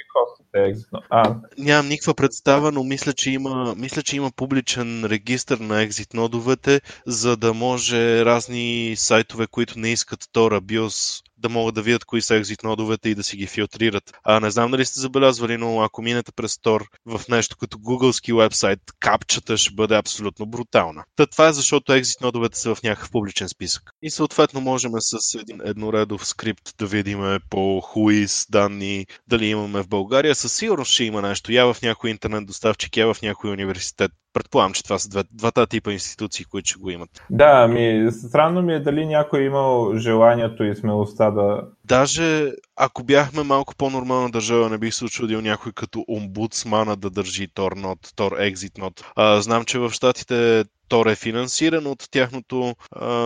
екзитно. 0.53 0.99
А, 1.09 1.35
Нямам 1.57 1.87
никаква 1.87 2.13
представа, 2.13 2.71
но 2.71 2.83
мисля, 2.83 3.13
че 3.13 3.31
има, 3.31 3.75
мисля, 3.77 4.01
че 4.01 4.15
има 4.15 4.31
публичен 4.35 5.05
регистр 5.05 5.57
на 5.59 5.81
екзит 5.81 6.13
нодовете, 6.13 6.81
за 7.05 7.37
да 7.37 7.53
може 7.53 8.25
разни 8.25 8.93
сайтове, 8.97 9.47
които 9.47 9.79
не 9.79 9.89
искат 9.89 10.23
Tor 10.23 10.59
BIOS, 10.59 11.21
да 11.37 11.49
могат 11.49 11.75
да 11.75 11.81
видят 11.81 12.05
кои 12.05 12.21
са 12.21 12.35
екзит 12.35 12.63
нодовете 12.63 13.09
и 13.09 13.15
да 13.15 13.23
си 13.23 13.37
ги 13.37 13.47
филтрират. 13.47 14.11
А 14.23 14.39
не 14.39 14.51
знам 14.51 14.71
дали 14.71 14.85
сте 14.85 14.99
забелязвали, 14.99 15.57
но 15.57 15.81
ако 15.81 16.01
минете 16.01 16.31
през 16.31 16.55
Tor 16.55 16.85
в 17.05 17.21
нещо 17.29 17.57
като 17.57 17.79
гугълски 17.79 18.33
вебсайт, 18.33 18.79
капчата 18.99 19.57
ще 19.57 19.73
бъде 19.73 19.95
абсолютно 19.95 20.45
брутална. 20.45 21.03
Та 21.15 21.25
това 21.25 21.47
е 21.47 21.53
защото 21.53 21.93
екзит 21.93 22.21
нодовете 22.21 22.59
са 22.59 22.75
в 22.75 22.83
някакъв 22.83 23.11
публичен 23.11 23.49
списък. 23.49 23.92
И 24.05 24.09
съответно 24.09 24.61
можем 24.61 24.91
с 24.99 25.39
един 25.39 25.61
едноредов 25.65 26.27
скрипт 26.27 26.69
да 26.79 26.85
видим 26.85 27.39
по 27.49 27.81
хуиз 27.81 28.47
данни, 28.49 29.05
дали 29.27 29.45
имаме 29.45 29.83
в 29.83 29.87
България. 29.87 30.35
Със 30.35 30.53
сигурност 30.53 30.91
ще 30.91 31.03
има 31.03 31.21
нещо. 31.21 31.51
Я 31.51 31.73
в 31.73 31.81
някой 31.81 32.09
интернет 32.09 32.45
доставчик, 32.45 32.97
я 32.97 33.13
в 33.13 33.21
някой 33.21 33.51
университет. 33.51 34.11
Предполагам, 34.33 34.73
че 34.73 34.83
това 34.83 34.99
са 34.99 35.09
две, 35.09 35.23
двата 35.31 35.67
типа 35.67 35.91
институции, 35.91 36.45
които 36.45 36.69
ще 36.69 36.79
го 36.79 36.89
имат. 36.89 37.09
да, 37.29 37.63
ами, 37.63 38.11
странно 38.11 38.61
ми 38.61 38.73
е 38.73 38.79
дали 38.79 39.05
някой 39.05 39.41
е 39.41 39.45
имал 39.45 39.97
желанието 39.97 40.63
и 40.63 40.75
смелостта 40.75 41.31
да... 41.31 41.61
Даже 41.85 42.51
ако 42.75 43.03
бяхме 43.03 43.43
малко 43.43 43.75
по-нормална 43.75 44.29
държава, 44.29 44.69
не 44.69 44.77
бих 44.77 44.93
се 44.93 45.05
очудил 45.05 45.41
някой 45.41 45.71
като 45.71 46.05
омбудсмана 46.07 46.95
да 46.95 47.09
държи 47.09 47.47
Tor 47.47 47.73
Node, 47.73 48.07
Tor 48.07 48.53
Exit 48.53 48.79
Node. 48.79 49.05
А, 49.15 49.41
знам, 49.41 49.65
че 49.65 49.79
в 49.79 49.91
Штатите 49.91 50.63
Тор 50.93 51.05
е 51.05 51.15
финансиран 51.15 51.87
от 51.87 52.07
тяхното 52.11 52.55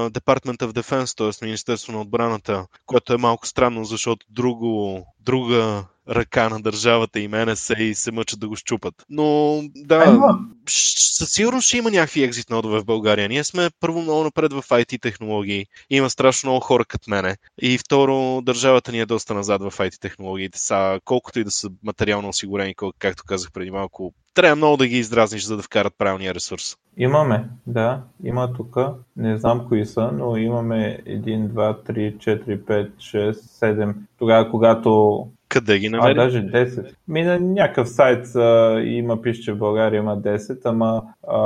Department 0.09 0.57
of 0.57 0.72
Defense, 0.72 1.18
т.е. 1.18 1.45
Министерство 1.45 1.93
на 1.93 2.01
отбраната, 2.01 2.65
което 2.86 3.13
е 3.13 3.18
малко 3.18 3.47
странно, 3.47 3.86
защото 3.86 4.26
друго, 4.30 5.05
друга 5.28 5.84
ръка 6.09 6.49
на 6.49 6.61
държавата 6.61 7.19
и 7.19 7.28
НСА 7.28 7.73
и 7.73 7.95
се 7.95 8.11
мъчат 8.11 8.39
да 8.39 8.47
го 8.47 8.55
щупат. 8.55 8.93
Но 9.09 9.59
да, 9.75 10.19
със 10.69 11.32
сигурност 11.32 11.67
ще 11.67 11.78
има 11.78 11.91
някакви 11.91 12.23
екзит 12.23 12.49
нодове 12.49 12.80
в 12.80 12.86
България. 12.86 13.30
Ние 13.30 13.43
сме 13.43 13.69
първо 13.80 14.01
много 14.01 14.23
напред 14.23 14.53
в 14.53 14.61
IT 14.61 15.01
технологии. 15.01 15.65
Има 15.89 16.09
страшно 16.09 16.49
много 16.49 16.65
хора 16.65 16.86
като 16.86 17.09
мене. 17.09 17.38
И 17.61 17.78
второ, 17.78 18.41
държавата 18.41 18.91
ни 18.91 18.99
е 18.99 19.05
доста 19.05 19.34
назад 19.34 19.61
в 19.61 19.71
IT 19.78 19.99
технологиите. 19.99 20.59
Са, 20.59 20.99
колкото 21.05 21.39
и 21.39 21.43
да 21.43 21.51
са 21.51 21.69
материално 21.84 22.30
осигурени, 22.30 22.75
както 22.99 23.23
казах 23.28 23.51
преди 23.51 23.71
малко, 23.71 24.13
трябва 24.34 24.55
много 24.55 24.78
да 24.78 24.88
ги 24.88 24.97
издразниш, 24.97 25.43
за 25.43 25.57
да 25.57 25.63
вкарат 25.63 25.93
правилния 25.97 26.34
ресурс. 26.34 26.78
Имаме, 26.97 27.49
да, 27.67 28.01
има 28.23 28.53
тук. 28.53 28.78
Не 29.15 29.38
знам 29.38 29.65
кои 29.67 29.86
са, 29.86 30.11
но 30.13 30.38
имаме 30.38 30.99
1, 31.07 31.47
2, 31.47 31.91
3, 31.91 32.17
4, 32.17 32.59
5, 32.59 32.91
6, 32.97 33.32
7. 33.32 33.93
Тогава, 34.19 34.51
когато 34.51 35.16
Къде 35.49 35.80
ги 35.80 35.88
А, 35.88 35.89
намери? 35.89 36.15
даже 36.15 36.38
10. 36.45 36.93
Ми 37.07 37.24
на 37.24 37.39
някакъв 37.39 37.89
сайт 37.89 38.36
а, 38.36 38.82
има, 38.86 39.22
пише, 39.22 39.41
че 39.41 39.53
в 39.53 39.57
България 39.57 39.97
има 39.97 40.18
10, 40.18 40.59
ама 40.65 41.03
а, 41.28 41.38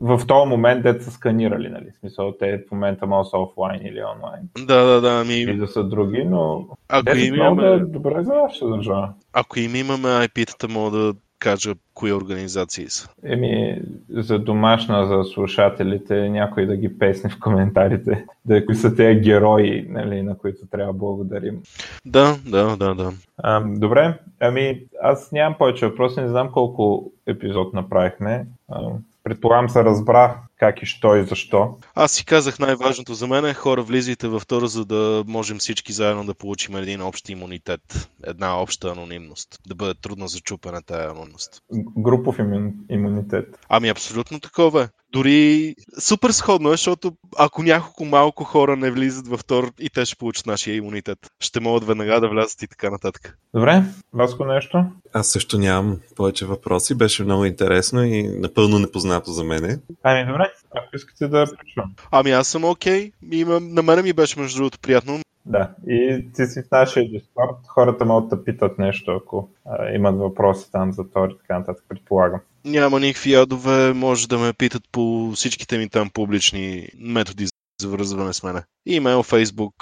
в 0.00 0.26
този 0.26 0.48
момент 0.48 0.82
дете 0.82 1.04
са 1.04 1.10
сканирали, 1.10 1.68
нали? 1.68 1.86
В 1.96 1.98
смисъл, 2.00 2.32
те 2.38 2.58
в 2.58 2.70
момента 2.72 3.06
могат 3.06 3.26
са 3.28 3.38
офлайн 3.38 3.80
или 3.86 4.00
онлайн. 4.16 4.40
Да, 4.66 4.84
да, 4.84 5.00
да. 5.00 5.24
И 5.32 5.44
Ами, 5.48 5.56
да 5.58 5.66
са 5.68 5.84
други, 5.84 6.24
но 6.24 6.66
ако 6.88 7.06
10 7.06 7.16
им 7.28 7.34
много 7.34 7.56
да 7.60 7.66
е 7.66 7.70
имаме, 7.70 7.84
добре 7.86 8.22
за 8.22 8.34
нашата 8.34 8.68
държава. 8.68 9.12
ако 9.32 9.58
им 9.58 9.74
имаме 9.74 10.08
IP-тата, 10.08 10.68
мога 10.68 10.98
да 10.98 11.14
кажа 11.38 11.74
кои 11.94 12.12
организации 12.12 12.86
са. 12.88 13.08
Еми, 13.24 13.82
за 14.08 14.38
домашна, 14.38 15.06
за 15.06 15.24
слушателите, 15.24 16.28
някой 16.28 16.66
да 16.66 16.76
ги 16.76 16.98
песне 16.98 17.30
в 17.30 17.40
коментарите, 17.40 18.24
да 18.44 18.66
кои 18.66 18.74
са 18.74 18.94
тези 18.94 19.20
герои, 19.20 19.86
нали, 19.88 20.22
на 20.22 20.38
които 20.38 20.66
трябва 20.66 20.92
да 20.92 20.98
благодарим. 20.98 21.62
Да, 22.06 22.36
да, 22.46 22.76
да, 22.76 22.94
да. 22.94 23.12
А, 23.38 23.60
добре, 23.66 24.18
ами 24.40 24.82
аз 25.02 25.32
нямам 25.32 25.58
повече 25.58 25.86
въпроси, 25.86 26.20
не 26.20 26.28
знам 26.28 26.52
колко 26.52 27.12
епизод 27.26 27.74
направихме. 27.74 28.46
А, 28.68 28.80
предполагам 29.26 29.68
се 29.68 29.84
разбра 29.84 30.36
как 30.58 30.82
и 30.82 30.86
що 30.86 31.16
и 31.16 31.24
защо. 31.24 31.76
Аз 31.94 32.12
си 32.12 32.24
казах 32.24 32.58
най-важното 32.58 33.14
за 33.14 33.26
мен 33.26 33.44
е 33.44 33.54
хора 33.54 33.82
влизайте 33.82 34.28
във 34.28 34.42
втора, 34.42 34.66
за 34.66 34.84
да 34.84 35.24
можем 35.26 35.58
всички 35.58 35.92
заедно 35.92 36.24
да 36.24 36.34
получим 36.34 36.76
един 36.76 37.02
общ 37.02 37.28
имунитет, 37.28 38.10
една 38.24 38.62
обща 38.62 38.88
анонимност. 38.88 39.58
Да 39.68 39.74
бъде 39.74 39.94
трудно 39.94 40.26
за 40.26 40.40
чупане 40.40 40.82
тая 40.86 41.10
анонимност. 41.10 41.62
Групов 41.98 42.38
имун, 42.38 42.72
имунитет. 42.90 43.58
Ами 43.68 43.88
абсолютно 43.88 44.40
такова 44.40 44.82
е. 44.82 44.88
Дори 45.16 45.74
супер 45.98 46.30
сходно 46.30 46.68
е, 46.68 46.72
защото 46.72 47.12
ако 47.38 47.62
няколко 47.62 48.04
малко 48.04 48.44
хора 48.44 48.76
не 48.76 48.90
влизат 48.90 49.28
във 49.28 49.40
втор 49.40 49.72
и 49.80 49.90
те 49.90 50.04
ще 50.04 50.16
получат 50.16 50.46
нашия 50.46 50.76
имунитет, 50.76 51.18
ще 51.40 51.60
могат 51.60 51.84
веднага 51.84 52.20
да 52.20 52.28
влязат 52.28 52.62
и 52.62 52.68
така 52.68 52.90
нататък. 52.90 53.38
Добре, 53.54 53.82
Васко 54.12 54.44
нещо? 54.44 54.84
Аз 55.12 55.28
също 55.28 55.58
нямам 55.58 56.00
повече 56.16 56.46
въпроси. 56.46 56.94
Беше 56.94 57.24
много 57.24 57.44
интересно 57.44 58.04
и 58.04 58.22
напълно 58.22 58.78
непознато 58.78 59.30
за 59.30 59.44
мене. 59.44 59.78
Ами 60.02 60.26
добре, 60.26 60.52
ако 60.70 60.96
искате 60.96 61.28
да 61.28 61.46
почвам. 61.58 61.94
Ами 62.10 62.30
аз 62.30 62.48
съм 62.48 62.64
окей. 62.64 63.12
Имам, 63.32 63.74
на 63.74 63.82
мене 63.82 64.02
ми 64.02 64.12
беше 64.12 64.40
между 64.40 64.56
другото 64.56 64.78
приятно. 64.78 65.20
Да, 65.46 65.70
и 65.86 66.24
ти 66.34 66.46
си 66.46 66.62
в 66.62 66.70
нашия 66.72 67.04
Discord. 67.04 67.56
Хората 67.68 68.04
могат 68.04 68.30
да 68.30 68.44
питат 68.44 68.78
нещо, 68.78 69.10
ако 69.10 69.48
а, 69.64 69.90
имат 69.94 70.16
въпроси 70.16 70.72
там 70.72 70.92
за 70.92 71.10
Тор 71.10 71.28
и 71.28 71.38
така 71.38 71.58
нататък, 71.58 71.84
предполагам. 71.88 72.40
Няма 72.66 73.00
никакви 73.00 73.32
ядове, 73.32 73.92
може 73.92 74.28
да 74.28 74.38
ме 74.38 74.52
питат 74.52 74.82
по 74.92 75.32
всичките 75.34 75.78
ми 75.78 75.88
там 75.88 76.10
публични 76.10 76.88
методи 76.98 77.46
за 77.80 77.88
връзване 77.88 78.32
с 78.32 78.42
мене. 78.42 78.62
Имейл, 78.86 79.22
Фейсбук, 79.22 79.74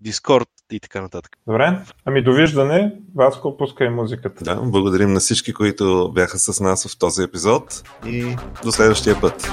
Дискорд 0.00 0.48
и 0.72 0.80
така 0.80 1.00
нататък. 1.00 1.36
Добре, 1.46 1.78
ами 2.04 2.24
довиждане. 2.24 2.92
Васко, 3.14 3.56
пускай 3.56 3.88
музиката. 3.88 4.44
Да, 4.44 4.56
благодарим 4.56 5.12
на 5.12 5.20
всички, 5.20 5.52
които 5.52 6.12
бяха 6.14 6.38
с 6.38 6.60
нас 6.60 6.86
в 6.88 6.98
този 6.98 7.22
епизод 7.22 7.82
и 8.06 8.36
до 8.64 8.72
следващия 8.72 9.20
път. 9.20 9.50